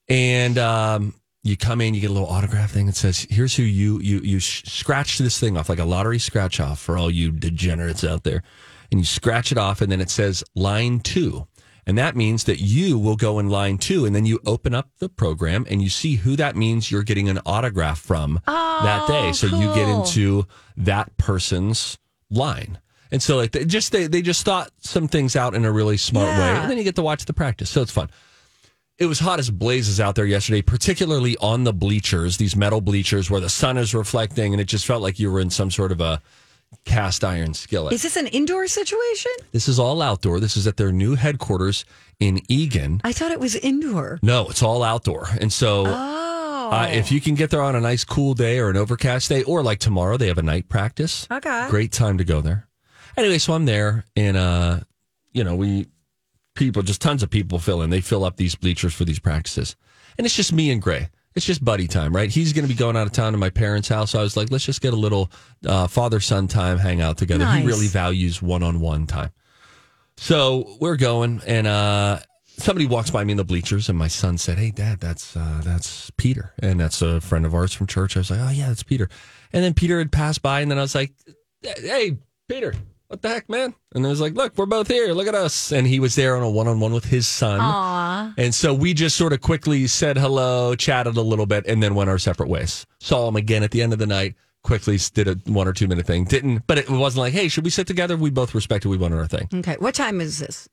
and 0.09 0.59
um, 0.59 1.15
you 1.43 1.57
come 1.57 1.81
in, 1.81 1.95
you 1.95 2.01
get 2.01 2.11
a 2.11 2.13
little 2.13 2.29
autograph 2.29 2.71
thing 2.73 2.87
that 2.87 2.97
says, 2.97 3.27
"Here's 3.31 3.55
who 3.55 3.63
you 3.63 4.01
you 4.01 4.21
you 4.21 4.41
scratch 4.41 5.19
this 5.19 5.39
thing 5.39 5.57
off 5.57 5.69
like 5.69 5.79
a 5.79 5.85
lottery 5.85 6.19
scratch 6.19 6.61
off 6.61 6.81
for 6.81 6.97
all 6.99 7.11
you 7.11 7.31
degenerates 7.31 8.05
out 8.05 8.25
there," 8.25 8.43
and 8.91 9.01
you 9.01 9.05
scratch 9.05 9.53
it 9.53 9.59
off, 9.59 9.81
and 9.81 9.91
then 9.91 10.01
it 10.01 10.11
says 10.11 10.43
line 10.55 11.01
two, 11.01 11.47
and 11.87 11.97
that 11.97 12.17
means 12.17 12.45
that 12.45 12.61
you 12.61 12.99
will 12.99 13.17
go 13.17 13.39
in 13.39 13.49
line 13.49 13.79
too. 13.79 14.05
and 14.05 14.15
then 14.15 14.27
you 14.27 14.41
open 14.45 14.75
up 14.75 14.91
the 14.99 15.09
program 15.09 15.67
and 15.71 15.83
you 15.83 15.89
see 15.89 16.17
who 16.17 16.37
that 16.37 16.57
means 16.57 16.91
you're 16.91 17.03
getting 17.03 17.29
an 17.29 17.41
autograph 17.47 18.01
from 18.01 18.41
that 18.47 19.05
oh, 19.05 19.09
day, 19.09 19.33
so 19.33 19.47
you 19.47 19.73
get 19.75 19.89
into 19.89 20.47
that 20.77 21.17
person's 21.17 21.99
line. 22.31 22.79
And 23.13 23.23
so, 23.23 23.37
like, 23.37 23.53
they 23.53 23.65
just 23.65 23.93
they, 23.93 24.09
they 24.09 24.21
just 24.21 24.45
thought 24.45 24.71
some 24.81 25.07
things 25.07 25.37
out 25.37 25.55
in 25.55 25.65
a 25.65 25.71
really 25.71 25.97
smart 25.97 26.27
way, 26.27 26.49
and 26.49 26.71
then 26.71 26.77
you 26.77 26.85
get 26.85 26.97
to 26.97 27.03
watch 27.03 27.25
the 27.25 27.33
practice, 27.33 27.71
so 27.71 27.83
it's 27.83 27.93
fun 27.93 28.11
it 28.99 29.07
was 29.07 29.19
hot 29.19 29.39
as 29.39 29.51
blazes 29.51 30.01
out 30.01 30.15
there 30.15 30.25
yesterday, 30.25 30.63
particularly 30.63 31.37
on 31.39 31.65
the 31.65 31.73
bleachers, 31.73 32.39
these 32.39 32.57
metal 32.57 32.81
bleachers 32.81 33.31
where 33.31 33.41
the 33.41 33.51
sun 33.51 33.77
is 33.77 33.95
reflecting, 33.95 34.55
and 34.55 34.61
it 34.61 34.67
just 34.67 34.87
felt 34.87 35.03
like 35.03 35.19
you 35.19 35.31
were 35.31 35.41
in 35.41 35.51
some 35.51 35.71
sort 35.71 35.93
of 35.93 36.01
a 36.01 36.23
cast 36.85 37.25
iron 37.25 37.55
skillet. 37.55 37.93
Is 37.93 38.03
this 38.03 38.17
an 38.17 38.27
indoor 38.29 38.67
situation? 38.67 39.33
this 39.53 39.69
is 39.69 39.79
all 39.79 40.03
outdoor. 40.03 40.41
This 40.41 40.57
is 40.57 40.67
at 40.67 40.77
their 40.77 40.93
new 40.93 41.15
headquarters 41.15 41.85
in 42.21 42.41
Eagan. 42.49 43.01
I 43.05 43.13
thought 43.13 43.31
it 43.33 43.41
was 43.41 43.55
indoor. 43.57 44.19
No, 44.23 44.49
it's 44.49 44.63
all 44.63 44.83
outdoor. 44.83 45.29
And 45.41 45.53
so 45.53 45.85
Oh. 45.87 46.71
uh, 46.73 46.89
if 46.91 47.13
you 47.13 47.21
can 47.21 47.35
get 47.35 47.51
there 47.51 47.63
on 47.63 47.75
a 47.77 47.81
nice 47.81 48.05
cool 48.05 48.35
day 48.35 48.59
or 48.59 48.71
an 48.71 48.77
overcast 48.77 49.29
day, 49.29 49.43
or 49.45 49.63
like 49.63 49.79
tomorrow, 49.79 50.17
they 50.17 50.27
have 50.29 50.39
a 50.39 50.43
night 50.43 50.69
practice. 50.69 51.27
Okay. 51.31 51.67
Great 51.71 51.93
time 51.93 52.19
to 52.19 52.25
go 52.25 52.41
there. 52.41 52.67
Anyway, 53.17 53.39
so 53.39 53.53
I'm 53.55 53.65
there, 53.65 54.05
and 54.17 54.37
uh, 54.37 54.81
you 55.33 55.45
know, 55.45 55.55
we 55.57 55.87
people, 56.55 56.83
just 56.83 57.01
tons 57.01 57.23
of 57.23 57.31
people 57.31 57.59
fill 57.59 57.83
in. 57.83 57.91
They 57.91 58.01
fill 58.01 58.25
up 58.25 58.37
these 58.37 58.55
bleachers 58.55 58.93
for 58.95 59.05
these 59.05 59.19
practices, 59.19 59.77
and 60.19 60.27
it's 60.27 60.35
just 60.37 60.53
me 60.53 60.71
and 60.71 60.81
Gray. 60.83 61.09
It's 61.37 61.45
just 61.47 61.63
buddy 61.65 61.87
time, 61.87 62.17
right? 62.17 62.31
He's 62.31 62.53
going 62.55 62.65
to 62.65 62.69
be 62.69 62.79
going 62.79 62.97
out 62.97 63.07
of 63.07 63.13
town 63.13 63.33
to 63.33 63.39
my 63.39 63.51
parents' 63.51 63.89
house. 63.89 64.13
So 64.13 64.19
I 64.19 64.23
was 64.23 64.37
like, 64.37 64.51
let's 64.51 64.65
just 64.65 64.81
get 64.81 64.95
a 64.95 64.97
little 64.97 65.31
uh, 65.67 65.87
father 65.87 66.19
son 66.19 66.49
time, 66.49 66.79
hang 66.79 67.03
out 67.03 67.19
together. 67.19 67.45
Nice. 67.45 67.61
He 67.61 67.67
really 67.67 67.87
values 67.89 68.41
one 68.41 68.63
on 68.63 68.81
one 68.81 69.07
time. 69.07 69.31
So 70.17 70.77
we're 70.81 70.97
going, 70.97 71.43
and 71.47 71.67
uh, 71.67 72.21
somebody 72.57 72.87
walks 72.87 73.11
by 73.11 73.23
me 73.23 73.33
in 73.33 73.37
the 73.37 73.45
bleachers, 73.45 73.89
and 73.89 73.99
my 73.99 74.09
son 74.09 74.39
said, 74.39 74.59
"Hey, 74.59 74.71
Dad, 74.71 74.99
that's 74.99 75.37
uh, 75.37 75.61
that's 75.63 76.11
Peter, 76.17 76.55
and 76.61 76.81
that's 76.81 77.03
a 77.03 77.21
friend 77.21 77.45
of 77.45 77.55
ours 77.55 77.73
from 77.75 77.87
church." 77.87 78.17
I 78.17 78.21
was 78.21 78.31
like, 78.31 78.41
"Oh 78.41 78.51
yeah, 78.51 78.69
that's 78.69 78.83
Peter." 78.83 79.09
And 79.53 79.63
then 79.63 79.75
Peter 79.75 79.99
had 79.99 80.11
passed 80.11 80.41
by, 80.41 80.61
and 80.63 80.71
then 80.71 80.79
I 80.79 80.83
was 80.83 80.95
like, 80.95 81.13
"Hey, 81.63 82.17
Peter." 82.49 82.75
What 83.09 83.23
the 83.23 83.29
heck, 83.29 83.49
man? 83.49 83.75
And 83.95 84.05
I 84.05 84.09
was 84.09 84.21
like, 84.21 84.35
look, 84.35 84.57
we're 84.57 84.67
both 84.67 84.89
here. 84.89 85.13
Look 85.13 85.29
at 85.29 85.35
us. 85.35 85.71
And 85.71 85.87
he 85.87 86.01
was 86.01 86.17
there 86.17 86.37
on 86.37 86.43
a 86.43 86.51
one 86.51 86.67
on 86.67 86.81
one 86.81 86.93
with 86.93 87.05
his 87.05 87.29
son. 87.29 87.61
Aw. 87.61 88.35
And 88.37 88.55
so 88.55 88.75
we 88.75 88.95
just 88.95 89.17
sort 89.17 89.33
of 89.33 89.41
quickly 89.41 89.87
said 89.87 90.19
hello, 90.19 90.75
chatted 90.75 91.17
a 91.17 91.23
little 91.23 91.47
bit, 91.47 91.67
and 91.67 91.83
then 91.83 91.95
went 91.95 92.11
our 92.11 92.19
separate 92.19 92.49
ways. 92.49 92.85
Saw 92.99 93.29
him 93.29 93.37
again 93.37 93.63
at 93.63 93.71
the 93.71 93.81
end 93.81 93.93
of 93.93 94.01
the 94.01 94.07
night. 94.07 94.35
Quickly 94.65 94.99
did 95.15 95.29
a 95.29 95.35
one 95.51 95.69
or 95.69 95.73
two 95.73 95.87
minute 95.87 96.07
thing. 96.07 96.25
Didn't, 96.25 96.67
but 96.67 96.79
it 96.79 96.91
wasn't 96.91 97.21
like, 97.21 97.33
hey, 97.33 97.47
should 97.47 97.63
we 97.63 97.71
sit 97.71 97.87
together? 97.87 98.17
We 98.17 98.31
both 98.31 98.53
respected. 98.53 98.89
We 98.89 98.97
went 98.97 99.15
on 99.15 99.21
our 99.21 99.29
thing. 99.29 99.49
Okay. 99.55 99.77
What 99.79 99.95
time 99.95 100.21
is 100.21 100.41
this? 100.41 100.69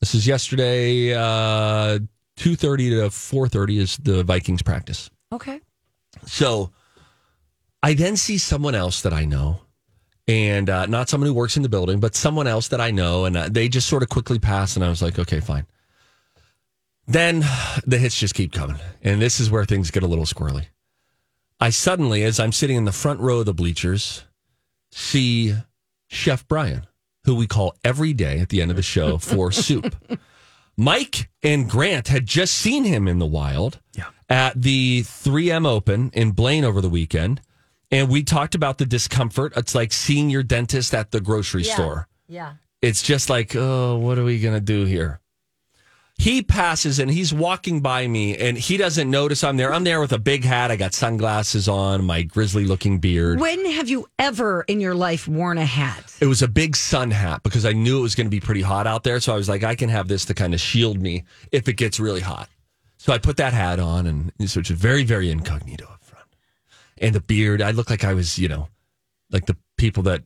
This 0.00 0.14
is 0.14 0.26
yesterday, 0.26 1.14
uh, 1.14 2.00
two 2.36 2.56
thirty 2.56 2.90
to 2.90 3.08
four 3.08 3.48
thirty 3.48 3.78
is 3.78 3.96
the 3.96 4.22
Vikings 4.22 4.60
practice. 4.60 5.08
Okay. 5.32 5.62
So 6.26 6.72
I 7.82 7.94
then 7.94 8.18
see 8.18 8.36
someone 8.36 8.74
else 8.74 9.00
that 9.00 9.14
I 9.14 9.24
know, 9.24 9.62
and 10.28 10.70
uh, 10.70 10.86
not 10.86 11.08
someone 11.08 11.26
who 11.26 11.34
works 11.34 11.56
in 11.56 11.62
the 11.62 11.68
building, 11.68 12.00
but 12.00 12.14
someone 12.14 12.46
else 12.46 12.68
that 12.68 12.80
I 12.80 12.90
know, 12.90 13.24
and 13.24 13.36
uh, 13.36 13.48
they 13.50 13.68
just 13.68 13.88
sort 13.88 14.02
of 14.02 14.08
quickly 14.08 14.38
pass, 14.38 14.76
and 14.76 14.84
I 14.84 14.88
was 14.88 15.02
like, 15.02 15.18
okay, 15.18 15.40
fine. 15.40 15.66
Then 17.06 17.40
the 17.84 17.98
hits 17.98 18.18
just 18.18 18.34
keep 18.34 18.52
coming, 18.52 18.76
and 19.02 19.20
this 19.20 19.40
is 19.40 19.50
where 19.50 19.64
things 19.64 19.90
get 19.90 20.02
a 20.02 20.06
little 20.06 20.24
squirrely. 20.24 20.66
I 21.60 21.70
suddenly, 21.70 22.24
as 22.24 22.40
I'm 22.40 22.52
sitting 22.52 22.76
in 22.76 22.84
the 22.84 22.92
front 22.92 23.20
row 23.20 23.40
of 23.40 23.46
the 23.46 23.54
bleachers, 23.54 24.24
see 24.90 25.54
Chef 26.08 26.46
Brian, 26.46 26.86
who 27.24 27.34
we 27.34 27.46
call 27.46 27.74
every 27.84 28.12
day 28.12 28.38
at 28.38 28.48
the 28.48 28.62
end 28.62 28.70
of 28.70 28.76
the 28.76 28.82
show 28.82 29.18
for 29.18 29.50
soup. 29.50 29.94
Mike 30.76 31.28
and 31.42 31.68
Grant 31.68 32.08
had 32.08 32.26
just 32.26 32.54
seen 32.54 32.84
him 32.84 33.06
in 33.06 33.18
the 33.18 33.26
wild 33.26 33.80
at 34.28 34.60
the 34.60 35.02
3M 35.02 35.66
Open 35.66 36.10
in 36.14 36.30
Blaine 36.32 36.64
over 36.64 36.80
the 36.80 36.88
weekend. 36.88 37.40
And 37.92 38.08
we 38.08 38.22
talked 38.22 38.54
about 38.54 38.78
the 38.78 38.86
discomfort. 38.86 39.52
It's 39.54 39.74
like 39.74 39.92
seeing 39.92 40.30
your 40.30 40.42
dentist 40.42 40.94
at 40.94 41.10
the 41.10 41.20
grocery 41.20 41.62
store. 41.62 42.08
Yeah. 42.26 42.54
It's 42.80 43.02
just 43.02 43.28
like, 43.30 43.54
oh, 43.54 43.98
what 43.98 44.18
are 44.18 44.24
we 44.24 44.40
going 44.40 44.54
to 44.54 44.60
do 44.60 44.86
here? 44.86 45.20
He 46.18 46.42
passes 46.42 46.98
and 46.98 47.10
he's 47.10 47.34
walking 47.34 47.80
by 47.80 48.06
me 48.06 48.36
and 48.36 48.56
he 48.56 48.76
doesn't 48.76 49.10
notice 49.10 49.42
I'm 49.42 49.56
there. 49.56 49.72
I'm 49.72 49.84
there 49.84 50.00
with 50.00 50.12
a 50.12 50.18
big 50.18 50.44
hat. 50.44 50.70
I 50.70 50.76
got 50.76 50.94
sunglasses 50.94 51.68
on, 51.68 52.04
my 52.04 52.22
grizzly 52.22 52.64
looking 52.64 52.98
beard. 52.98 53.40
When 53.40 53.64
have 53.72 53.88
you 53.88 54.06
ever 54.18 54.62
in 54.62 54.80
your 54.80 54.94
life 54.94 55.26
worn 55.26 55.58
a 55.58 55.64
hat? 55.64 56.14
It 56.20 56.26
was 56.26 56.40
a 56.40 56.48
big 56.48 56.76
sun 56.76 57.10
hat 57.10 57.42
because 57.42 57.64
I 57.64 57.72
knew 57.72 57.98
it 57.98 58.02
was 58.02 58.14
going 58.14 58.26
to 58.26 58.30
be 58.30 58.40
pretty 58.40 58.62
hot 58.62 58.86
out 58.86 59.02
there. 59.04 59.20
So 59.20 59.32
I 59.32 59.36
was 59.36 59.48
like, 59.48 59.64
I 59.64 59.74
can 59.74 59.88
have 59.88 60.06
this 60.06 60.24
to 60.26 60.34
kind 60.34 60.54
of 60.54 60.60
shield 60.60 61.00
me 61.00 61.24
if 61.50 61.68
it 61.68 61.74
gets 61.74 61.98
really 61.98 62.20
hot. 62.20 62.48
So 62.98 63.12
I 63.12 63.18
put 63.18 63.38
that 63.38 63.52
hat 63.52 63.80
on 63.80 64.06
and 64.06 64.32
so 64.48 64.60
it's 64.60 64.70
very, 64.70 65.04
very 65.04 65.30
incognito. 65.30 65.88
And 66.98 67.14
the 67.14 67.20
beard, 67.20 67.62
I 67.62 67.70
look 67.72 67.90
like 67.90 68.04
I 68.04 68.14
was, 68.14 68.38
you 68.38 68.48
know, 68.48 68.68
like 69.30 69.46
the 69.46 69.56
people 69.76 70.02
that 70.04 70.22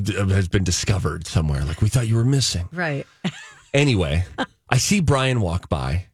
d- 0.00 0.16
uh, 0.16 0.26
has 0.28 0.48
been 0.48 0.64
discovered 0.64 1.26
somewhere. 1.26 1.64
Like 1.64 1.80
we 1.80 1.88
thought 1.88 2.06
you 2.08 2.16
were 2.16 2.24
missing. 2.24 2.68
Right. 2.72 3.06
Anyway, 3.72 4.24
I 4.68 4.78
see 4.78 5.00
Brian 5.00 5.40
walk 5.40 5.68
by 5.68 6.06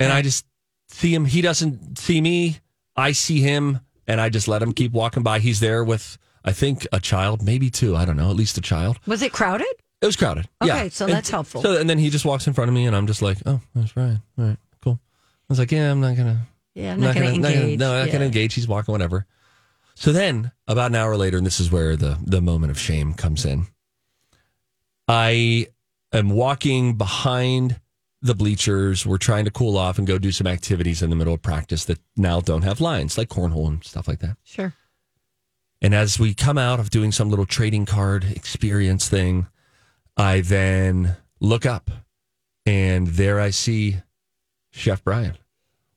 and 0.00 0.12
I 0.12 0.22
just 0.22 0.44
see 0.88 1.14
him. 1.14 1.24
He 1.24 1.40
doesn't 1.40 1.98
see 1.98 2.20
me. 2.20 2.58
I 2.96 3.12
see 3.12 3.40
him 3.40 3.78
and 4.08 4.20
I 4.20 4.28
just 4.28 4.48
let 4.48 4.62
him 4.62 4.72
keep 4.72 4.90
walking 4.92 5.22
by. 5.22 5.38
He's 5.38 5.60
there 5.60 5.84
with, 5.84 6.18
I 6.44 6.52
think, 6.52 6.86
a 6.92 6.98
child, 6.98 7.42
maybe 7.42 7.70
two. 7.70 7.94
I 7.94 8.04
don't 8.04 8.16
know, 8.16 8.30
at 8.30 8.36
least 8.36 8.58
a 8.58 8.60
child. 8.60 8.98
Was 9.06 9.22
it 9.22 9.32
crowded? 9.32 9.72
It 10.02 10.06
was 10.06 10.16
crowded. 10.16 10.48
Okay, 10.60 10.84
yeah. 10.84 10.88
so 10.88 11.04
And 11.04 11.14
that's 11.14 11.30
helpful. 11.30 11.62
So, 11.62 11.78
and 11.80 11.88
then 11.88 11.98
he 11.98 12.10
just 12.10 12.24
walks 12.24 12.46
in 12.46 12.52
front 12.52 12.68
of 12.68 12.74
me 12.74 12.86
and 12.86 12.96
I'm 12.96 13.06
just 13.06 13.22
like, 13.22 13.38
oh, 13.46 13.60
that's 13.74 13.92
Brian. 13.92 14.20
All 14.36 14.44
right, 14.46 14.58
cool. 14.82 14.98
I 15.02 15.44
was 15.48 15.58
like, 15.60 15.70
yeah, 15.70 15.90
I'm 15.90 16.00
not 16.00 16.16
to. 16.16 16.38
Yeah, 16.74 16.92
I'm 16.92 17.00
not, 17.00 17.14
going 17.14 17.28
to 17.28 17.34
engage. 17.34 17.78
no, 17.78 17.92
I'm 17.92 18.00
not 18.00 18.06
going 18.08 18.20
to 18.20 18.26
engage. 18.26 18.54
He's 18.54 18.66
walking, 18.66 18.92
whatever. 18.92 19.26
So 19.96 20.12
then, 20.12 20.52
about 20.68 20.90
an 20.90 20.96
hour 20.96 21.16
later, 21.16 21.38
and 21.38 21.46
this 21.46 21.58
is 21.58 21.72
where 21.72 21.96
the 21.96 22.18
the 22.22 22.42
moment 22.42 22.70
of 22.70 22.78
shame 22.78 23.14
comes 23.14 23.46
in. 23.46 23.66
I 25.08 25.68
am 26.12 26.28
walking 26.30 26.96
behind 26.96 27.80
the 28.20 28.34
bleachers. 28.34 29.06
We're 29.06 29.16
trying 29.16 29.46
to 29.46 29.50
cool 29.50 29.78
off 29.78 29.96
and 29.98 30.06
go 30.06 30.18
do 30.18 30.32
some 30.32 30.46
activities 30.46 31.00
in 31.00 31.08
the 31.08 31.16
middle 31.16 31.34
of 31.34 31.42
practice 31.42 31.86
that 31.86 31.98
now 32.14 32.40
don't 32.40 32.62
have 32.62 32.80
lines, 32.80 33.16
like 33.16 33.30
cornhole 33.30 33.68
and 33.68 33.84
stuff 33.84 34.06
like 34.06 34.18
that. 34.20 34.36
Sure. 34.44 34.74
And 35.80 35.94
as 35.94 36.18
we 36.18 36.34
come 36.34 36.58
out 36.58 36.78
of 36.78 36.90
doing 36.90 37.10
some 37.10 37.30
little 37.30 37.46
trading 37.46 37.86
card 37.86 38.24
experience 38.24 39.08
thing, 39.08 39.46
I 40.16 40.42
then 40.42 41.16
look 41.40 41.64
up 41.64 41.90
and 42.66 43.06
there 43.08 43.40
I 43.40 43.50
see 43.50 43.96
Chef 44.72 45.02
Brian 45.04 45.38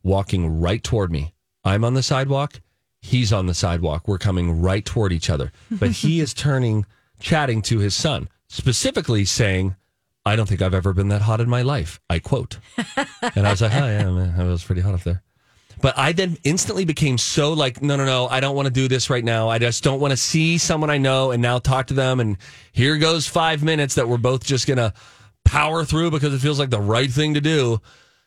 walking 0.04 0.62
right 0.62 0.84
toward 0.84 1.12
me. 1.12 1.34
I'm 1.66 1.84
on 1.84 1.96
the 1.96 2.04
sidewalk. 2.04 2.62
He's 3.02 3.32
on 3.32 3.46
the 3.46 3.54
sidewalk. 3.54 4.08
We're 4.08 4.18
coming 4.18 4.62
right 4.62 4.84
toward 4.84 5.12
each 5.12 5.30
other. 5.30 5.52
But 5.72 5.92
he 5.92 6.20
is 6.20 6.34
turning, 6.34 6.86
chatting 7.20 7.62
to 7.64 7.80
his 7.80 7.96
son, 7.96 8.30
specifically 8.48 9.26
saying, 9.26 9.76
I 10.26 10.36
don't 10.36 10.48
think 10.48 10.62
I've 10.62 10.74
ever 10.74 10.94
been 10.94 11.08
that 11.08 11.22
hot 11.22 11.40
in 11.42 11.50
my 11.50 11.62
life. 11.62 12.00
I 12.10 12.20
quote. 12.20 12.60
And 13.36 13.46
I 13.46 13.52
was 13.52 13.62
like, 13.62 13.74
oh, 13.74 13.86
yeah, 13.86 14.10
man, 14.10 14.40
it 14.40 14.50
was 14.50 14.64
pretty 14.64 14.82
hot 14.82 14.94
up 14.94 15.04
there. 15.04 15.22
But 15.82 15.98
I 15.98 16.12
then 16.14 16.38
instantly 16.44 16.84
became 16.86 17.18
so 17.18 17.54
like, 17.54 17.82
no, 17.82 17.96
no, 17.96 18.06
no, 18.06 18.28
I 18.28 18.40
don't 18.40 18.56
want 18.56 18.68
to 18.68 18.74
do 18.74 18.88
this 18.88 19.10
right 19.10 19.24
now. 19.24 19.50
I 19.50 19.60
just 19.60 19.84
don't 19.84 20.00
want 20.00 20.12
to 20.12 20.18
see 20.18 20.58
someone 20.58 20.90
I 20.90 20.98
know 20.98 21.32
and 21.32 21.42
now 21.42 21.60
talk 21.60 21.88
to 21.88 21.94
them. 21.94 22.20
And 22.20 22.38
here 22.72 22.98
goes 22.98 23.28
five 23.28 23.64
minutes 23.64 23.96
that 23.96 24.08
we're 24.08 24.18
both 24.18 24.44
just 24.44 24.68
going 24.68 24.78
to 24.78 24.94
power 25.46 25.86
through 25.86 26.12
because 26.12 26.34
it 26.34 26.40
feels 26.40 26.60
like 26.60 26.70
the 26.70 26.82
right 26.82 27.10
thing 27.10 27.34
to 27.36 27.42
do. 27.42 27.82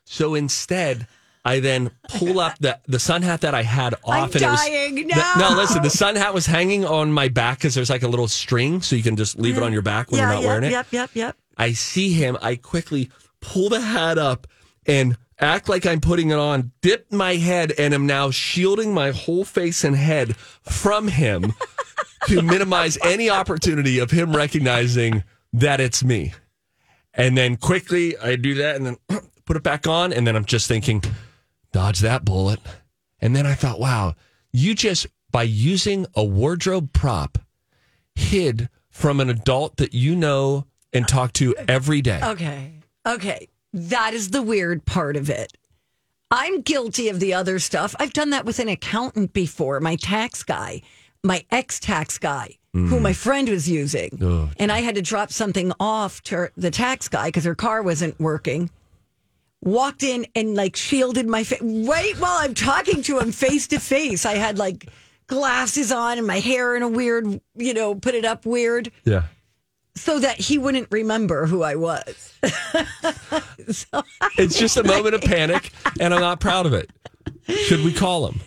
So 0.05 0.35
instead, 0.35 1.07
I 1.45 1.61
then 1.61 1.91
pull 2.09 2.39
up 2.39 2.59
the, 2.61 2.79
the 2.87 3.01
sun 3.01 3.23
hat 3.23 3.41
that 3.41 3.55
I 3.55 3.63
had 3.63 3.95
off. 3.95 4.01
I'm 4.07 4.25
and 4.25 4.37
it 4.37 4.39
dying 4.41 4.95
was, 4.95 5.17
now. 5.17 5.35
No, 5.39 5.57
listen, 5.57 5.83
the 5.83 5.91
sun 5.91 6.15
hat 6.15 6.33
was 6.33 6.47
hanging 6.47 6.85
on 6.85 7.13
my 7.13 7.29
back 7.29 7.59
because 7.59 7.75
there's 7.75 7.91
like 7.91 8.05
a 8.05 8.09
little 8.09 8.29
string 8.29 8.81
so 8.81 8.95
you 8.95 9.03
can 9.03 9.17
just 9.17 9.39
leave 9.39 9.57
it 9.57 9.63
on 9.63 9.73
your 9.73 9.83
back 9.83 10.11
when 10.11 10.19
yeah, 10.19 10.27
you're 10.27 10.35
not 10.35 10.43
yep, 10.43 10.49
wearing 10.49 10.65
it. 10.65 10.71
Yep, 10.71 10.87
yep, 10.93 11.11
yep. 11.15 11.37
I 11.59 11.73
see 11.73 12.13
him. 12.13 12.39
I 12.41 12.57
quickly 12.57 13.11
pull 13.41 13.69
the 13.69 13.81
hat 13.81 14.19
up 14.19 14.47
and 14.87 15.17
act 15.41 15.69
like 15.69 15.85
I'm 15.85 16.01
putting 16.01 16.31
it 16.31 16.39
on, 16.39 16.71
dip 16.81 17.11
my 17.13 17.35
head, 17.35 17.73
and 17.77 17.93
am 17.93 18.07
now 18.07 18.31
shielding 18.31 18.95
my 18.95 19.11
whole 19.11 19.45
face 19.45 19.83
and 19.83 19.97
head 19.97 20.37
from 20.37 21.09
him 21.09 21.53
to 22.29 22.41
minimize 22.41 22.97
any 23.03 23.29
opportunity 23.29 23.99
of 23.99 24.13
him 24.13 24.35
recognizing 24.35 25.25
that 25.53 25.81
it's 25.81 26.05
me. 26.05 26.33
And 27.15 27.37
then 27.37 27.57
quickly 27.57 28.17
I 28.17 28.37
do 28.37 28.55
that 28.55 28.77
and 28.77 28.87
then 28.87 28.97
put 29.45 29.57
it 29.57 29.63
back 29.63 29.87
on. 29.87 30.13
And 30.13 30.27
then 30.27 30.37
I'm 30.37 30.45
just 30.45 30.69
thinking, 30.69 31.03
dodge 31.73 32.01
that 32.01 32.25
bullet. 32.25 32.61
And 33.21 33.35
then 33.35 33.47
I 33.47 33.55
thought, 33.55 33.81
wow, 33.81 34.15
you 34.53 34.75
just, 34.75 35.07
by 35.31 35.45
using 35.45 36.07
a 36.15 36.25
wardrobe 36.25 36.93
prop, 36.93 37.39
hid 38.15 38.69
from 38.91 39.21
an 39.21 39.31
adult 39.31 39.77
that 39.79 39.95
you 39.95 40.15
know 40.15 40.67
and 40.93 41.09
talk 41.09 41.33
to 41.35 41.55
every 41.69 42.03
day. 42.03 42.21
Okay. 42.23 42.73
Okay. 43.07 43.49
That 43.73 44.13
is 44.13 44.31
the 44.31 44.43
weird 44.43 44.85
part 44.85 45.17
of 45.17 45.31
it. 45.31 45.57
I'm 46.31 46.61
guilty 46.63 47.09
of 47.09 47.21
the 47.21 47.35
other 47.35 47.59
stuff. 47.59 47.95
I've 47.99 48.13
done 48.13 48.31
that 48.31 48.45
with 48.45 48.59
an 48.59 48.69
accountant 48.69 49.33
before, 49.33 49.81
my 49.81 49.97
tax 49.97 50.43
guy, 50.43 50.83
my 51.23 51.45
ex 51.51 51.79
tax 51.79 52.19
guy, 52.19 52.57
who 52.73 52.97
mm. 52.97 53.03
my 53.03 53.13
friend 53.13 53.49
was 53.49 53.69
using. 53.69 54.19
Ugh. 54.23 54.49
And 54.59 54.73
I 54.73 54.81
had 54.81 54.95
to 54.95 55.03
drop 55.03 55.31
something 55.31 55.73
off 55.79 56.23
to 56.25 56.37
her- 56.37 56.53
the 56.57 56.71
tax 56.71 57.09
guy 57.09 57.29
because 57.29 57.45
her 57.45 57.55
car 57.55 57.83
wasn't 57.83 58.19
working. 58.19 58.71
Walked 59.65 60.03
in 60.03 60.27
and 60.35 60.55
like 60.57 60.75
shielded 60.77 61.27
my 61.29 61.45
face 61.45 61.61
right 61.63 62.15
while 62.19 62.39
I'm 62.41 62.55
talking 62.55 63.03
to 63.05 63.19
him 63.21 63.31
face 63.33 63.69
to 63.69 63.79
face. 63.79 64.27
I 64.27 64.35
had 64.35 64.59
like 64.59 64.89
glasses 65.29 65.93
on 65.93 66.19
and 66.19 66.27
my 66.27 66.41
hair 66.41 66.75
in 66.77 66.83
a 66.83 66.89
weird, 66.89 67.41
you 67.55 67.73
know, 67.73 67.95
put 67.95 68.15
it 68.15 68.25
up 68.25 68.45
weird 68.45 68.91
Yeah. 69.05 69.23
so 69.95 70.19
that 70.19 70.39
he 70.41 70.59
wouldn't 70.59 70.89
remember 70.91 71.47
who 71.47 71.63
I 71.63 71.77
was. 71.77 72.35
So- 73.71 74.03
It's 74.37 74.59
just 74.59 74.77
a 74.77 74.83
moment 74.83 75.15
of 75.15 75.21
panic, 75.23 75.71
and 76.01 76.13
I'm 76.13 76.21
not 76.21 76.41
proud 76.41 76.67
of 76.67 76.73
it. 76.75 76.91
Should 77.49 77.85
we 77.85 77.93
call 77.93 78.27
him? 78.29 78.41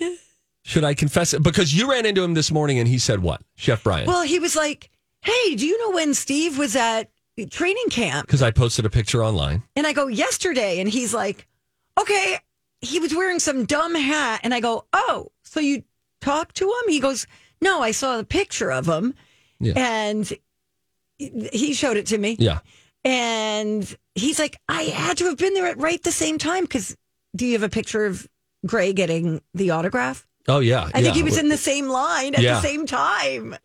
Should 0.64 0.84
I 0.84 0.94
confess 0.94 1.34
it? 1.34 1.42
Because 1.42 1.74
you 1.74 1.90
ran 1.90 2.06
into 2.06 2.22
him 2.24 2.34
this 2.34 2.52
morning 2.52 2.80
and 2.80 2.88
he 2.88 2.98
said 2.98 3.22
what? 3.22 3.42
Chef 3.56 3.84
Brian. 3.84 4.08
well, 4.08 4.24
he 4.24 4.40
was 4.40 4.56
like, 4.56 4.90
"Hey, 5.22 5.56
do 5.56 5.66
you 5.66 5.78
know 5.80 5.96
when 5.96 6.14
Steve 6.14 6.58
was 6.58 6.76
at 6.76 7.10
training 7.50 7.90
camp?" 7.90 8.28
Because 8.28 8.42
I 8.42 8.52
posted 8.52 8.86
a 8.86 8.90
picture 8.90 9.24
online. 9.24 9.64
And 9.76 9.86
I 9.86 9.94
go, 9.94 10.08
"Yesterday." 10.08 10.80
And 10.80 10.90
he's 10.90 11.14
like, 11.14 11.48
"Okay." 12.00 12.40
He 12.82 13.00
was 13.00 13.16
wearing 13.16 13.40
some 13.40 13.66
dumb 13.66 13.96
hat, 13.96 14.42
and 14.44 14.54
I 14.54 14.60
go, 14.60 14.86
"Oh, 14.94 15.32
so 15.44 15.60
you 15.60 15.84
talked 16.22 16.56
to 16.58 16.66
him?" 16.66 16.90
He 16.90 17.00
goes, 17.00 17.26
"No, 17.62 17.82
I 17.82 17.92
saw 17.92 18.18
the 18.18 18.24
picture 18.24 18.72
of 18.72 18.88
him." 18.88 19.14
Yeah. 19.60 19.74
And 19.76 20.32
he 21.18 21.74
showed 21.74 21.98
it 21.98 22.06
to 22.08 22.18
me. 22.18 22.36
Yeah. 22.40 22.60
And 23.04 23.98
he's 24.16 24.40
like, 24.40 24.58
I 24.68 24.84
had 24.84 25.18
to 25.18 25.26
have 25.26 25.38
been 25.38 25.54
there 25.54 25.68
at 25.68 25.78
right 25.78 26.02
the 26.04 26.12
same 26.12 26.38
time 26.38 26.64
because 26.64 26.96
do 27.36 27.46
you 27.46 27.54
have 27.54 27.64
a 27.64 27.70
picture 27.70 28.06
of 28.06 28.28
Gray 28.66 28.94
getting 28.94 29.42
the 29.54 29.70
autograph? 29.70 30.26
Oh 30.48 30.60
yeah, 30.60 30.90
I 30.94 31.02
think 31.02 31.16
he 31.16 31.24
was 31.24 31.38
in 31.38 31.50
the 31.50 31.58
same 31.58 31.88
line 31.88 32.36
at 32.36 32.42
Yeah. 32.42 32.56
the 32.56 32.62
same 32.62 32.86
time. 32.86 33.56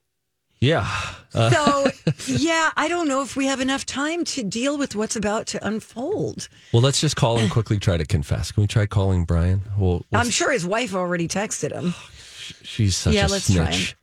Yeah. 0.61 0.87
Uh, 1.35 1.51
So, 1.51 1.91
yeah, 2.27 2.71
I 2.77 2.89
don't 2.89 3.09
know 3.09 3.23
if 3.23 3.35
we 3.37 3.47
have 3.47 3.61
enough 3.61 3.87
time 3.87 4.25
to 4.27 4.43
deal 4.43 4.77
with 4.77 4.95
what's 4.95 5.17
about 5.17 5.47
to 5.49 5.67
unfold. 5.67 6.49
well, 6.73 6.83
let's 6.83 7.01
just 7.01 7.17
call 7.17 7.39
and 7.39 7.51
quickly 7.51 7.79
try 7.79 7.97
to 7.97 8.05
confess. 8.05 8.53
Can 8.53 8.63
we 8.63 8.67
try 8.67 8.85
calling 8.87 9.25
Brian? 9.25 9.63
Well, 9.79 10.05
let's- 10.11 10.27
I'm 10.27 10.31
sure 10.31 10.51
his 10.53 10.67
wife 10.67 10.95
already 10.95 11.29
texted 11.29 11.73
him. 11.73 11.95
she's 12.63 12.97
such 12.97 13.15
Yeah, 13.15 13.27
a 13.27 13.29
let's 13.29 13.53
try 13.53 13.71
snitch. 13.71 13.97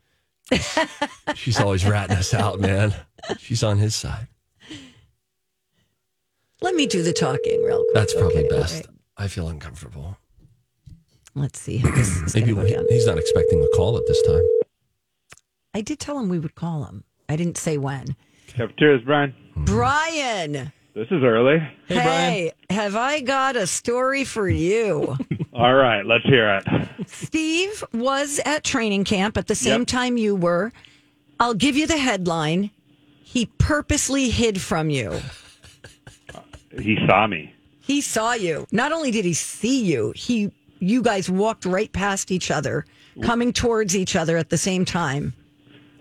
she's 1.36 1.60
always 1.60 1.86
ratting 1.86 2.16
us 2.18 2.34
out, 2.34 2.60
man. 2.68 2.94
She's 3.40 3.62
on 3.64 3.78
his 3.78 3.94
side. 3.96 4.28
Let 6.62 6.74
me 6.74 6.88
do 6.88 7.04
the 7.04 7.14
talking 7.14 7.64
real 7.64 7.78
quick. 7.84 7.94
That's 7.94 8.14
probably 8.16 8.46
okay? 8.48 8.50
best. 8.50 8.76
Right. 8.76 8.86
I 9.18 9.28
feel 9.28 9.48
uncomfortable. 9.50 10.18
Let's 11.36 11.60
see 11.60 11.78
how 11.78 11.92
this 11.92 12.16
is 12.18 12.34
Maybe 12.34 12.54
going 12.54 12.68
go 12.68 12.74
down. 12.78 12.86
he's 12.90 13.06
not 13.06 13.20
expecting 13.20 13.62
a 13.64 13.68
call 13.76 13.96
at 13.98 14.04
this 14.08 14.20
time. 14.24 14.42
I 15.74 15.82
did 15.82 16.00
tell 16.00 16.20
him 16.20 16.30
we 16.30 16.40
would 16.40 16.56
call 16.56 16.86
him. 16.86 17.04
I 17.30 17.36
didn't 17.36 17.58
say 17.58 17.78
when. 17.78 18.16
Cheers, 18.78 19.02
Brian. 19.06 19.34
Brian, 19.56 20.72
This 20.94 21.08
is 21.12 21.24
early. 21.24 21.60
hey, 21.88 22.52
have 22.70 22.96
I 22.96 23.20
got 23.22 23.56
a 23.56 23.68
story 23.68 24.24
for 24.24 24.48
you? 24.50 25.16
All 25.54 25.74
right, 25.76 26.06
let's 26.06 26.24
hear 26.26 26.50
it. 26.58 27.08
Steve 27.08 27.84
was 27.94 28.40
at 28.46 28.64
training 28.64 29.04
camp 29.04 29.38
at 29.38 29.48
the 29.48 29.56
same 29.56 29.82
Yep. 29.82 29.88
time 29.88 30.18
you 30.18 30.36
were. 30.36 30.72
I'll 31.40 31.54
give 31.54 31.76
you 31.76 31.86
the 31.86 31.98
headline. 31.98 32.72
He 33.22 33.48
purposely 33.58 34.30
hid 34.30 34.60
from 34.62 34.90
you. 34.90 35.20
Uh, 36.34 36.40
he 36.80 36.98
saw 37.08 37.28
me. 37.28 37.54
He 37.82 38.02
saw 38.02 38.34
you. 38.34 38.66
Not 38.72 38.92
only 38.92 39.12
did 39.12 39.26
he 39.26 39.34
see 39.34 39.84
you, 39.84 40.14
he 40.16 40.52
you 40.80 41.02
guys 41.02 41.30
walked 41.30 41.66
right 41.66 41.92
past 41.92 42.32
each 42.32 42.52
other, 42.52 42.86
coming 43.24 43.52
towards 43.52 43.96
each 43.96 44.16
other 44.16 44.38
at 44.38 44.50
the 44.50 44.58
same 44.58 44.86
time. 44.86 45.34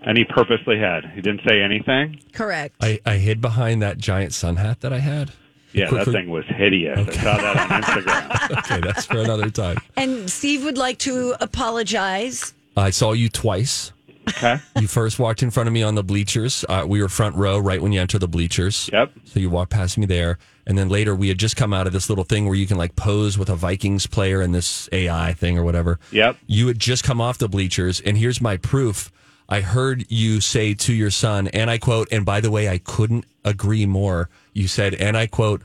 And 0.01 0.17
he 0.17 0.23
purposely 0.23 0.79
had. 0.79 1.05
He 1.15 1.21
didn't 1.21 1.41
say 1.47 1.61
anything. 1.61 2.21
Correct. 2.33 2.75
I, 2.81 2.99
I 3.05 3.17
hid 3.17 3.41
behind 3.41 3.81
that 3.81 3.97
giant 3.97 4.33
sun 4.33 4.55
hat 4.57 4.81
that 4.81 4.93
I 4.93 4.99
had. 4.99 5.31
Yeah, 5.73 5.89
Quickly- 5.89 6.13
that 6.13 6.19
thing 6.19 6.29
was 6.29 6.45
hideous. 6.47 6.97
I 7.09 7.11
saw 7.11 7.37
that 7.37 7.71
on 7.71 7.81
Instagram. 7.81 8.57
okay, 8.59 8.79
that's 8.79 9.05
for 9.05 9.17
another 9.19 9.49
time. 9.49 9.77
And 9.97 10.29
Steve 10.29 10.63
would 10.63 10.77
like 10.77 10.97
to 10.99 11.35
apologize. 11.41 12.53
I 12.75 12.89
saw 12.91 13.11
you 13.11 13.27
twice. 13.29 13.91
Okay. 14.29 14.57
You 14.79 14.87
first 14.87 15.19
walked 15.19 15.41
in 15.41 15.51
front 15.51 15.67
of 15.67 15.73
me 15.73 15.83
on 15.83 15.95
the 15.95 16.03
bleachers. 16.03 16.65
Uh, 16.67 16.83
we 16.87 17.01
were 17.01 17.07
front 17.09 17.35
row 17.35 17.57
right 17.59 17.81
when 17.81 17.91
you 17.91 18.01
enter 18.01 18.19
the 18.19 18.27
bleachers. 18.27 18.89
Yep. 18.91 19.11
So 19.25 19.39
you 19.39 19.49
walked 19.49 19.71
past 19.71 19.97
me 19.97 20.05
there. 20.05 20.37
And 20.65 20.77
then 20.77 20.89
later 20.89 21.15
we 21.15 21.29
had 21.29 21.37
just 21.37 21.55
come 21.55 21.73
out 21.73 21.87
of 21.87 21.93
this 21.93 22.09
little 22.09 22.25
thing 22.25 22.45
where 22.45 22.55
you 22.55 22.67
can 22.67 22.77
like 22.77 22.95
pose 22.97 23.37
with 23.37 23.49
a 23.49 23.55
Vikings 23.55 24.05
player 24.05 24.41
in 24.41 24.51
this 24.51 24.89
AI 24.91 25.31
thing 25.33 25.57
or 25.57 25.63
whatever. 25.63 25.97
Yep. 26.11 26.37
You 26.45 26.67
had 26.67 26.77
just 26.79 27.03
come 27.05 27.21
off 27.21 27.37
the 27.37 27.47
bleachers. 27.47 28.01
And 28.01 28.17
here's 28.17 28.41
my 28.41 28.57
proof. 28.57 29.11
I 29.49 29.61
heard 29.61 30.05
you 30.09 30.41
say 30.41 30.73
to 30.73 30.93
your 30.93 31.11
son, 31.11 31.47
and 31.49 31.69
I 31.69 31.77
quote, 31.77 32.11
and 32.11 32.25
by 32.25 32.41
the 32.41 32.51
way, 32.51 32.67
I 32.67 32.79
couldn't 32.79 33.25
agree 33.45 33.85
more. 33.85 34.29
You 34.53 34.67
said, 34.67 34.93
and 34.95 35.15
I 35.15 35.27
quote, 35.27 35.61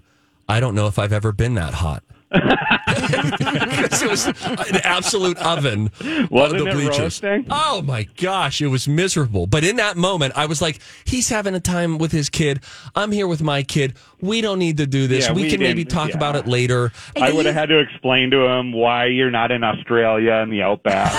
I 0.49 0.61
don't 0.61 0.75
know 0.75 0.87
if 0.87 0.99
I've 0.99 1.13
ever 1.13 1.33
been 1.33 1.55
that 1.55 1.75
hot. 1.75 2.05
'Cause 2.33 4.03
it 4.03 4.11
was 4.11 4.27
an 4.27 4.81
absolute 4.85 5.37
oven. 5.39 5.91
Wasn't 6.31 6.61
on 6.61 6.65
the 6.65 6.71
it 6.71 6.75
bleachers. 6.75 6.99
roasting? 6.99 7.47
Oh 7.51 7.83
my 7.83 8.05
gosh, 8.17 8.61
it 8.61 8.69
was 8.69 8.89
miserable. 8.89 9.47
But 9.47 9.65
in 9.65 9.77
that 9.77 9.97
moment, 9.97 10.33
I 10.37 10.47
was 10.47 10.63
like, 10.63 10.79
he's 11.05 11.29
having 11.29 11.55
a 11.55 11.61
time 11.61 11.99
with 11.99 12.13
his 12.13 12.29
kid. 12.29 12.61
I'm 12.95 13.13
here 13.13 13.27
with 13.29 13.43
my 13.43 13.63
kid. 13.63 13.95
We 14.21 14.41
don't 14.41 14.59
need 14.59 14.77
to 14.79 14.87
do 14.87 15.07
this. 15.07 15.27
Yeah, 15.27 15.33
we, 15.33 15.43
we 15.43 15.51
can 15.51 15.61
maybe 15.61 15.85
talk 15.85 16.11
yeah. 16.11 16.17
about 16.17 16.37
it 16.37 16.47
later. 16.47 16.93
I 17.21 17.33
would 17.33 17.47
have 17.47 17.55
had 17.55 17.69
to 17.69 17.79
explain 17.79 18.31
to 18.31 18.47
him 18.47 18.73
why 18.73 19.07
you're 19.07 19.31
not 19.31 19.51
in 19.51 19.65
Australia 19.65 20.35
in 20.43 20.51
the 20.51 20.63
outback 20.63 21.13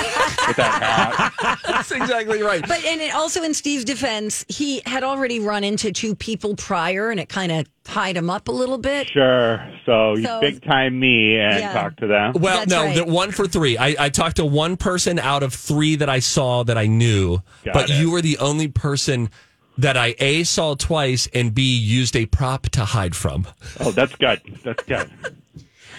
with 0.47 0.57
that 0.57 1.31
hat. 1.37 1.59
That's 1.67 1.91
exactly 1.91 2.41
right. 2.41 2.61
But 2.67 2.83
and 2.85 3.01
it 3.01 3.13
also 3.13 3.43
in 3.43 3.53
Steve's 3.53 3.83
defense, 3.83 4.45
he 4.47 4.81
had 4.85 5.03
already 5.03 5.39
run 5.39 5.63
into 5.63 5.91
two 5.91 6.15
people 6.15 6.55
prior, 6.55 7.09
and 7.09 7.19
it 7.19 7.29
kind 7.29 7.51
of 7.51 7.65
tied 7.83 8.15
him 8.17 8.29
up 8.29 8.47
a 8.47 8.51
little 8.51 8.77
bit. 8.77 9.07
Sure. 9.09 9.63
So, 9.85 10.15
you 10.15 10.23
So- 10.25 10.39
big 10.41 10.63
time 10.63 10.99
me 10.99 11.37
and 11.37 11.59
Yeah. 11.59 11.73
talk 11.73 11.97
to 11.97 12.07
them. 12.07 12.33
Well, 12.35 12.59
That's 12.59 12.71
no, 12.71 12.83
right. 12.83 12.95
the 12.95 13.05
one 13.05 13.31
for 13.31 13.47
three. 13.47 13.77
I, 13.77 13.95
I 13.99 14.09
talked 14.09 14.37
to 14.37 14.45
one 14.45 14.77
person 14.77 15.19
out 15.19 15.43
of 15.43 15.53
three 15.53 15.95
that 15.97 16.09
I 16.09 16.19
saw 16.19 16.63
that 16.63 16.77
I 16.77 16.87
knew, 16.87 17.39
Got 17.65 17.73
but 17.73 17.89
it. 17.89 17.99
you 17.99 18.11
were 18.11 18.21
the 18.21 18.37
only 18.37 18.67
person 18.69 19.29
that 19.77 19.97
I 19.97 20.15
a 20.19 20.43
saw 20.43 20.75
twice 20.75 21.27
and 21.33 21.53
b 21.53 21.75
used 21.75 22.15
a 22.15 22.25
prop 22.27 22.69
to 22.69 22.85
hide 22.85 23.15
from. 23.15 23.47
Oh, 23.79 23.91
that's 23.91 24.15
good. 24.15 24.39
That's 24.63 24.83
good. 24.83 25.09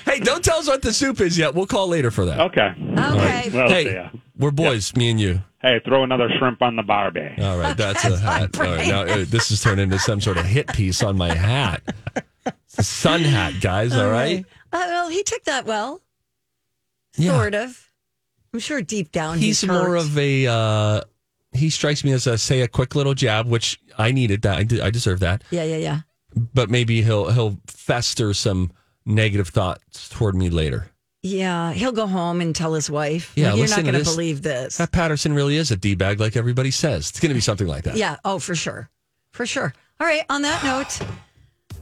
Hey, 0.05 0.21
don't 0.21 0.45
tell 0.45 0.59
us 0.59 0.67
what 0.69 0.83
the 0.83 0.93
soup 0.93 1.21
is 1.21 1.37
yet. 1.39 1.55
We'll 1.55 1.67
call 1.67 1.89
later 1.89 2.11
for 2.11 2.25
that. 2.27 2.41
Okay. 2.41 2.69
Okay. 2.79 3.51
Well, 3.53 3.69
hey, 3.69 4.11
we're 4.39 4.51
boys, 4.51 4.95
me 4.97 5.11
and 5.11 5.21
you. 5.21 5.41
Hey, 5.63 5.81
throw 5.85 6.05
another 6.05 6.29
shrimp 6.39 6.61
on 6.63 6.77
the 6.77 6.83
barbie. 6.83 7.31
All 7.41 7.59
right, 7.59 7.77
that's 7.77 8.05
a 8.05 8.19
hat. 8.19 8.59
All 8.59 8.65
right, 8.67 8.87
now 8.87 9.03
uh, 9.03 9.25
this 9.27 9.49
has 9.49 9.61
turned 9.63 9.81
into 9.81 9.99
some 9.99 10.21
sort 10.21 10.37
of 10.37 10.45
hit 10.45 10.69
piece 10.69 11.03
on 11.03 11.17
my 11.17 11.33
hat. 11.35 11.83
It's 12.47 12.79
a 12.79 12.83
sun 12.83 13.21
hat, 13.23 13.55
guys. 13.61 13.95
All 13.95 14.11
right. 14.11 14.45
Uh, 14.73 14.79
well, 14.87 15.09
he 15.09 15.23
took 15.23 15.45
that 15.45 15.65
well, 15.67 16.03
Yeah. 17.17 17.33
sort 17.33 17.55
of. 17.55 17.91
I'm 18.53 18.61
sure 18.61 18.83
deep 18.83 19.11
down 19.11 19.39
He's 19.39 19.61
he's, 19.63 19.69
more 19.69 19.87
hurt. 19.91 19.97
of 19.97 20.19
a. 20.19 20.47
Uh, 20.47 21.01
he 21.53 21.71
strikes 21.71 22.05
me 22.05 22.13
as 22.13 22.27
a 22.27 22.37
say 22.37 22.61
a 22.63 22.69
quick 22.69 22.95
little 22.95 23.15
jab, 23.15 23.47
which 23.47 23.81
I 23.97 24.11
needed 24.13 24.43
that. 24.43 24.59
I, 24.59 24.63
de- 24.65 24.81
I 24.85 24.91
deserve 24.91 25.21
that. 25.21 25.43
yeah, 25.51 25.65
yeah, 25.65 25.77
yeah. 25.77 26.01
But 26.53 26.69
maybe 26.69 27.01
he'll 27.03 27.31
he'll 27.31 27.59
fester 27.69 28.35
some 28.35 28.73
negative 29.07 29.49
thoughts 29.49 30.09
toward 30.09 30.35
me 30.35 30.51
later. 30.51 30.91
Yeah, 31.23 31.73
he'll 31.73 31.93
go 31.93 32.07
home 32.07 32.43
and 32.43 32.55
tell 32.55 32.75
his 32.75 32.91
wife. 32.91 33.33
Yeah, 33.35 33.55
you're 33.55 33.69
not 33.69 33.83
going 33.83 33.95
to 33.95 34.05
believe 34.05 34.43
this. 34.43 34.77
That 34.77 34.93
Patterson 34.93 35.33
really 35.33 35.57
is 35.57 35.71
a 35.71 35.77
d 35.77 35.95
bag, 35.95 36.21
like 36.21 36.37
everybody 36.37 36.71
says. 36.71 37.09
It's 37.09 37.19
going 37.19 37.31
to 37.31 37.35
be 37.35 37.41
something 37.41 37.67
like 37.67 37.85
that. 37.85 37.97
Yeah. 37.97 38.17
Oh, 38.27 38.39
for 38.39 38.55
sure, 38.55 38.91
for 39.33 39.47
sure. 39.47 39.73
All 40.01 40.07
right. 40.07 40.23
On 40.29 40.43
that 40.43 40.63
note, 40.63 41.09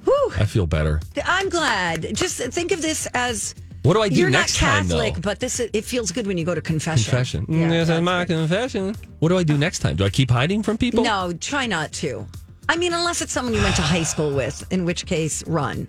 whew, 0.05 0.33
I 0.39 0.45
feel 0.45 0.67
better. 0.69 1.01
I'm 1.25 1.49
glad. 1.49 2.15
Just 2.15 2.39
think 2.39 2.71
of 2.71 2.83
this 2.83 3.09
as 3.15 3.57
What 3.83 3.95
do 3.95 4.03
I 4.03 4.09
do 4.11 4.15
you're 4.15 4.31
next 4.31 4.63
not 4.63 4.69
time, 4.69 4.83
Catholic, 4.85 5.15
though? 5.15 5.21
but 5.23 5.41
this 5.41 5.59
it 5.59 5.85
feels 5.85 6.13
good 6.13 6.29
when 6.29 6.39
you 6.39 6.45
go 6.45 6.55
to 6.55 6.61
confession. 6.63 7.11
Confession. 7.11 7.47
Mm, 7.47 7.61
yeah, 7.63 7.69
this 7.69 7.89
is 7.89 8.01
my 8.01 8.25
confession. 8.25 8.95
What 9.19 9.31
do 9.31 9.39
I 9.39 9.43
do 9.43 9.59
next 9.59 9.81
time? 9.81 9.97
Do 9.97 10.05
I 10.05 10.11
keep 10.11 10.31
hiding 10.31 10.63
from 10.63 10.79
people? 10.79 11.03
No, 11.03 11.33
try 11.41 11.67
not 11.67 11.91
to. 11.95 12.25
I 12.69 12.77
mean, 12.77 12.93
unless 12.93 13.21
it's 13.21 13.33
someone 13.33 13.55
you 13.55 13.61
went 13.63 13.75
to 13.75 13.83
high 13.83 14.05
school 14.05 14.33
with, 14.33 14.65
in 14.73 14.85
which 14.85 15.05
case, 15.05 15.45
run. 15.49 15.89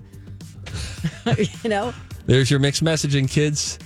you 1.38 1.70
know? 1.70 1.93
There's 2.26 2.49
your 2.49 2.59
mixed 2.59 2.84
messaging, 2.84 3.30
kids. 3.30 3.80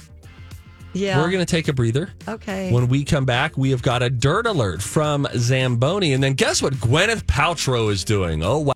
Yeah. 0.93 1.21
We're 1.21 1.29
going 1.29 1.45
to 1.45 1.51
take 1.51 1.67
a 1.67 1.73
breather. 1.73 2.09
Okay. 2.27 2.71
When 2.71 2.87
we 2.87 3.03
come 3.03 3.25
back, 3.25 3.57
we 3.57 3.71
have 3.71 3.81
got 3.81 4.01
a 4.01 4.09
dirt 4.09 4.47
alert 4.47 4.81
from 4.81 5.27
Zamboni. 5.35 6.13
And 6.13 6.23
then 6.23 6.33
guess 6.33 6.61
what 6.61 6.73
Gwyneth 6.73 7.23
Paltrow 7.25 7.91
is 7.91 8.03
doing? 8.03 8.43
Oh, 8.43 8.59
wow. 8.59 8.65